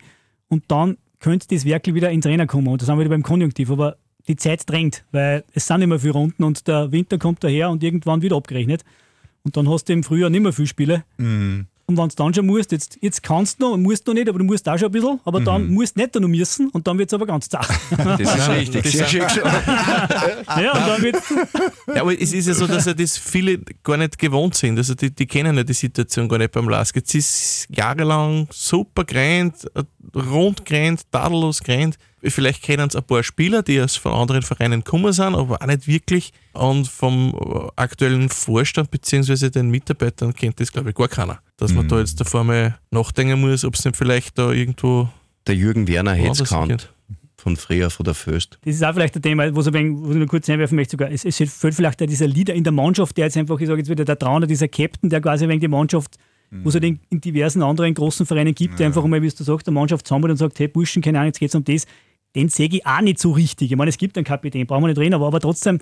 und 0.49 0.65
dann 0.67 0.97
könnte 1.19 1.47
das 1.49 1.65
Werkel 1.65 1.93
wieder 1.95 2.11
ins 2.11 2.25
Rennen 2.25 2.47
kommen 2.47 2.67
und 2.67 2.81
das 2.81 2.89
haben 2.89 2.97
wir 2.97 3.05
wieder 3.05 3.15
beim 3.15 3.23
Konjunktiv, 3.23 3.71
aber 3.71 3.97
die 4.27 4.35
Zeit 4.35 4.69
drängt, 4.69 5.05
weil 5.11 5.43
es 5.53 5.67
sind 5.67 5.81
immer 5.81 5.99
viele 5.99 6.13
Runden 6.13 6.43
und 6.43 6.67
der 6.67 6.91
Winter 6.91 7.17
kommt 7.17 7.43
daher 7.43 7.69
und 7.69 7.83
irgendwann 7.83 8.21
wird 8.21 8.33
abgerechnet. 8.33 8.83
Und 9.43 9.57
dann 9.57 9.67
hast 9.69 9.89
du 9.89 9.93
im 9.93 10.03
Frühjahr 10.03 10.29
nicht 10.29 10.41
mehr 10.41 10.53
viele 10.53 10.67
Spiele. 10.67 11.03
Mhm. 11.17 11.65
Und 11.91 11.97
wenn 11.97 12.09
du 12.09 12.15
dann 12.15 12.33
schon 12.33 12.45
musst, 12.45 12.71
jetzt, 12.71 12.97
jetzt 13.01 13.21
kannst 13.21 13.61
du 13.61 13.69
noch, 13.69 13.77
musst 13.77 14.07
du 14.07 14.11
noch 14.11 14.19
nicht, 14.19 14.29
aber 14.29 14.39
du 14.39 14.45
musst 14.45 14.67
auch 14.69 14.77
schon 14.77 14.87
ein 14.87 14.91
bisschen, 14.91 15.19
aber 15.25 15.41
mhm. 15.41 15.45
dann 15.45 15.73
musst 15.73 15.97
du 15.97 16.01
nicht 16.01 16.15
noch 16.15 16.27
müssen 16.27 16.69
und 16.69 16.87
dann 16.87 16.97
wird 16.97 17.09
es 17.09 17.13
aber 17.13 17.25
ganz 17.25 17.49
zart. 17.49 17.67
Das 17.97 18.19
ist 18.19 18.49
richtig, 18.49 18.85
sehr 18.91 19.07
schön 19.07 19.21
ja, 19.21 20.71
und 20.71 20.87
dann 20.87 21.01
wird's 21.01 21.33
ja, 21.93 22.01
aber 22.01 22.19
es 22.19 22.31
ist 22.33 22.47
ja 22.47 22.53
so, 22.53 22.67
dass 22.67 22.85
ja 22.85 22.93
das 22.93 23.17
viele 23.17 23.59
gar 23.83 23.97
nicht 23.97 24.17
gewohnt 24.17 24.55
sind. 24.55 24.77
Also 24.77 24.95
die, 24.95 25.13
die 25.13 25.25
kennen 25.25 25.57
ja 25.57 25.63
die 25.63 25.73
Situation 25.73 26.29
gar 26.29 26.37
nicht 26.37 26.51
beim 26.51 26.69
Lask. 26.69 26.95
Jetzt 26.95 27.13
ist 27.13 27.67
jahrelang 27.69 28.47
super 28.51 29.03
grand, 29.03 29.69
rund 30.15 30.65
grand, 30.65 31.11
tadellos 31.11 31.61
grand. 31.61 31.97
Vielleicht 32.23 32.61
kennen 32.61 32.87
es 32.87 32.95
ein 32.95 33.03
paar 33.03 33.23
Spieler, 33.23 33.63
die 33.63 33.81
aus 33.81 33.95
von 33.95 34.11
anderen 34.11 34.43
Vereinen 34.43 34.83
gekommen 34.83 35.11
sind, 35.11 35.33
aber 35.35 35.61
auch 35.61 35.65
nicht 35.65 35.87
wirklich. 35.87 36.31
Und 36.53 36.87
vom 36.87 37.35
aktuellen 37.75 38.29
Vorstand 38.29 38.91
bzw. 38.91 39.49
den 39.49 39.71
Mitarbeitern 39.71 40.33
kennt 40.33 40.59
das, 40.59 40.71
glaube 40.71 40.89
ich, 40.89 40.95
gar 40.95 41.07
keiner. 41.07 41.39
Dass 41.57 41.73
man 41.73 41.85
mhm. 41.85 41.89
da 41.89 41.99
jetzt 41.99 42.19
davor 42.19 42.43
mal 42.43 42.77
nachdenken 42.91 43.41
muss, 43.41 43.65
ob 43.65 43.73
es 43.73 43.85
nicht 43.85 43.97
vielleicht 43.97 44.37
da 44.37 44.51
irgendwo. 44.51 45.09
Der 45.47 45.55
Jürgen 45.55 45.87
Werner 45.87 46.13
hätte 46.13 46.43
es 46.43 46.49
gekannt. 46.49 46.93
Von 47.37 47.57
früher, 47.57 47.89
von 47.89 48.03
der 48.03 48.13
Föst. 48.13 48.59
Das 48.63 48.75
ist 48.75 48.83
auch 48.83 48.93
vielleicht 48.93 49.15
ein 49.15 49.21
Thema, 49.23 49.55
wo 49.55 49.61
ich, 49.61 50.15
noch 50.15 50.27
kurz 50.27 50.47
einwerfen 50.47 50.75
möchte. 50.75 50.91
Sogar. 50.91 51.09
Es, 51.09 51.25
es 51.25 51.37
fehlt 51.37 51.73
vielleicht 51.73 51.99
dieser 52.01 52.27
Leader 52.27 52.53
in 52.53 52.63
der 52.63 52.71
Mannschaft, 52.71 53.17
der 53.17 53.25
jetzt 53.25 53.37
einfach, 53.37 53.59
ich 53.59 53.67
sage 53.67 53.79
jetzt 53.79 53.89
wieder 53.89 54.05
der 54.05 54.19
Trauner, 54.19 54.45
dieser 54.45 54.67
Captain, 54.67 55.09
der 55.09 55.21
quasi 55.21 55.47
wegen 55.47 55.59
die 55.59 55.67
Mannschaft 55.67 56.17
wo 56.51 56.69
es 56.69 56.75
halt 56.75 56.83
in, 56.83 56.99
in, 57.09 57.21
diversen 57.21 57.63
anderen 57.63 57.93
großen 57.93 58.25
Vereinen 58.25 58.53
gibt, 58.53 58.73
ja. 58.73 58.77
der 58.79 58.87
einfach 58.87 59.05
mal, 59.05 59.21
wie 59.21 59.29
du 59.29 59.43
sagst, 59.43 59.67
der 59.67 59.73
Mannschaft 59.73 60.05
zusammen 60.05 60.29
und 60.29 60.37
sagt, 60.37 60.59
hey 60.59 60.67
Burschen, 60.67 61.01
keine 61.01 61.19
Ahnung, 61.19 61.27
jetzt 61.27 61.39
geht 61.39 61.49
es 61.49 61.55
um 61.55 61.63
das 61.63 61.85
den 62.35 62.49
sehe 62.49 62.69
ich 62.69 62.85
auch 62.85 63.01
nicht 63.01 63.19
so 63.19 63.31
richtig. 63.31 63.71
Ich 63.71 63.77
meine, 63.77 63.89
es 63.89 63.97
gibt 63.97 64.17
einen 64.17 64.25
Kapitän, 64.25 64.67
brauchen 64.67 64.83
wir 64.83 64.87
nicht 64.87 64.99
reden, 64.99 65.13
aber, 65.13 65.27
aber 65.27 65.39
trotzdem, 65.39 65.79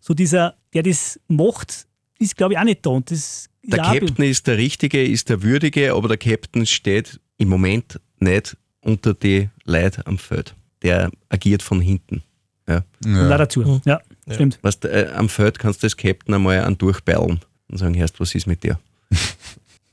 so 0.00 0.14
dieser, 0.14 0.54
der 0.74 0.82
das 0.82 1.18
macht, 1.28 1.86
ist, 2.18 2.36
glaube 2.36 2.54
ich, 2.54 2.58
auch 2.58 2.64
nicht 2.64 2.84
da. 2.84 2.90
Und 2.90 3.10
das 3.10 3.48
der 3.62 3.82
Captain 3.82 4.24
ist 4.24 4.46
der 4.46 4.58
Richtige, 4.58 5.04
ist 5.04 5.28
der 5.28 5.42
Würdige, 5.42 5.92
aber 5.92 6.08
der 6.08 6.18
Captain 6.18 6.66
steht 6.66 7.20
im 7.36 7.48
Moment 7.48 8.00
nicht 8.20 8.56
unter 8.80 9.14
die 9.14 9.48
Leute 9.64 10.06
am 10.06 10.18
Feld. 10.18 10.54
Der 10.82 11.10
agiert 11.28 11.62
von 11.62 11.80
hinten. 11.80 12.22
Ja. 12.68 12.84
Und 13.04 13.32
auch 13.32 13.38
dazu. 13.38 13.80
Ja, 13.84 14.00
stimmt. 14.30 14.58
Weißt, 14.62 14.84
äh, 14.84 15.10
am 15.14 15.28
Feld 15.28 15.58
kannst 15.58 15.82
du 15.82 15.86
das 15.86 15.96
Captain 15.96 16.34
einmal 16.34 16.60
an 16.60 16.78
durchbeilen 16.78 17.40
und 17.68 17.78
sagen, 17.78 17.94
Herrst, 17.94 18.20
was 18.20 18.34
ist 18.34 18.46
mit 18.46 18.62
dir? 18.62 18.78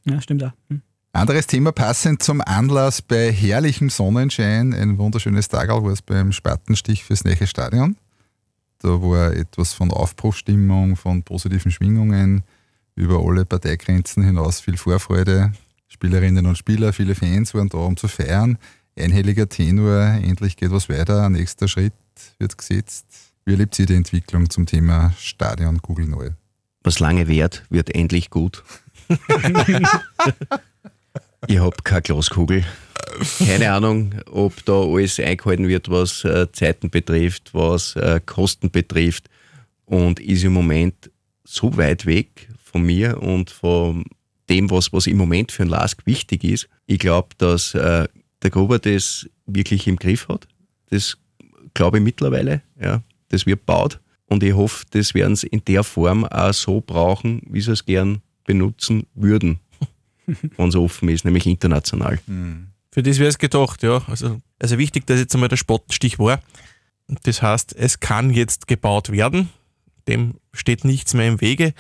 Ja, 0.06 0.20
stimmt 0.20 0.44
auch. 0.44 0.52
Hm. 0.70 0.82
Anderes 1.16 1.46
Thema 1.46 1.72
passend 1.72 2.24
zum 2.24 2.42
Anlass 2.42 3.04
bei 3.04 3.32
herrlichem 3.32 3.92
Sonnenschein, 3.92 4.74
ein 4.74 4.98
wunderschönes 4.98 5.48
Tag 5.48 5.70
war 5.70 5.86
es 5.86 6.02
beim 6.02 6.32
Spatenstich 6.32 7.04
fürs 7.04 7.24
neue 7.24 7.46
Stadion. 7.46 7.98
Da 8.80 8.90
war 9.00 9.32
etwas 9.32 9.74
von 9.74 9.92
Aufbruchstimmung, 9.92 10.96
von 10.96 11.22
positiven 11.22 11.72
Schwingungen 11.72 12.42
über 12.96 13.24
alle 13.24 13.46
Parteigrenzen 13.46 14.24
hinaus, 14.24 14.60
viel 14.60 14.76
Vorfreude. 14.76 15.52
Spielerinnen 15.88 16.48
und 16.48 16.58
Spieler, 16.58 16.94
viele 16.94 17.14
Fans 17.14 17.54
waren 17.54 17.70
da, 17.70 17.78
um 17.78 17.96
zu 17.96 18.08
feiern. 18.08 18.58
Einhelliger 18.98 19.48
Tenor, 19.48 20.20
endlich 20.24 20.58
geht 20.58 20.72
was 20.72 20.90
weiter, 20.90 21.28
ein 21.28 21.34
nächster 21.34 21.68
Schritt 21.68 21.94
wird 22.40 22.58
gesetzt. 22.58 23.06
Wie 23.46 23.52
erlebt 23.52 23.76
Sie 23.76 23.86
die 23.86 23.96
Entwicklung 23.96 24.50
zum 24.50 24.66
Thema 24.66 25.14
Stadion 25.20 25.78
Google 25.78 26.08
Neu? 26.08 26.32
Was 26.82 27.00
lange 27.00 27.28
währt, 27.28 27.66
wird 27.70 27.94
endlich 27.94 28.32
gut. 28.32 28.64
ich 31.48 31.60
habe 31.60 31.76
keine 31.84 32.02
Glaskugel. 32.02 32.64
Keine 33.46 33.72
Ahnung, 33.72 34.16
ob 34.32 34.66
da 34.66 34.74
alles 34.82 35.20
eingehalten 35.20 35.68
wird, 35.68 35.90
was 35.90 36.24
äh, 36.24 36.52
Zeiten 36.52 36.90
betrifft, 36.90 37.54
was 37.54 37.96
äh, 37.96 38.20
Kosten 38.26 38.72
betrifft. 38.72 39.30
Und 39.86 40.20
ist 40.20 40.44
im 40.44 40.54
Moment 40.54 41.12
so 41.44 41.76
weit 41.78 42.06
weg 42.06 42.50
von 42.64 42.84
mir 42.84 43.22
und 43.22 43.52
von 43.52 44.06
dem, 44.50 44.70
was, 44.72 44.92
was 44.94 45.08
im 45.08 45.18
Moment 45.18 45.52
für 45.52 45.64
ein 45.64 45.70
Lask 45.70 46.06
wichtig 46.06 46.44
ist. 46.44 46.70
Ich 46.86 47.00
glaube, 47.00 47.30
dass 47.38 47.76
äh, 47.76 48.08
der 48.42 48.50
Gruber 48.50 48.80
das 48.80 49.30
wirklich 49.46 49.88
im 49.88 49.98
Griff 49.98 50.28
hat. 50.28 50.48
Das 50.90 51.18
glaube 51.74 51.98
ich 51.98 52.04
mittlerweile. 52.04 52.62
Ja, 52.82 53.02
das 53.30 53.46
wird 53.46 53.66
baut. 53.66 54.00
Und 54.28 54.44
ich 54.44 54.54
hoffe, 54.54 54.86
das 54.92 55.14
werden 55.14 55.36
sie 55.36 55.48
in 55.48 55.64
der 55.66 55.84
Form 55.84 56.26
auch 56.26 56.54
so 56.54 56.82
brauchen, 56.82 57.42
wie 57.50 57.62
sie 57.62 57.72
es 57.72 57.86
gern 57.86 58.22
benutzen 58.46 59.06
würden, 59.14 59.60
wenn 60.58 60.70
es 60.70 60.76
offen 60.76 61.10
ist, 61.10 61.26
nämlich 61.26 61.46
international. 61.46 62.20
Für 62.92 63.04
das 63.04 63.20
wäre 63.20 63.30
es 63.30 63.38
gedacht, 63.38 63.84
ja. 63.84 64.02
Also, 64.08 64.40
also 64.60 64.78
wichtig, 64.78 65.08
dass 65.08 65.20
jetzt 65.20 65.34
einmal 65.34 65.50
der 65.50 65.58
Spottenstich 65.58 66.20
war. 66.20 66.40
Das 67.24 67.42
heißt, 67.42 67.76
es 67.76 68.00
kann 68.00 68.32
jetzt 68.32 68.68
gebaut 68.68 69.12
werden. 69.12 69.50
Dem 70.08 70.36
steht 70.54 70.86
nichts 70.86 71.14
mehr 71.14 71.28
im 71.28 71.42
Wege, 71.42 71.74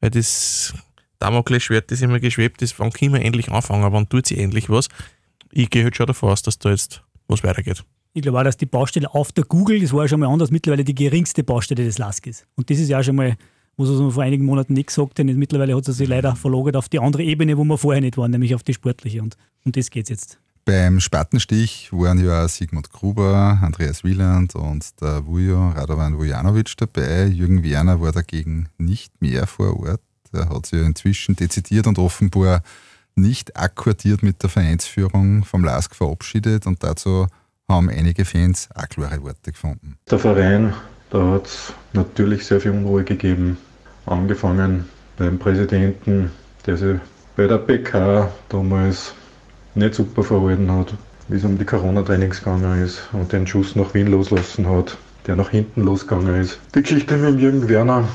weil 0.00 0.10
das 0.10 0.74
Damoklesschwert, 1.18 1.90
das 1.90 2.02
immer 2.02 2.20
geschwebt 2.20 2.62
ist, 2.62 2.78
wann 2.78 2.92
können 2.92 3.14
wir 3.14 3.22
endlich 3.22 3.50
anfangen, 3.50 3.92
wann 3.92 4.08
tut 4.08 4.26
sie 4.26 4.38
endlich 4.38 4.68
was. 4.68 4.88
Ich 5.50 5.70
gehe 5.70 5.84
halt 5.84 5.96
schon 5.96 6.06
davon 6.06 6.30
aus, 6.30 6.42
dass 6.42 6.58
da 6.58 6.70
jetzt 6.70 7.02
was 7.28 7.42
weitergeht. 7.44 7.84
Ich 8.14 8.22
glaube 8.22 8.38
auch, 8.40 8.44
dass 8.44 8.56
die 8.56 8.66
Baustelle 8.66 9.14
auf 9.14 9.32
der 9.32 9.44
Google, 9.44 9.80
das 9.80 9.92
war 9.92 10.02
ja 10.02 10.08
schon 10.08 10.20
mal 10.20 10.26
anders, 10.26 10.50
mittlerweile 10.50 10.84
die 10.84 10.94
geringste 10.94 11.44
Baustelle 11.44 11.84
des 11.84 11.98
LASK 11.98 12.26
ist. 12.26 12.46
Und 12.56 12.68
das 12.70 12.78
ist 12.78 12.88
ja 12.88 12.98
auch 12.98 13.02
schon 13.02 13.16
mal, 13.16 13.36
was 13.76 13.88
wir 13.88 14.10
vor 14.10 14.22
einigen 14.22 14.44
Monaten 14.44 14.74
nicht 14.74 14.88
gesagt 14.88 15.18
haben. 15.18 15.26
Mittlerweile 15.38 15.76
hat 15.76 15.88
es 15.88 15.96
sich 15.96 16.08
leider 16.08 16.36
verlagert 16.36 16.76
auf 16.76 16.88
die 16.88 16.98
andere 16.98 17.22
Ebene, 17.22 17.56
wo 17.56 17.64
wir 17.64 17.78
vorher 17.78 18.00
nicht 18.00 18.16
waren, 18.16 18.30
nämlich 18.30 18.54
auf 18.54 18.62
die 18.62 18.74
sportliche. 18.74 19.22
Und 19.22 19.36
um 19.64 19.72
das 19.72 19.90
geht 19.90 20.04
es 20.04 20.10
jetzt. 20.10 20.38
Beim 20.64 21.00
Spatenstich 21.00 21.88
waren 21.92 22.24
ja 22.24 22.46
Sigmund 22.46 22.92
Gruber, 22.92 23.58
Andreas 23.62 24.04
Wieland 24.04 24.54
und 24.54 25.00
der 25.00 25.26
Vujo 25.26 25.70
Radovan 25.70 26.18
Vujanovic 26.18 26.76
dabei. 26.76 27.26
Jürgen 27.26 27.64
Werner 27.64 28.00
war 28.00 28.12
dagegen 28.12 28.68
nicht 28.78 29.20
mehr 29.20 29.48
vor 29.48 29.80
Ort. 29.80 30.00
Er 30.32 30.48
hat 30.48 30.66
sich 30.66 30.80
ja 30.80 30.86
inzwischen 30.86 31.34
dezidiert 31.34 31.88
und 31.88 31.98
offenbar 31.98 32.62
nicht 33.16 33.56
akkordiert 33.56 34.22
mit 34.22 34.42
der 34.42 34.50
Vereinsführung 34.50 35.44
vom 35.44 35.64
LASK 35.64 35.96
verabschiedet 35.96 36.66
und 36.66 36.82
dazu 36.84 37.26
haben 37.68 37.90
einige 37.90 38.24
Fans 38.24 38.68
auch 38.74 38.88
klare 38.88 39.22
Worte 39.22 39.50
gefunden. 39.52 39.96
Der 40.10 40.18
Verein, 40.18 40.74
da 41.12 41.32
hat 41.32 41.46
es 41.46 41.74
natürlich 41.92 42.46
sehr 42.46 42.60
viel 42.60 42.70
Unruhe 42.70 43.04
gegeben. 43.04 43.58
Angefangen 44.06 44.86
beim 45.18 45.38
Präsidenten, 45.38 46.30
der 46.66 46.78
sich 46.78 46.98
bei 47.36 47.46
der 47.46 47.58
PK 47.58 48.30
damals 48.48 49.12
nicht 49.74 49.94
super 49.94 50.22
verhalten 50.22 50.72
hat, 50.72 50.94
wie 51.28 51.36
es 51.36 51.44
um 51.44 51.58
die 51.58 51.66
Corona-Trainings 51.66 52.38
gegangen 52.38 52.82
ist 52.82 53.02
und 53.12 53.30
den 53.30 53.46
Schuss 53.46 53.76
nach 53.76 53.92
Wien 53.92 54.06
loslassen 54.06 54.66
hat, 54.68 54.96
der 55.26 55.36
nach 55.36 55.50
hinten 55.50 55.82
losgegangen 55.82 56.40
ist. 56.40 56.58
Die 56.74 56.82
Geschichte 56.82 57.18
mit 57.18 57.38
Jürgen 57.38 57.68
Werner, 57.68 58.08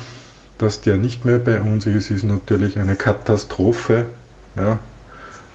dass 0.58 0.82
der 0.82 0.98
nicht 0.98 1.24
mehr 1.24 1.38
bei 1.38 1.62
uns 1.62 1.86
ist, 1.86 2.10
ist 2.10 2.24
natürlich 2.24 2.80
eine 2.80 2.96
Katastrophe. 2.96 4.08
Ja. 4.56 4.80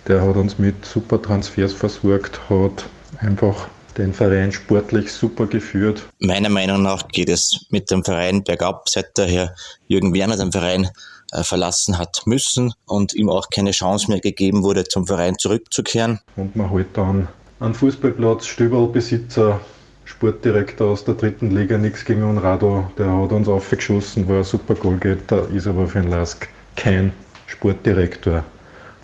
Der 0.06 0.22
hat 0.22 0.36
uns 0.36 0.60
mit 0.60 0.84
super 0.84 1.20
Transfers 1.20 1.72
versorgt, 1.72 2.40
hat 2.48 2.84
einfach 3.18 3.66
den 3.98 4.12
Verein 4.12 4.52
sportlich 4.52 5.12
super 5.12 5.46
geführt. 5.46 6.08
Meiner 6.18 6.48
Meinung 6.48 6.82
nach 6.82 7.08
geht 7.08 7.28
es 7.28 7.66
mit 7.70 7.90
dem 7.90 8.04
Verein 8.04 8.42
bergab, 8.42 8.88
seit 8.88 9.16
der 9.18 9.26
Herr 9.26 9.54
Jürgen 9.86 10.14
Werner 10.14 10.36
den 10.36 10.52
Verein 10.52 10.88
äh, 11.32 11.42
verlassen 11.42 11.98
hat 11.98 12.22
müssen 12.26 12.72
und 12.86 13.14
ihm 13.14 13.28
auch 13.28 13.50
keine 13.50 13.70
Chance 13.70 14.10
mehr 14.10 14.20
gegeben 14.20 14.62
wurde, 14.62 14.84
zum 14.84 15.06
Verein 15.06 15.38
zurückzukehren. 15.38 16.20
Und 16.36 16.56
man 16.56 16.70
halt 16.70 16.88
dann 16.94 17.28
einen 17.60 17.74
Fußballplatz, 17.74 18.46
Stüberlbesitzer, 18.46 19.60
Sportdirektor 20.04 20.88
aus 20.90 21.04
der 21.04 21.14
dritten 21.14 21.50
Liga, 21.50 21.78
nichts 21.78 22.04
gegen 22.04 22.22
Unrado, 22.22 22.90
der 22.98 23.06
hat 23.06 23.32
uns 23.32 23.48
aufgeschossen, 23.48 24.28
war 24.28 24.38
ein 24.38 24.44
super 24.44 24.74
Goalgetter, 24.74 25.48
ist 25.50 25.66
aber 25.66 25.86
für 25.86 26.00
den 26.00 26.10
Lask 26.10 26.48
kein 26.76 27.12
Sportdirektor. 27.46 28.44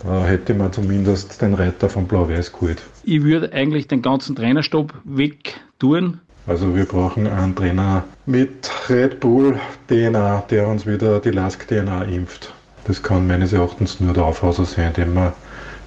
Da 0.03 0.25
hätte 0.25 0.53
man 0.53 0.71
zumindest 0.71 1.41
den 1.41 1.53
Reiter 1.53 1.89
von 1.89 2.07
Blau-Weiß 2.07 2.53
geholt. 2.53 2.81
Ich 3.03 3.23
würde 3.23 3.53
eigentlich 3.53 3.87
den 3.87 4.01
ganzen 4.01 4.35
Trainerstab 4.35 4.93
weg 5.03 5.59
tun. 5.79 6.19
Also 6.47 6.75
wir 6.75 6.85
brauchen 6.85 7.27
einen 7.27 7.55
Trainer 7.55 8.03
mit 8.25 8.71
Red 8.89 9.19
Bull 9.19 9.59
DNA, 9.87 10.43
der 10.49 10.67
uns 10.67 10.85
wieder 10.85 11.19
die 11.19 11.31
Lask 11.31 11.67
DNA 11.67 12.03
impft. 12.03 12.53
Das 12.85 13.03
kann 13.03 13.27
meines 13.27 13.53
Erachtens 13.53 13.99
nur 13.99 14.13
der 14.13 14.25
Aufhauser 14.25 14.65
sein, 14.65 14.93
den 14.93 15.13
man 15.13 15.33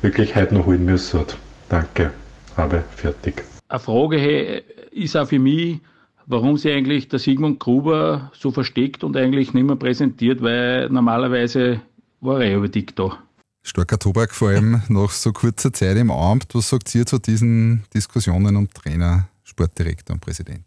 wirklich 0.03 0.37
heute 0.37 0.55
noch 0.55 0.66
holen 0.66 0.85
müssen. 0.85 1.20
Danke, 1.68 2.12
habe 2.57 2.85
fertig. 2.94 3.42
Eine 3.68 3.81
Frage 3.81 4.62
ist 4.90 5.16
auch 5.16 5.27
für 5.27 5.38
mich, 5.38 5.81
warum 6.27 6.57
sich 6.57 6.72
eigentlich 6.72 7.09
der 7.09 7.18
Sigmund 7.18 7.59
Gruber 7.59 8.31
so 8.35 8.51
versteckt 8.51 9.03
und 9.03 9.16
eigentlich 9.16 9.55
nicht 9.55 9.64
mehr 9.64 9.77
präsentiert, 9.77 10.42
weil 10.42 10.88
normalerweise 10.90 11.81
war 12.20 12.40
er 12.40 12.51
ja 12.51 12.57
über 12.59 12.68
dick 12.68 12.94
da. 12.94 13.18
Starker 13.62 13.98
Tobak, 13.98 14.35
vor 14.35 14.48
allem 14.48 14.83
nach 14.88 15.11
so 15.11 15.33
kurzer 15.33 15.72
Zeit 15.72 15.96
im 15.96 16.11
Amt. 16.11 16.55
Was 16.55 16.68
sagt 16.68 16.94
ihr 16.94 17.07
zu 17.07 17.18
diesen 17.18 17.85
Diskussionen 17.94 18.57
um 18.57 18.68
Trainer, 18.70 19.29
Sportdirektor 19.44 20.14
und 20.14 20.20
Präsident? 20.20 20.64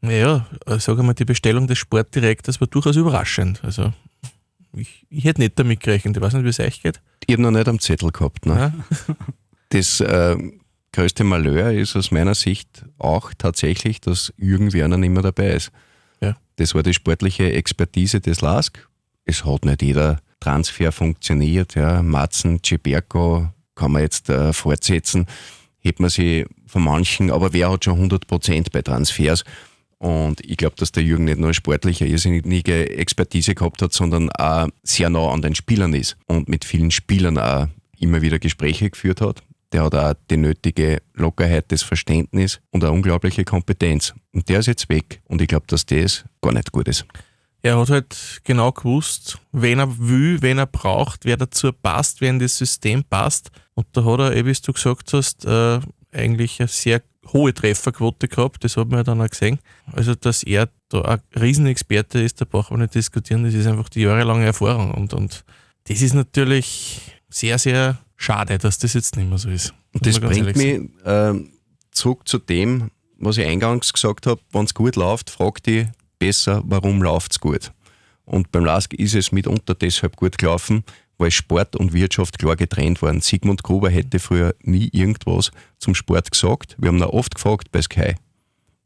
Naja, 0.00 0.46
sage 0.78 1.04
mal, 1.04 1.14
die 1.14 1.24
Bestellung 1.24 1.68
des 1.68 1.78
Sportdirektors 1.78 2.60
war 2.60 2.66
durchaus 2.66 2.96
überraschend. 2.96 3.62
Also 3.62 3.92
ich, 4.74 5.06
ich 5.08 5.24
hätte 5.24 5.40
nicht 5.40 5.58
damit 5.58 5.80
gerechnet. 5.80 6.16
Ich 6.16 6.22
weiß 6.22 6.32
nicht, 6.34 6.44
wie 6.44 6.48
es 6.48 6.58
euch 6.58 6.82
geht. 6.82 7.00
Ich 7.26 7.32
habe 7.34 7.42
noch 7.42 7.52
nicht 7.52 7.68
am 7.68 7.78
Zettel 7.78 8.10
gehabt. 8.10 8.46
Ne? 8.46 8.72
Ja. 9.08 9.14
Das 9.68 10.00
äh, 10.00 10.36
größte 10.92 11.24
Malheur 11.24 11.72
ist 11.72 11.96
aus 11.96 12.10
meiner 12.10 12.34
Sicht 12.34 12.84
auch 12.98 13.32
tatsächlich, 13.32 14.02
dass 14.02 14.34
Jürgen 14.36 14.74
Werner 14.74 14.98
nicht 14.98 15.08
mehr 15.08 15.22
dabei 15.22 15.52
ist. 15.52 15.72
Ja. 16.20 16.36
Das 16.56 16.74
war 16.74 16.82
die 16.82 16.92
sportliche 16.92 17.50
Expertise 17.54 18.20
des 18.20 18.42
LASK. 18.42 18.86
Es 19.24 19.46
hat 19.46 19.64
nicht 19.64 19.80
jeder 19.80 20.20
Transfer 20.42 20.90
funktioniert. 20.90 21.74
Ja. 21.74 22.02
Matzen, 22.02 22.60
Ciberco 22.64 23.48
kann 23.76 23.92
man 23.92 24.02
jetzt 24.02 24.28
äh, 24.28 24.52
fortsetzen. 24.52 25.26
Hätte 25.78 26.02
man 26.02 26.10
sie 26.10 26.46
von 26.66 26.82
manchen, 26.82 27.30
aber 27.30 27.52
wer 27.52 27.70
hat 27.70 27.84
schon 27.84 27.94
100 27.94 28.26
Prozent 28.26 28.72
bei 28.72 28.82
Transfers? 28.82 29.44
Und 29.98 30.44
ich 30.44 30.56
glaube, 30.56 30.74
dass 30.76 30.90
der 30.90 31.04
Jürgen 31.04 31.26
nicht 31.26 31.38
nur 31.38 31.54
sportliche, 31.54 32.06
irrsinnige 32.06 32.90
Expertise 32.90 33.54
gehabt 33.54 33.82
hat, 33.82 33.92
sondern 33.92 34.30
auch 34.30 34.68
sehr 34.82 35.10
nah 35.10 35.30
an 35.30 35.42
den 35.42 35.54
Spielern 35.54 35.94
ist 35.94 36.16
und 36.26 36.48
mit 36.48 36.64
vielen 36.64 36.90
Spielern 36.90 37.38
auch 37.38 37.68
immer 38.00 38.20
wieder 38.20 38.40
Gespräche 38.40 38.90
geführt 38.90 39.20
hat. 39.20 39.44
Der 39.72 39.84
hat 39.84 39.94
auch 39.94 40.14
die 40.28 40.36
nötige 40.38 41.02
Lockerheit, 41.14 41.66
das 41.68 41.82
Verständnis 41.82 42.60
und 42.70 42.82
eine 42.82 42.92
unglaubliche 42.92 43.44
Kompetenz. 43.44 44.12
Und 44.32 44.48
der 44.48 44.58
ist 44.58 44.66
jetzt 44.66 44.88
weg. 44.88 45.22
Und 45.28 45.40
ich 45.40 45.46
glaube, 45.46 45.66
dass 45.68 45.86
das 45.86 46.24
gar 46.40 46.52
nicht 46.52 46.72
gut 46.72 46.88
ist. 46.88 47.06
Er 47.62 47.78
hat 47.78 47.90
halt 47.90 48.40
genau 48.44 48.72
gewusst, 48.72 49.38
wen 49.52 49.78
er 49.78 49.98
will, 49.98 50.42
wen 50.42 50.58
er 50.58 50.66
braucht, 50.66 51.24
wer 51.24 51.36
dazu 51.36 51.72
passt, 51.72 52.20
wer 52.20 52.30
in 52.30 52.40
das 52.40 52.58
System 52.58 53.04
passt. 53.04 53.50
Und 53.74 53.86
da 53.92 54.04
hat 54.04 54.18
er, 54.18 54.36
eh, 54.36 54.44
wie 54.44 54.52
du 54.52 54.72
gesagt 54.72 55.12
hast, 55.12 55.44
äh, 55.44 55.80
eigentlich 56.12 56.60
eine 56.60 56.68
sehr 56.68 57.02
hohe 57.32 57.54
Trefferquote 57.54 58.28
gehabt. 58.28 58.64
Das 58.64 58.76
hat 58.76 58.88
man 58.88 58.98
ja 58.98 59.04
dann 59.04 59.20
auch 59.20 59.28
gesehen. 59.28 59.60
Also, 59.92 60.14
dass 60.14 60.42
er 60.42 60.68
da 60.88 61.02
ein 61.02 61.20
Riesenexperte 61.40 62.20
ist, 62.20 62.40
da 62.40 62.44
braucht 62.44 62.72
man 62.72 62.80
nicht 62.80 62.94
diskutieren. 62.94 63.44
Das 63.44 63.54
ist 63.54 63.66
einfach 63.66 63.88
die 63.88 64.02
jahrelange 64.02 64.44
Erfahrung. 64.44 64.92
Und, 64.92 65.14
und 65.14 65.44
das 65.84 66.02
ist 66.02 66.14
natürlich 66.14 67.00
sehr, 67.28 67.58
sehr 67.58 67.98
schade, 68.16 68.58
dass 68.58 68.78
das 68.78 68.94
jetzt 68.94 69.16
nicht 69.16 69.28
mehr 69.28 69.38
so 69.38 69.48
ist. 69.48 69.72
Und 69.94 70.06
das 70.06 70.18
bringt 70.20 70.56
mich 70.56 70.80
äh, 71.04 71.34
zurück 71.92 72.26
zu 72.26 72.38
dem, 72.38 72.90
was 73.18 73.38
ich 73.38 73.46
eingangs 73.46 73.92
gesagt 73.92 74.26
habe. 74.26 74.40
Wenn 74.50 74.64
es 74.64 74.74
gut 74.74 74.96
läuft, 74.96 75.30
fragt 75.30 75.66
die 75.66 75.86
besser, 76.22 76.62
warum 76.64 77.02
läuft 77.02 77.32
es 77.32 77.40
gut. 77.40 77.72
Und 78.24 78.52
beim 78.52 78.64
LASK 78.64 78.94
ist 78.94 79.16
es 79.16 79.32
mitunter 79.32 79.74
deshalb 79.74 80.14
gut 80.14 80.38
gelaufen, 80.38 80.84
weil 81.18 81.32
Sport 81.32 81.74
und 81.74 81.92
Wirtschaft 81.92 82.38
klar 82.38 82.54
getrennt 82.54 83.02
waren. 83.02 83.20
Sigmund 83.20 83.64
Gruber 83.64 83.90
hätte 83.90 84.20
früher 84.20 84.54
nie 84.62 84.88
irgendwas 84.92 85.50
zum 85.78 85.96
Sport 85.96 86.30
gesagt. 86.30 86.76
Wir 86.78 86.88
haben 86.88 86.98
ihn 86.98 87.02
oft 87.02 87.34
gefragt 87.34 87.72
bei 87.72 87.82
Sky. 87.82 88.14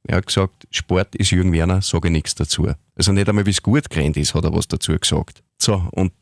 Er 0.05 0.17
hat 0.17 0.27
gesagt, 0.27 0.67
Sport 0.71 1.15
ist 1.15 1.31
Jürgen 1.31 1.53
Werner, 1.53 1.83
sage 1.83 2.11
nichts 2.11 2.35
dazu. 2.35 2.73
Also 2.95 3.13
nicht 3.13 3.29
einmal, 3.29 3.45
wie 3.45 3.51
es 3.51 3.63
gut 3.63 3.91
gerannt 3.91 4.17
ist, 4.17 4.35
hat 4.35 4.45
er 4.45 4.55
was 4.55 4.67
dazu 4.67 4.97
gesagt. 4.99 5.43
So, 5.59 5.87
und 5.91 6.13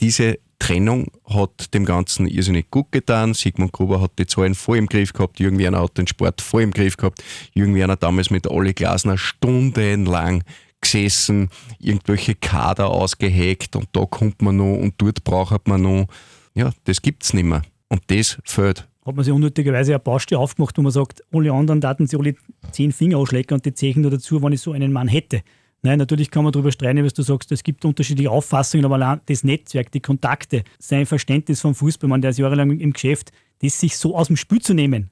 diese 0.00 0.38
Trennung 0.60 1.08
hat 1.24 1.74
dem 1.74 1.84
Ganzen 1.84 2.28
irrsinnig 2.28 2.70
gut 2.70 2.92
getan. 2.92 3.34
Sigmund 3.34 3.72
Gruber 3.72 4.00
hat 4.00 4.12
die 4.18 4.26
Zahlen 4.26 4.54
voll 4.54 4.78
im 4.78 4.86
Griff 4.86 5.12
gehabt, 5.12 5.40
Jürgen 5.40 5.58
Werner 5.58 5.82
hat 5.82 5.98
den 5.98 6.06
Sport 6.06 6.40
voll 6.40 6.62
im 6.62 6.70
Griff 6.70 6.96
gehabt. 6.96 7.24
Jürgen 7.52 7.74
Werner 7.74 7.96
damals 7.96 8.30
mit 8.30 8.46
Olli 8.46 8.72
Glasner 8.72 9.18
stundenlang 9.18 10.44
gesessen, 10.80 11.50
irgendwelche 11.80 12.34
Kader 12.34 12.90
ausgeheckt 12.90 13.74
und 13.74 13.88
da 13.92 14.06
kommt 14.06 14.42
man 14.42 14.56
noch 14.56 14.76
und 14.76 14.94
dort 14.98 15.24
braucht 15.24 15.66
man 15.66 15.82
noch. 15.82 16.06
Ja, 16.54 16.70
das 16.84 17.02
gibt's 17.02 17.34
nicht 17.34 17.44
mehr. 17.44 17.62
Und 17.88 18.02
das 18.06 18.38
fehlt. 18.44 18.86
Hat 19.04 19.16
man 19.16 19.24
sich 19.24 19.32
unnötigerweise 19.32 19.92
eine 19.92 19.98
Baustelle 19.98 20.38
aufgemacht, 20.38 20.76
wo 20.78 20.82
man 20.82 20.92
sagt, 20.92 21.24
alle 21.32 21.52
anderen 21.52 21.80
Daten 21.80 22.06
sie 22.06 22.16
alle 22.16 22.34
zehn 22.70 22.92
Finger 22.92 23.18
ausschlecken 23.18 23.54
und 23.54 23.64
die 23.64 23.74
Zeichen 23.74 24.02
nur 24.02 24.10
dazu, 24.10 24.42
wenn 24.42 24.52
ich 24.52 24.60
so 24.60 24.72
einen 24.72 24.92
Mann 24.92 25.08
hätte. 25.08 25.42
Nein, 25.82 25.98
natürlich 25.98 26.30
kann 26.30 26.44
man 26.44 26.52
darüber 26.52 26.70
streiten, 26.72 27.04
was 27.04 27.14
du 27.14 27.22
sagst, 27.22 27.50
es 27.52 27.62
gibt 27.62 27.84
unterschiedliche 27.84 28.30
Auffassungen, 28.30 28.84
aber 28.84 28.96
allein 28.96 29.20
das 29.26 29.44
Netzwerk, 29.44 29.90
die 29.92 30.00
Kontakte, 30.00 30.62
sein 30.78 31.06
Verständnis 31.06 31.60
vom 31.60 31.74
Fußball, 31.74 32.20
der 32.20 32.30
ist 32.30 32.38
jahrelang 32.38 32.78
im 32.78 32.92
Geschäft, 32.92 33.32
das 33.62 33.80
sich 33.80 33.96
so 33.96 34.16
aus 34.16 34.26
dem 34.26 34.36
Spiel 34.36 34.60
zu 34.60 34.74
nehmen, 34.74 35.10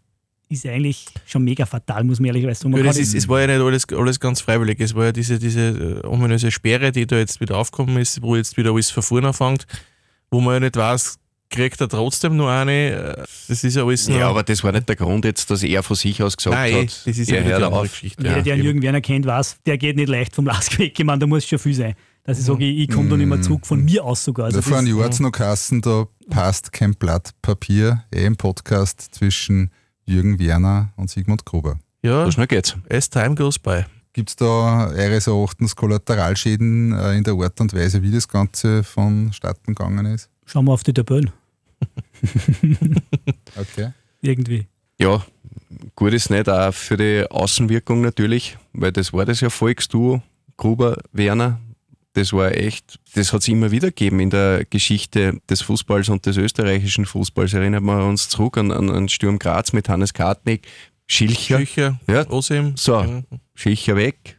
ist 0.50 0.66
eigentlich 0.66 1.06
schon 1.26 1.44
mega 1.44 1.66
fatal, 1.66 2.04
muss 2.04 2.20
man 2.20 2.28
ehrlich 2.28 2.58
sagen. 2.58 2.76
Ja, 2.76 2.82
das 2.82 2.98
ist, 2.98 3.14
es 3.14 3.28
war 3.28 3.40
ja 3.40 3.46
nicht 3.46 3.60
alles, 3.60 3.84
alles 3.92 4.20
ganz 4.20 4.40
freiwillig. 4.40 4.80
Es 4.80 4.94
war 4.94 5.06
ja 5.06 5.12
diese, 5.12 5.38
diese 5.38 6.00
äh, 6.02 6.06
ominöse 6.06 6.50
Sperre, 6.50 6.90
die 6.90 7.06
da 7.06 7.16
jetzt 7.16 7.40
wieder 7.40 7.56
aufgekommen 7.56 7.98
ist, 7.98 8.22
wo 8.22 8.36
jetzt 8.36 8.56
wieder 8.56 8.72
alles 8.72 8.90
vorne 8.90 9.28
anfängt, 9.28 9.66
wo 10.30 10.40
man 10.40 10.54
ja 10.54 10.60
nicht 10.60 10.76
weiß, 10.76 11.18
kriegt 11.50 11.80
er 11.80 11.88
trotzdem 11.88 12.36
nur 12.36 12.50
eine. 12.50 13.16
Äh, 13.18 13.24
Das 13.48 13.64
ist 13.64 13.74
ja 13.76 13.84
alles 13.84 14.06
Ja, 14.08 14.28
aber 14.28 14.42
das 14.42 14.62
war 14.64 14.72
nicht 14.72 14.88
der 14.88 14.96
Grund 14.96 15.24
jetzt, 15.24 15.50
dass 15.50 15.62
er 15.62 15.82
von 15.82 15.96
sich 15.96 16.22
aus 16.22 16.36
gesagt 16.36 16.54
Nein, 16.54 16.74
hat. 16.74 17.02
das 17.06 17.18
ist 17.18 17.30
er 17.30 17.42
ja 17.42 17.46
die 17.58 17.64
andere 17.64 17.72
auf. 17.80 17.90
Geschichte. 17.90 18.22
Jeder, 18.22 18.42
der 18.42 18.54
einen 18.54 18.62
Jürgen 18.64 18.82
Werner 18.82 19.00
kennt, 19.00 19.26
weiß, 19.26 19.58
der 19.66 19.78
geht 19.78 19.96
nicht 19.96 20.08
leicht 20.08 20.34
vom 20.34 20.44
Lask 20.46 20.78
weg. 20.78 20.98
Ich 20.98 21.04
meine, 21.04 21.18
da 21.20 21.26
muss 21.26 21.46
schon 21.46 21.58
viel 21.58 21.74
sein. 21.74 21.94
Dass 22.24 22.38
ich 22.38 22.44
sage, 22.44 22.64
ich, 22.64 22.80
ich 22.80 22.94
komme 22.94 23.08
da 23.08 23.16
nicht 23.16 23.26
mehr 23.26 23.40
zurück, 23.40 23.66
von 23.66 23.82
mir 23.82 24.04
aus 24.04 24.22
sogar. 24.22 24.46
Also 24.46 24.74
einem 24.74 24.86
Jahr 24.94 25.06
hat's 25.06 25.18
noch 25.18 25.32
Kassen, 25.32 25.80
da 25.80 26.06
passt 26.28 26.72
kein 26.72 26.94
Blatt 26.94 27.30
Papier, 27.40 28.04
eh 28.14 28.26
im 28.26 28.36
Podcast 28.36 29.08
zwischen 29.14 29.70
Jürgen 30.04 30.38
Werner 30.38 30.92
und 30.96 31.08
Sigmund 31.08 31.46
Gruber. 31.46 31.78
Ja, 32.02 32.26
So 32.26 32.32
schnell 32.32 32.46
geht's. 32.46 32.76
as 32.90 33.08
time 33.08 33.34
goes 33.34 33.58
by. 33.58 33.84
Gibt 34.12 34.28
es 34.30 34.36
da 34.36 34.88
eures 34.88 35.26
Erachtens 35.26 35.74
Kollateralschäden 35.74 36.92
äh, 36.92 37.14
in 37.16 37.24
der 37.24 37.34
Art 37.34 37.60
und 37.60 37.72
Weise, 37.74 38.02
wie 38.02 38.10
das 38.10 38.28
Ganze 38.28 38.82
vonstatten 38.84 39.74
gegangen 39.74 40.06
ist? 40.06 40.28
Schauen 40.48 40.64
wir 40.64 40.72
auf 40.72 40.82
die 40.82 40.92
Tabellen. 40.94 41.30
Okay. 43.56 43.92
Irgendwie. 44.20 44.66
Ja, 44.98 45.24
gut 45.94 46.12
ist 46.12 46.30
nicht 46.30 46.48
auch 46.48 46.72
für 46.72 46.96
die 46.96 47.24
Außenwirkung 47.30 48.00
natürlich, 48.00 48.56
weil 48.72 48.90
das 48.90 49.12
war 49.12 49.24
das 49.24 49.42
Erfolgsduo, 49.42 50.22
Gruber, 50.56 50.98
Werner. 51.12 51.60
Das 52.14 52.32
war 52.32 52.50
echt, 52.52 52.98
das 53.14 53.32
hat 53.32 53.42
es 53.42 53.48
immer 53.48 53.70
wieder 53.70 53.88
gegeben 53.88 54.18
in 54.18 54.30
der 54.30 54.64
Geschichte 54.64 55.40
des 55.48 55.62
Fußballs 55.62 56.08
und 56.08 56.26
des 56.26 56.36
österreichischen 56.36 57.04
Fußballs. 57.06 57.52
Erinnern 57.54 57.84
wir 57.84 58.04
uns 58.04 58.28
zurück 58.28 58.58
an, 58.58 58.72
an, 58.72 58.90
an 58.90 59.08
Sturm 59.08 59.38
Graz 59.38 59.72
mit 59.72 59.88
Hannes 59.88 60.12
Kartnick, 60.14 60.66
Schilcher. 61.06 61.58
Schilcher, 61.58 62.00
Ja. 62.08 62.28
Osim. 62.28 62.76
So. 62.76 63.22
Schilcher 63.54 63.94
weg. 63.94 64.36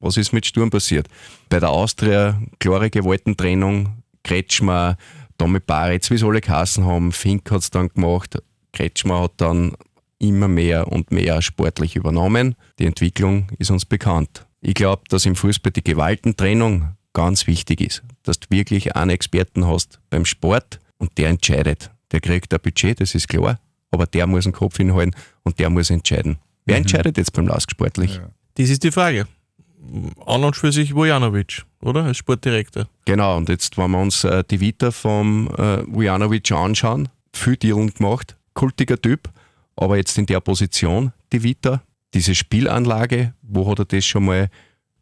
Was 0.00 0.16
ist 0.18 0.32
mit 0.32 0.44
Sturm 0.44 0.68
passiert? 0.70 1.08
Bei 1.48 1.58
der 1.60 1.70
Austria, 1.70 2.40
klare 2.58 2.90
Gewaltentrennung, 2.90 4.02
Kretschmer, 4.24 4.96
Tommy 5.42 5.58
Baritz, 5.58 6.08
wie 6.08 6.14
es 6.14 6.22
alle 6.22 6.40
Kassen 6.40 6.84
haben, 6.84 7.10
Fink 7.10 7.50
hat 7.50 7.62
es 7.62 7.70
dann 7.70 7.88
gemacht. 7.88 8.40
Kretschmer 8.72 9.22
hat 9.22 9.32
dann 9.38 9.72
immer 10.20 10.46
mehr 10.46 10.86
und 10.86 11.10
mehr 11.10 11.42
sportlich 11.42 11.96
übernommen. 11.96 12.54
Die 12.78 12.86
Entwicklung 12.86 13.48
ist 13.58 13.72
uns 13.72 13.84
bekannt. 13.84 14.46
Ich 14.60 14.74
glaube, 14.74 15.02
dass 15.08 15.26
im 15.26 15.34
Fußball 15.34 15.72
die 15.72 15.82
Gewaltentrennung 15.82 16.94
ganz 17.12 17.48
wichtig 17.48 17.80
ist. 17.80 18.04
Dass 18.22 18.38
du 18.38 18.46
wirklich 18.50 18.94
einen 18.94 19.10
Experten 19.10 19.66
hast 19.66 19.98
beim 20.10 20.26
Sport 20.26 20.78
und 20.98 21.18
der 21.18 21.30
entscheidet. 21.30 21.90
Der 22.12 22.20
kriegt 22.20 22.54
ein 22.54 22.60
Budget, 22.60 23.00
das 23.00 23.16
ist 23.16 23.26
klar, 23.26 23.58
aber 23.90 24.06
der 24.06 24.28
muss 24.28 24.44
den 24.44 24.52
Kopf 24.52 24.76
hinhalten 24.76 25.16
und 25.42 25.58
der 25.58 25.70
muss 25.70 25.90
entscheiden. 25.90 26.38
Wer 26.66 26.76
entscheidet 26.76 27.18
jetzt 27.18 27.32
beim 27.32 27.48
Lask 27.48 27.68
sportlich? 27.68 28.20
Das 28.54 28.70
ist 28.70 28.84
die 28.84 28.92
Frage. 28.92 29.26
An 30.26 30.44
und 30.44 30.56
für 30.56 30.72
sich 30.72 30.94
Vujanovic, 30.94 31.64
oder? 31.80 32.04
Als 32.04 32.18
Sportdirektor. 32.18 32.86
Genau, 33.04 33.36
und 33.36 33.48
jetzt, 33.48 33.76
wenn 33.76 33.90
wir 33.90 34.00
uns 34.00 34.24
äh, 34.24 34.44
die 34.48 34.60
Vita 34.60 34.90
vom 34.90 35.48
äh, 35.56 35.82
Vujanovic 35.86 36.52
anschauen, 36.52 37.08
viel 37.32 37.56
Dealen 37.56 37.92
gemacht, 37.92 38.36
kultiger 38.54 39.00
Typ, 39.00 39.28
aber 39.76 39.96
jetzt 39.96 40.16
in 40.18 40.26
der 40.26 40.40
Position, 40.40 41.12
die 41.32 41.42
Vita, 41.42 41.82
diese 42.14 42.34
Spielanlage, 42.34 43.34
wo 43.42 43.68
hat 43.70 43.80
er 43.80 43.84
das 43.86 44.04
schon 44.04 44.26
mal 44.26 44.50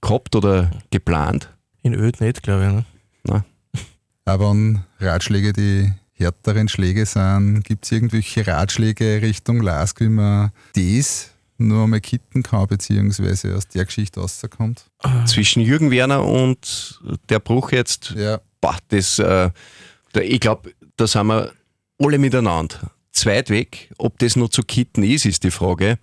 gehabt 0.01 0.35
oder 0.35 0.71
geplant? 0.91 1.51
In 1.83 1.95
Öd 1.95 2.21
nicht, 2.21 2.43
glaube 2.43 2.67
ich. 2.67 2.73
Ne? 2.73 2.85
Nein. 3.25 3.45
Aber 4.25 4.51
wenn 4.51 4.85
Ratschläge 5.01 5.53
die 5.53 5.93
härteren 6.15 6.69
Schläge 6.69 7.07
sind, 7.07 7.65
gibt 7.65 7.85
es 7.85 7.93
irgendwelche 7.93 8.47
Ratschläge 8.47 9.23
Richtung 9.23 9.61
Lask, 9.61 10.01
wie 10.01 10.09
man 10.09 10.53
das 10.75 11.33
nur 11.69 11.85
einmal 11.85 12.01
kitten 12.01 12.43
kann, 12.43 12.67
beziehungsweise 12.67 13.57
aus 13.57 13.69
der 13.69 13.85
Geschichte 13.85 14.21
rauskommt? 14.21 14.85
Zwischen 15.27 15.63
Jürgen 15.63 15.91
Werner 15.91 16.25
und 16.25 17.01
der 17.29 17.39
Bruch 17.39 17.73
jetzt, 17.73 18.11
Ja. 18.17 18.41
boah, 18.61 18.77
das, 18.89 19.19
äh, 19.19 19.51
da, 20.13 20.21
ich 20.21 20.41
glaube, 20.41 20.73
da 20.97 21.07
sind 21.07 21.27
wir 21.29 21.53
alle 21.99 22.19
miteinander. 22.19 22.91
Zweit 23.13 23.51
weg, 23.51 23.91
ob 23.99 24.19
das 24.19 24.37
nur 24.37 24.51
zu 24.51 24.63
kitten 24.63 25.03
ist, 25.03 25.25
ist 25.27 25.45
die 25.45 25.51
Frage. 25.51 25.99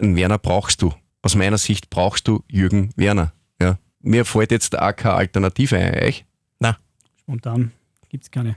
Einen 0.00 0.16
Werner 0.16 0.38
brauchst 0.38 0.82
du. 0.82 0.92
Aus 1.22 1.34
meiner 1.34 1.58
Sicht 1.58 1.90
brauchst 1.90 2.26
du 2.28 2.42
Jürgen 2.48 2.90
Werner. 2.96 3.32
Ja. 3.60 3.78
Mir 4.00 4.24
fällt 4.24 4.50
jetzt 4.52 4.78
auch 4.78 4.94
keine 4.94 5.14
Alternative 5.14 5.76
ein. 5.76 5.94
Euch? 6.02 6.24
Spontan 7.20 7.72
gibt 8.08 8.24
es 8.24 8.30
keine. 8.30 8.56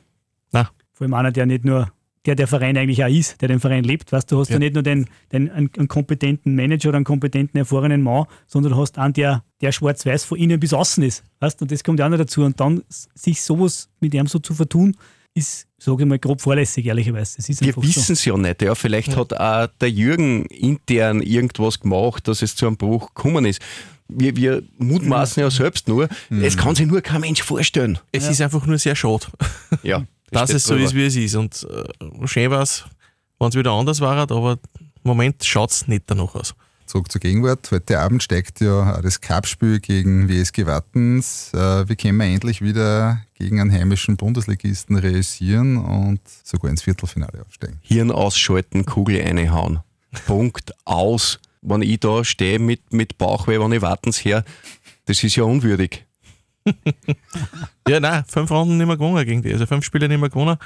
Na. 0.53 0.69
Vor 0.93 1.03
allem 1.05 1.13
einer, 1.13 1.31
der 1.33 1.45
nicht 1.45 1.65
nur, 1.65 1.91
der 2.25 2.35
der 2.35 2.47
Verein 2.47 2.77
eigentlich 2.77 3.03
auch 3.03 3.09
ist, 3.09 3.41
der 3.41 3.47
den 3.47 3.59
Verein 3.59 3.83
lebt. 3.83 4.11
Weißt 4.11 4.31
du, 4.31 4.39
hast 4.39 4.49
ja, 4.49 4.55
Ja. 4.55 4.59
nicht 4.59 4.73
nur 4.75 4.83
den, 4.83 5.07
den, 5.31 5.49
einen, 5.49 5.69
einen 5.75 5.87
kompetenten 5.87 6.55
Manager 6.55 6.89
oder 6.89 6.97
einen 6.97 7.05
kompetenten, 7.05 7.57
erfahrenen 7.57 8.01
Mann, 8.03 8.25
sondern 8.47 8.73
du 8.73 8.77
hast 8.79 8.97
einen, 8.99 9.13
der, 9.13 9.43
der 9.61 9.71
schwarz-weiß 9.71 10.23
von 10.25 10.37
innen 10.37 10.59
bis 10.59 10.73
außen 10.73 11.03
ist. 11.03 11.23
Weißt 11.39 11.59
du, 11.59 11.65
und 11.65 11.71
das 11.71 11.83
kommt 11.83 11.99
ja 11.99 12.05
auch 12.05 12.09
noch 12.11 12.17
dazu. 12.17 12.43
Und 12.43 12.59
dann 12.59 12.83
sich 13.15 13.41
sowas 13.41 13.89
mit 13.99 14.13
ihm 14.13 14.27
so 14.27 14.39
zu 14.39 14.53
vertun, 14.53 14.95
ist, 15.33 15.65
sage 15.77 16.03
ich 16.03 16.09
mal, 16.09 16.19
grob 16.19 16.41
fahrlässig, 16.41 16.85
ehrlicherweise. 16.85 17.37
Das 17.37 17.47
ist 17.49 17.61
Wir 17.63 17.75
wissen 17.77 18.13
es 18.13 18.25
ja 18.25 18.35
nicht. 18.37 18.61
Ja. 18.61 18.75
Vielleicht 18.75 19.15
hat 19.15 19.33
auch 19.33 19.67
der 19.79 19.89
Jürgen 19.89 20.45
intern 20.47 21.21
irgendwas 21.21 21.79
gemacht, 21.79 22.27
dass 22.27 22.41
es 22.41 22.55
zu 22.55 22.67
einem 22.67 22.77
Bruch 22.77 23.13
gekommen 23.15 23.45
ist. 23.45 23.61
Wir, 24.09 24.35
wir 24.35 24.61
mutmaßen 24.77 25.41
ja 25.41 25.49
selbst 25.49 25.87
nur. 25.87 26.09
Es 26.29 26.57
kann 26.57 26.75
sich 26.75 26.85
nur 26.85 26.99
kein 27.01 27.21
Mensch 27.21 27.41
vorstellen. 27.41 27.97
Es 28.11 28.27
ist 28.27 28.41
einfach 28.41 28.65
nur 28.65 28.77
sehr 28.77 28.95
schade, 28.95 29.27
Ja, 29.83 30.05
dass 30.31 30.49
es 30.49 30.63
so 30.63 30.73
drüber. 30.73 30.85
ist, 30.85 30.95
wie 30.95 31.05
es 31.05 31.15
ist. 31.15 31.35
Und 31.35 31.67
äh, 31.69 32.27
schön 32.27 32.49
war 32.49 32.61
es, 32.61 32.85
wenn 33.39 33.49
es 33.49 33.55
wieder 33.55 33.71
anders 33.71 34.01
war, 34.01 34.17
aber 34.17 34.59
im 34.79 34.91
Moment 35.03 35.43
schaut 35.43 35.71
es 35.71 35.87
nicht 35.87 36.03
danach 36.07 36.35
aus. 36.35 36.53
Zurück 36.91 37.09
zur 37.09 37.21
Gegenwart. 37.21 37.69
Heute 37.71 37.99
Abend 37.99 38.21
steigt 38.21 38.59
ja 38.59 38.97
auch 38.97 39.01
das 39.01 39.21
Cup-Spiel 39.21 39.79
gegen 39.79 40.27
WSG 40.27 40.65
Wattens. 40.65 41.53
Äh, 41.53 41.87
Wie 41.87 41.95
können 41.95 42.17
wir 42.17 42.25
endlich 42.25 42.61
wieder 42.61 43.21
gegen 43.33 43.61
einen 43.61 43.71
heimischen 43.71 44.17
Bundesligisten 44.17 44.97
realisieren 44.97 45.77
und 45.77 46.19
sogar 46.43 46.69
ins 46.69 46.81
Viertelfinale 46.81 47.45
aufsteigen? 47.45 47.79
Hirn 47.81 48.11
ausschalten, 48.11 48.85
Kugel 48.85 49.21
reinhauen. 49.21 49.79
Punkt 50.25 50.73
aus. 50.83 51.39
Wenn 51.61 51.81
ich 51.81 52.01
da 52.01 52.25
stehe 52.25 52.59
mit, 52.59 52.91
mit 52.91 53.17
Bauchweh, 53.17 53.59
wenn 53.59 53.71
ich 53.71 53.81
wartens 53.81 54.25
her, 54.25 54.43
das 55.05 55.23
ist 55.23 55.37
ja 55.37 55.43
unwürdig. 55.43 56.05
Ja, 57.87 57.99
nein, 57.99 58.23
fünf 58.27 58.51
Runden 58.51 58.77
nicht 58.77 58.87
mehr 58.87 58.97
gewonnen 58.97 59.25
gegen 59.25 59.41
die. 59.41 59.51
Also 59.53 59.65
fünf 59.65 59.83
Spiele 59.85 60.07
nicht 60.07 60.19
mehr 60.19 60.29
gewonnen. 60.29 60.57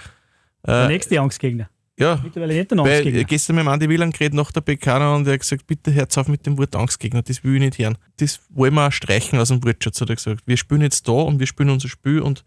der 0.65 0.85
Äh, 0.85 0.87
nächste 0.87 1.19
Angstgegner. 1.19 1.69
ja, 1.97 2.19
Mittlerweile 2.23 2.53
nicht 2.53 2.71
weil 2.71 2.79
Angstgegner. 2.79 3.19
äh, 3.19 3.23
gestern 3.23 3.55
mit 3.55 3.65
dem 3.65 3.69
Andi 3.69 3.89
Wieland 3.89 4.13
geredet 4.13 4.33
nach 4.35 4.51
der 4.51 4.61
PK 4.61 5.15
und 5.15 5.27
er 5.27 5.33
hat 5.33 5.39
gesagt, 5.41 5.65
bitte 5.67 5.93
hört 5.93 6.15
auf 6.17 6.27
mit 6.27 6.45
dem 6.45 6.57
Wort 6.57 6.75
Angstgegner, 6.75 7.21
das 7.21 7.43
will 7.43 7.55
ich 7.55 7.61
nicht 7.61 7.77
hören. 7.79 7.97
Das 8.17 8.41
wollen 8.49 8.73
wir 8.73 8.87
auch 8.87 8.91
streichen 8.91 9.39
aus 9.39 9.47
dem 9.47 9.63
Wortschatz, 9.63 10.01
hat 10.01 10.09
er 10.09 10.15
gesagt. 10.15 10.43
Wir 10.45 10.57
spielen 10.57 10.81
jetzt 10.81 11.07
da 11.07 11.13
und 11.13 11.39
wir 11.39 11.47
spielen 11.47 11.69
unser 11.69 11.87
Spiel 11.87 12.19
und 12.19 12.43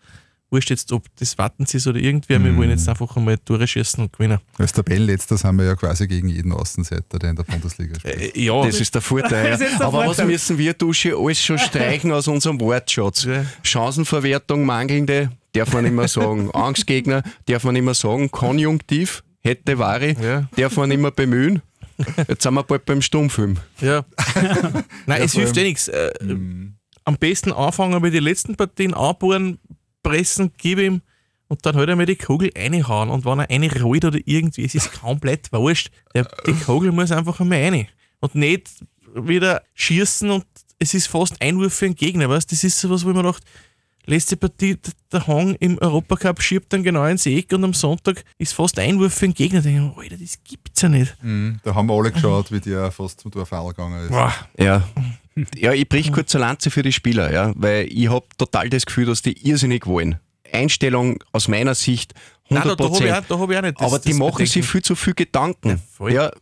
wurscht 0.51 0.71
jetzt, 0.71 0.93
ob 0.93 1.05
das 1.17 1.37
Warten 1.39 1.65
ist 1.65 1.87
oder 1.87 1.99
irgendwer, 1.99 2.43
wir 2.43 2.57
wollen 2.57 2.71
jetzt 2.71 2.89
einfach 2.89 3.17
einmal 3.17 3.37
Tore 3.39 3.67
schießen 3.67 4.03
und 4.03 4.13
gewinnen. 4.13 4.39
Als 4.57 4.73
Tabellenletzter 4.73 5.37
sind 5.37 5.57
wir 5.57 5.65
ja 5.67 5.75
quasi 5.77 6.07
gegen 6.07 6.29
jeden 6.29 6.53
Außenseiter, 6.53 7.19
der 7.19 7.31
in 7.31 7.37
der 7.37 7.43
Bundesliga 7.45 7.99
spielt. 7.99 8.35
Äh, 8.37 8.41
ja, 8.41 8.65
Das 8.65 8.81
ist 8.81 8.95
der 8.95 9.03
Vorteil. 9.03 9.53
Ist 9.61 9.61
der 9.61 9.81
Aber 9.87 9.99
was 9.99 10.05
Vorteil. 10.07 10.27
müssen 10.27 10.57
wir, 10.59 10.73
Dusche, 10.75 11.17
alles 11.17 11.43
schon 11.43 11.59
streichen 11.59 12.13
aus 12.13 12.29
unserem 12.29 12.59
Wortschatz? 12.61 13.25
Ja. 13.25 13.45
Chancenverwertung, 13.63 14.65
mangelnde, 14.65 15.31
darf 15.53 15.73
man 15.73 15.85
nicht 15.85 15.95
mehr 15.95 16.09
sagen. 16.09 16.51
Angstgegner, 16.55 17.23
darf 17.47 17.65
man 17.65 17.75
nicht 17.75 17.85
mehr 17.85 17.95
sagen. 17.95 18.31
Konjunktiv, 18.31 19.23
hätte, 19.41 19.79
wahre, 19.79 20.15
Ja. 20.23 20.49
darf 20.57 20.77
man 20.77 20.89
nicht 20.89 21.01
mehr 21.01 21.11
bemühen. 21.11 21.63
Jetzt 22.29 22.43
sind 22.45 22.55
wir 22.55 22.63
bald 22.63 22.85
beim 22.85 23.03
Stummfilm. 23.03 23.57
Ja. 23.81 24.05
Nein, 25.07 25.23
es 25.23 25.33
vor 25.33 25.43
hilft 25.43 25.57
eh 25.57 25.65
nichts. 25.65 25.89
Äh, 25.89 26.13
Am 27.05 27.17
besten 27.17 27.53
anfangen 27.53 28.01
mit 28.03 28.13
den 28.15 28.23
letzten 28.23 28.55
Partien, 28.55 28.95
anbohren, 28.95 29.59
pressen, 30.03 30.53
gib 30.57 30.79
ihm 30.79 31.03
und 31.49 31.65
dann 31.65 31.77
halt 31.77 31.89
einmal 31.89 32.07
die 32.07 32.17
Kugel 32.17 32.51
reinhauen. 32.57 33.09
Und 33.09 33.25
wenn 33.25 33.41
er 33.41 33.51
eine 33.51 33.83
rollt 33.83 34.05
oder 34.05 34.19
irgendwie, 34.25 34.65
es 34.65 34.75
ist 34.75 34.93
komplett 35.01 35.53
wurscht. 35.53 35.91
Der, 36.15 36.29
die 36.47 36.53
Kugel 36.53 36.93
muss 36.93 37.11
einfach 37.11 37.41
einmal 37.41 37.63
rein. 37.63 37.89
Und 38.21 38.35
nicht 38.35 38.69
wieder 39.15 39.63
schießen 39.75 40.31
und 40.31 40.45
es 40.79 40.95
ist 40.95 41.09
fast 41.09 41.41
Einwurf 41.41 41.75
für 41.75 41.87
den 41.87 41.97
Gegner, 41.97 42.29
weißt 42.29 42.53
Das 42.53 42.63
ist 42.65 42.79
sowas, 42.79 43.05
wo 43.05 43.11
man 43.11 43.25
macht, 43.25 43.43
letzte 44.09 44.37
Partie, 44.37 44.77
der 45.13 45.27
Hang 45.27 45.55
im 45.57 45.79
Europacup 45.79 46.43
schiebt 46.43 46.73
dann 46.73 46.83
genau 46.83 47.05
ins 47.07 47.27
Eck 47.27 47.53
und 47.53 47.65
am 47.65 47.75
Sonntag 47.75 48.25
ist 48.39 48.55
fast 48.55 48.79
Einwurf 48.79 49.15
für 49.15 49.27
den 49.27 49.35
Gegner. 49.35 49.61
Da 49.63 49.69
denke 49.71 49.93
ich, 49.95 49.99
Alter, 50.13 50.17
das 50.23 50.39
gibt's 50.45 50.83
ja 50.83 50.89
nicht. 50.89 51.17
Mhm, 51.23 51.61
da 51.63 51.75
haben 51.75 51.87
wir 51.89 51.95
alle 51.95 52.11
geschaut, 52.13 52.51
wie 52.51 52.61
der 52.61 52.91
fast 52.91 53.21
zum 53.21 53.31
Torfall 53.31 53.69
gegangen 53.69 54.03
ist. 54.05 54.11
Boah. 54.11 54.35
Ja. 54.59 54.89
Ja, 55.57 55.73
ich 55.73 55.89
brich 55.89 56.11
kurz 56.13 56.35
eine 56.35 56.45
Lanze 56.47 56.71
für 56.71 56.83
die 56.83 56.93
Spieler, 56.93 57.33
ja, 57.33 57.53
weil 57.55 57.87
ich 57.87 58.09
habe 58.11 58.27
total 58.39 58.69
das 58.71 58.85
Gefühl, 58.87 59.07
dass 59.07 59.23
die 59.23 59.47
irrsinnig 59.49 59.87
wollen. 59.87 60.19
Einstellung 60.53 61.23
aus 61.33 61.47
meiner 61.47 61.75
Sicht 61.77 62.13
100%. 62.51 62.55
Nein, 62.55 62.63
da, 62.69 62.75
da 62.75 62.85
habe 62.85 63.07
ich, 63.07 63.13
auch- 63.13 63.25
da 63.29 63.39
hab 63.39 63.51
ich 63.51 63.57
auch 63.59 63.63
nicht. 63.63 63.81
das- 63.81 63.87
aber 63.87 63.99
die 64.01 64.09
das 64.09 64.19
machen 64.19 64.33
Bedenken. 64.33 64.53
sich 64.53 64.67
viel 64.67 64.83
zu 64.83 64.97
viel 64.97 65.15
Gedanken. 65.15 65.81
voll. 65.97 66.13
Ja, 66.13 66.33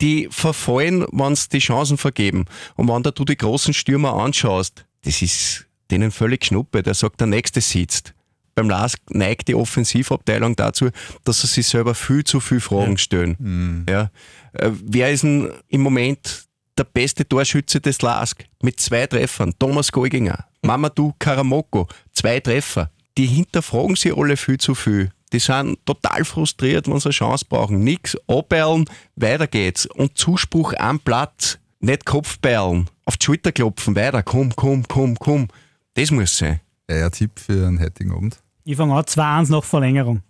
die 0.00 0.26
verfallen, 0.30 1.06
wenn 1.12 1.36
sie 1.36 1.48
die 1.50 1.58
Chancen 1.58 1.96
vergeben. 1.98 2.46
Und 2.74 2.88
wenn 2.88 3.02
da 3.02 3.10
du 3.12 3.24
die 3.24 3.36
großen 3.36 3.74
Stürmer 3.74 4.14
anschaust, 4.14 4.84
das 5.04 5.20
ist 5.22 5.66
denen 5.90 6.10
völlig 6.10 6.44
Schnuppe. 6.44 6.82
Der 6.82 6.94
sagt, 6.94 7.20
der 7.20 7.26
Nächste 7.26 7.60
sitzt. 7.60 8.14
Beim 8.54 8.68
Lask 8.68 8.98
neigt 9.10 9.48
die 9.48 9.54
Offensivabteilung 9.54 10.56
dazu, 10.56 10.90
dass 11.24 11.40
sie 11.40 11.46
sich 11.46 11.66
selber 11.66 11.94
viel 11.94 12.24
zu 12.24 12.40
viel 12.40 12.60
Fragen 12.60 12.98
stellen. 12.98 13.86
Ja. 13.88 14.10
Äh, 14.52 14.70
Wer 14.84 15.10
ist 15.12 15.22
denn 15.22 15.50
im 15.68 15.80
Moment 15.82 16.44
der 16.76 16.84
beste 16.84 17.26
Torschütze 17.26 17.80
des 17.80 18.02
Lask? 18.02 18.44
Mit 18.62 18.80
zwei 18.80 19.06
Treffern. 19.06 19.54
Thomas 19.58 19.90
Golginger, 19.92 20.46
Mamadou 20.62 21.12
Karamoko, 21.18 21.86
zwei 22.12 22.40
Treffer. 22.40 22.90
Die 23.16 23.26
hinterfragen 23.26 23.96
sich 23.96 24.16
alle 24.16 24.36
viel 24.36 24.58
zu 24.58 24.74
viel. 24.74 25.10
Die 25.32 25.38
sind 25.38 25.78
total 25.86 26.24
frustriert, 26.24 26.88
wenn 26.88 26.98
sie 26.98 27.06
eine 27.06 27.12
Chance 27.12 27.44
brauchen. 27.48 27.84
Nix 27.84 28.16
abperlen, 28.26 28.84
weiter 29.14 29.46
geht's. 29.46 29.86
Und 29.86 30.18
Zuspruch 30.18 30.74
am 30.76 30.98
Platz. 30.98 31.58
Nicht 31.82 32.04
Kopfperlen, 32.04 32.90
auf 33.06 33.16
die 33.16 33.24
Schulter 33.24 33.52
klopfen, 33.52 33.96
weiter, 33.96 34.22
komm, 34.22 34.54
komm, 34.54 34.86
komm, 34.86 35.16
komm. 35.18 35.48
Das 35.94 36.10
muss 36.10 36.36
sein. 36.36 36.60
Ein 36.88 37.10
Tipp 37.10 37.38
für 37.38 37.54
den 37.54 37.80
heutigen 37.80 38.12
Abend. 38.12 38.36
Ich 38.64 38.76
fange 38.76 38.94
an, 38.94 39.04
2-1 39.04 39.50
nach 39.50 39.64
Verlängerung. 39.64 40.22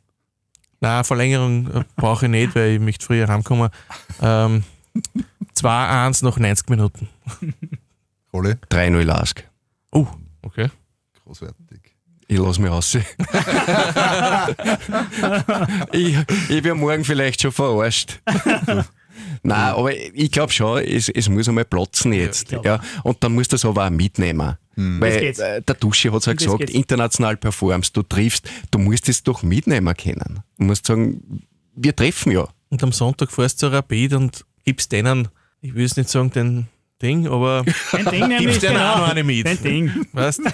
Nein, 0.81 1.05
Verlängerung 1.05 1.67
äh, 1.75 1.85
brauche 1.97 2.27
ich 2.27 2.31
nicht, 2.31 2.55
weil 2.55 2.73
ich 2.73 2.81
möchte 2.81 3.05
früher 3.05 3.29
heimkommen. 3.29 3.71
Ähm, 4.23 4.65
2-1 5.57 6.25
nach 6.25 6.39
90 6.39 6.69
Minuten. 6.71 7.09
Rolle? 8.33 8.59
3-0 8.71 9.03
Lask. 9.03 9.45
Oh, 9.93 10.07
okay. 10.43 10.69
Großartig. 11.25 11.57
Ich 12.29 12.39
lass 12.39 12.59
mich 12.59 12.71
raus. 12.71 12.95
ich 15.93 16.17
ich 16.49 16.65
werde 16.65 16.75
morgen 16.77 17.05
vielleicht 17.05 17.43
schon 17.43 17.51
verarscht. 17.51 18.21
Nein, 19.43 19.75
aber 19.75 19.97
ich 19.97 20.31
glaube 20.31 20.53
schon, 20.53 20.81
es, 20.83 21.09
es 21.09 21.29
muss 21.29 21.49
einmal 21.49 21.65
platzen 21.65 22.13
jetzt. 22.13 22.53
Ja, 22.53 22.81
Und 23.03 23.23
dann 23.25 23.35
musst 23.35 23.51
du 23.53 23.55
das 23.55 23.65
aber 23.65 23.87
auch 23.87 23.91
mitnehmen. 23.91 24.57
Das 25.01 25.01
Weil 25.01 25.21
geht's. 25.21 25.39
äh, 25.39 25.63
der 25.63 25.75
Dusche 25.75 26.13
hat 26.13 26.21
es 26.21 26.27
ja 26.27 26.35
das 26.35 26.45
gesagt, 26.45 26.71
international 26.71 27.37
performst, 27.37 27.97
du 27.97 28.03
triffst, 28.03 28.49
du 28.71 28.79
musst 28.79 29.09
es 29.09 29.23
doch 29.23 29.43
mitnehmen 29.43 29.95
können. 29.97 30.41
Du 30.59 30.65
musst 30.65 30.87
sagen, 30.87 31.43
wir 31.77 31.95
treffen 31.95 32.33
ja. 32.33 32.49
Und 32.71 32.83
am 32.83 32.93
Sonntag 32.93 33.31
fährst 33.31 33.63
du 33.63 33.67
zu 33.67 33.73
Rapid 33.73 34.15
und 34.15 34.45
gibst 34.65 34.93
denen, 34.93 35.29
ich 35.61 35.75
will 35.75 35.85
es 35.85 35.97
nicht 35.97 36.09
sagen, 36.09 36.31
den 36.31 36.67
Ding, 37.03 37.27
aber 37.27 37.65
Ding 38.13 38.29
gibst 38.39 38.63
denen 38.63 38.75
genau. 38.75 38.93
auch 38.93 38.99
noch 38.99 39.09
eine 39.09 39.25
mit. 39.25 39.47
Ein 39.47 39.63
Ding. 39.63 40.07
Weißt? 40.13 40.41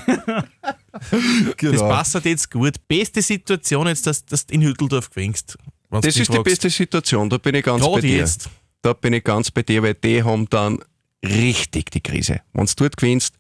Das 0.93 1.57
Genau. 1.59 1.89
passt 1.89 2.15
halt 2.15 2.25
jetzt 2.25 2.51
gut. 2.51 2.75
Beste 2.89 3.21
Situation 3.21 3.87
jetzt, 3.87 4.07
dass, 4.07 4.25
dass 4.25 4.47
du 4.47 4.55
in 4.55 4.63
Hütteldorf 4.63 5.11
gewinnst. 5.11 5.59
Das 5.91 6.07
ist 6.07 6.17
die 6.21 6.25
fragst. 6.25 6.45
beste 6.45 6.71
Situation, 6.71 7.29
da 7.29 7.39
bin 7.39 7.55
ich 7.55 7.65
ganz 7.65 7.83
Gerade 7.83 7.95
bei 7.97 8.01
dir. 8.01 8.17
jetzt. 8.19 8.49
Da 8.83 8.93
bin 8.95 9.13
ich 9.13 9.23
ganz 9.25 9.51
bei 9.51 9.63
dir, 9.63 9.83
weil 9.83 9.95
die 9.95 10.23
haben 10.23 10.49
dann 10.49 10.79
richtig 11.23 11.91
die 11.91 12.01
Krise. 12.01 12.41
Wenn 12.53 12.67
du 12.67 12.73
dort 12.77 12.97
gewinnst, 12.97 13.35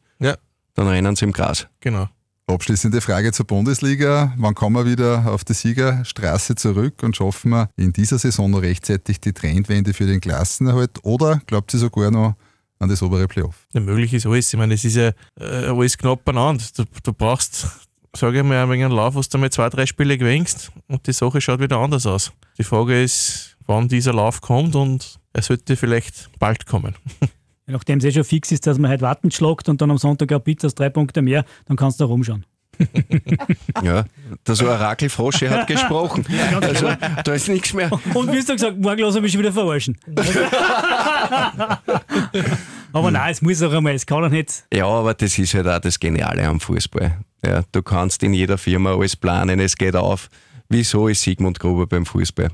dann 0.77 0.87
rennen 0.87 1.17
sie 1.17 1.25
im 1.25 1.33
Gras. 1.33 1.67
genau. 1.81 2.09
Abschließende 2.49 3.01
Frage 3.01 3.33
zur 3.33 3.45
Bundesliga. 3.45 4.33
Wann 4.37 4.55
kommen 4.55 4.77
wir 4.77 4.87
wieder 4.89 5.33
auf 5.33 5.43
die 5.43 5.53
Siegerstraße 5.53 6.55
zurück 6.55 7.03
und 7.03 7.17
schaffen 7.17 7.51
wir 7.51 7.69
in 7.77 7.93
dieser 7.93 8.21
Saison 8.21 8.49
noch 8.49 8.63
rechtzeitig 8.63 9.21
die 9.21 9.33
Trendwende 9.33 9.93
für 9.93 10.07
den 10.07 10.21
Klassenerhalt? 10.21 11.01
Oder 11.03 11.41
glaubt 11.49 11.75
ihr 11.75 11.81
sogar 11.81 12.13
noch 12.13 12.37
an 12.79 12.89
das 12.89 13.03
obere 13.03 13.27
Playoff? 13.27 13.67
Ja, 13.73 13.81
möglich 13.81 14.15
ist 14.15 14.27
alles. 14.27 14.53
Ich 14.53 14.59
meine, 14.61 14.75
es 14.75 14.85
ist 14.85 14.95
ja 14.95 15.11
äh, 15.41 15.67
alles 15.67 15.99
knapp 15.99 16.25
beieinander. 16.25 16.63
Du, 16.77 16.85
du 17.03 17.13
brauchst, 17.13 17.67
sage 18.15 18.39
ich 18.39 18.45
mal, 18.45 18.63
ein 18.63 18.71
wenig 18.71 18.85
einen 18.85 18.95
Lauf, 18.95 19.17
wo 19.17 19.21
du 19.21 19.39
mal 19.39 19.51
zwei, 19.51 19.69
drei 19.69 19.85
Spiele 19.85 20.17
gewinnst 20.17 20.71
und 20.87 21.05
die 21.09 21.13
Sache 21.13 21.41
schaut 21.41 21.59
wieder 21.59 21.79
anders 21.79 22.07
aus. 22.07 22.31
Die 22.59 22.65
Frage 22.65 23.03
ist, 23.03 23.57
wann 23.67 23.89
dieser 23.89 24.13
Lauf 24.13 24.41
kommt 24.41 24.77
und 24.77 25.19
er 25.33 25.43
sollte 25.43 25.77
vielleicht 25.77 26.31
bald 26.39 26.65
kommen. 26.65 26.95
Ja, 27.67 27.73
Nachdem 27.73 27.99
es 27.99 28.05
eh 28.05 28.13
schon 28.13 28.25
fix 28.25 28.53
ist, 28.53 28.67
dass 28.67 28.79
man 28.79 28.91
halt 28.91 29.03
warten 29.03 29.31
schlagt 29.31 29.69
und 29.69 29.81
dann 29.81 29.91
am 29.91 29.99
Sonntag 29.99 30.31
ein 30.33 30.41
Pizza 30.43 30.69
drei 30.69 30.89
Punkte 30.89 31.23
mehr, 31.23 31.45
dann 31.67 31.77
kannst 31.77 32.01
du 32.01 32.05
da 32.05 32.09
rumschauen. 32.09 32.45
Ja, 33.83 34.05
der 34.47 34.55
so 34.55 34.69
Orakelfrosche 34.69 35.51
hat 35.51 35.67
gesprochen. 35.69 36.25
also, 36.61 36.89
da 37.25 37.33
ist 37.35 37.49
nichts 37.49 37.75
mehr. 37.75 37.91
Und 38.15 38.33
wie 38.33 38.39
hast 38.39 38.49
du 38.49 38.55
gesagt, 38.55 38.79
morgen 38.79 39.01
lassen 39.01 39.17
wir 39.17 39.23
mich 39.23 39.33
schon 39.33 39.41
wieder 39.41 39.53
verarschen. 39.53 39.99
Aber 42.93 43.11
nein, 43.11 43.33
es 43.33 43.43
muss 43.43 43.63
auch 43.63 43.73
einmal, 43.73 43.95
es 43.95 44.07
kann 44.07 44.25
auch 44.25 44.31
nicht. 44.31 44.65
Ja, 44.73 44.87
aber 44.87 45.13
das 45.13 45.39
ist 45.39 45.53
halt 45.55 45.69
auch 45.69 45.79
das 45.79 46.01
Geniale 46.01 46.47
am 46.47 46.61
Fußball. 46.61 47.19
Ja, 47.45 47.63
du 47.71 47.83
kannst 47.83 48.23
in 48.23 48.33
jeder 48.33 48.57
Firma 48.57 48.95
alles 48.95 49.17
planen, 49.17 49.61
es 49.61 49.77
geht 49.77 49.95
auf. 49.95 50.31
Wieso 50.71 51.09
ist 51.09 51.21
Sigmund 51.23 51.61
Gruber 51.61 51.87
beim 51.87 52.07
Fußball? 52.07 52.49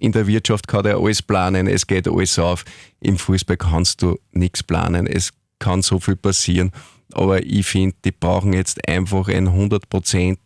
In 0.00 0.12
der 0.12 0.26
Wirtschaft 0.26 0.68
kann 0.68 0.84
er 0.84 0.98
alles 0.98 1.22
planen, 1.22 1.66
es 1.66 1.86
geht 1.86 2.06
alles 2.08 2.38
auf. 2.38 2.64
Im 3.00 3.16
Fußball 3.18 3.56
kannst 3.56 4.02
du 4.02 4.18
nichts 4.32 4.62
planen, 4.62 5.06
es 5.06 5.30
kann 5.58 5.82
so 5.82 5.98
viel 6.00 6.16
passieren. 6.16 6.70
Aber 7.12 7.42
ich 7.44 7.66
finde, 7.66 7.96
die 8.04 8.12
brauchen 8.12 8.52
jetzt 8.52 8.86
einfach 8.88 9.28
ein 9.28 9.48
100% 9.48 10.36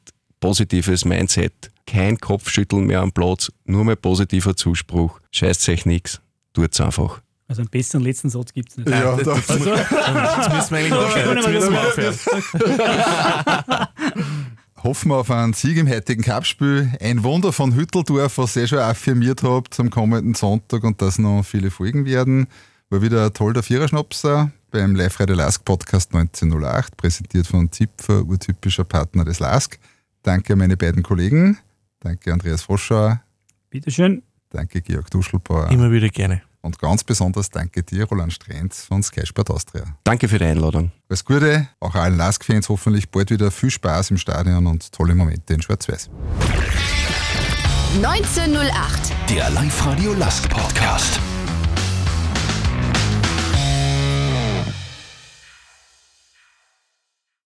positives 0.41 1.05
Mindset. 1.05 1.53
Kein 1.87 2.19
Kopfschütteln 2.19 2.87
mehr 2.87 3.01
am 3.01 3.11
Platz, 3.13 3.51
nur 3.65 3.85
mehr 3.85 3.97
positiver 3.97 4.55
Zuspruch. 4.55 5.19
Scheißt 5.33 5.69
euch 5.71 5.87
nichts, 5.87 6.21
tut's 6.53 6.81
einfach. 6.81 7.21
Also 7.49 7.63
einen 7.63 7.71
besseren 7.71 8.05
letzten 8.05 8.31
Satz 8.31 8.53
gibt 8.53 8.71
es 8.71 8.77
nicht. 8.77 8.89
Ja, 8.89 9.17
das, 9.17 9.25
da- 9.25 9.35
das, 9.35 9.47
das, 9.49 9.89
das 9.89 10.71
müssen 10.71 10.71
wir 10.71 10.79
eigentlich 10.79 11.75
aufhören. 11.75 12.19
Hoffen 14.83 15.11
wir 15.11 15.17
auf 15.17 15.31
einen 15.31 15.53
Sieg 15.53 15.77
im 15.77 15.89
heutigen 15.89 16.23
Cup-Spiel. 16.23 16.91
Ein 17.01 17.23
Wunder 17.23 17.53
von 17.53 17.75
Hütteldorf, 17.75 18.39
was 18.39 18.57
ihr 18.57 18.67
schon 18.67 18.79
affirmiert 18.79 19.43
habt 19.43 19.79
am 19.79 19.91
kommenden 19.91 20.33
Sonntag 20.33 20.85
und 20.85 21.03
dass 21.03 21.19
noch 21.19 21.43
viele 21.43 21.71
Folgen 21.71 22.07
werden. 22.07 22.47
War 22.89 23.03
wieder 23.03 23.31
toll 23.35 23.53
der 23.53 23.63
Viererschnapser 23.63 24.51
beim 24.71 24.95
Live 24.95 25.21
Radio 25.21 25.37
Lask 25.37 25.65
Podcast 25.67 26.15
1908, 26.15 26.97
präsentiert 26.97 27.47
von 27.47 27.71
Zipfer, 27.71 28.25
urtypischer 28.25 28.85
Partner 28.85 29.27
des 29.27 29.39
Lask. 29.39 29.79
Danke 30.23 30.55
an 30.55 30.61
meine 30.61 30.79
beiden 30.79 31.03
Kollegen. 31.03 31.59
Danke 32.01 32.33
Andreas 32.33 32.63
Froschauer. 32.63 33.21
Bitteschön. 33.69 34.23
Danke 34.49 34.81
Georg 34.81 35.11
Duschelbauer. 35.11 35.71
Immer 35.71 35.93
wieder 35.93 36.09
gerne. 36.09 36.41
Und 36.63 36.79
ganz 36.79 37.05
besonders 37.05 37.51
danke 37.51 37.83
dir, 37.83 38.05
Roland 38.05 38.33
Strenz 38.33 38.85
von 38.85 39.03
Sky 39.03 39.25
Sport 39.25 39.51
Austria. 39.51 39.85
Danke 40.05 40.29
für 40.29 40.39
die 40.39 40.45
Einladung. 40.45 40.93
Alles 41.09 41.25
Gute, 41.25 41.69
auch 41.81 41.95
allen 41.95 42.17
Lask-Fans 42.17 42.69
hoffentlich 42.69 43.11
bald 43.11 43.31
wieder 43.31 43.51
viel 43.51 43.71
Spaß 43.71 44.11
im 44.11 44.19
Stadion 44.19 44.67
und 44.67 44.93
tolle 44.93 45.15
Momente 45.15 45.55
in 45.55 45.63
Schwarz-Weiß. 45.63 46.11
1908. 48.03 49.13
Der 49.31 49.51
Live-Radio 49.51 50.13
Lask 50.15 50.49
Podcast. 50.49 51.21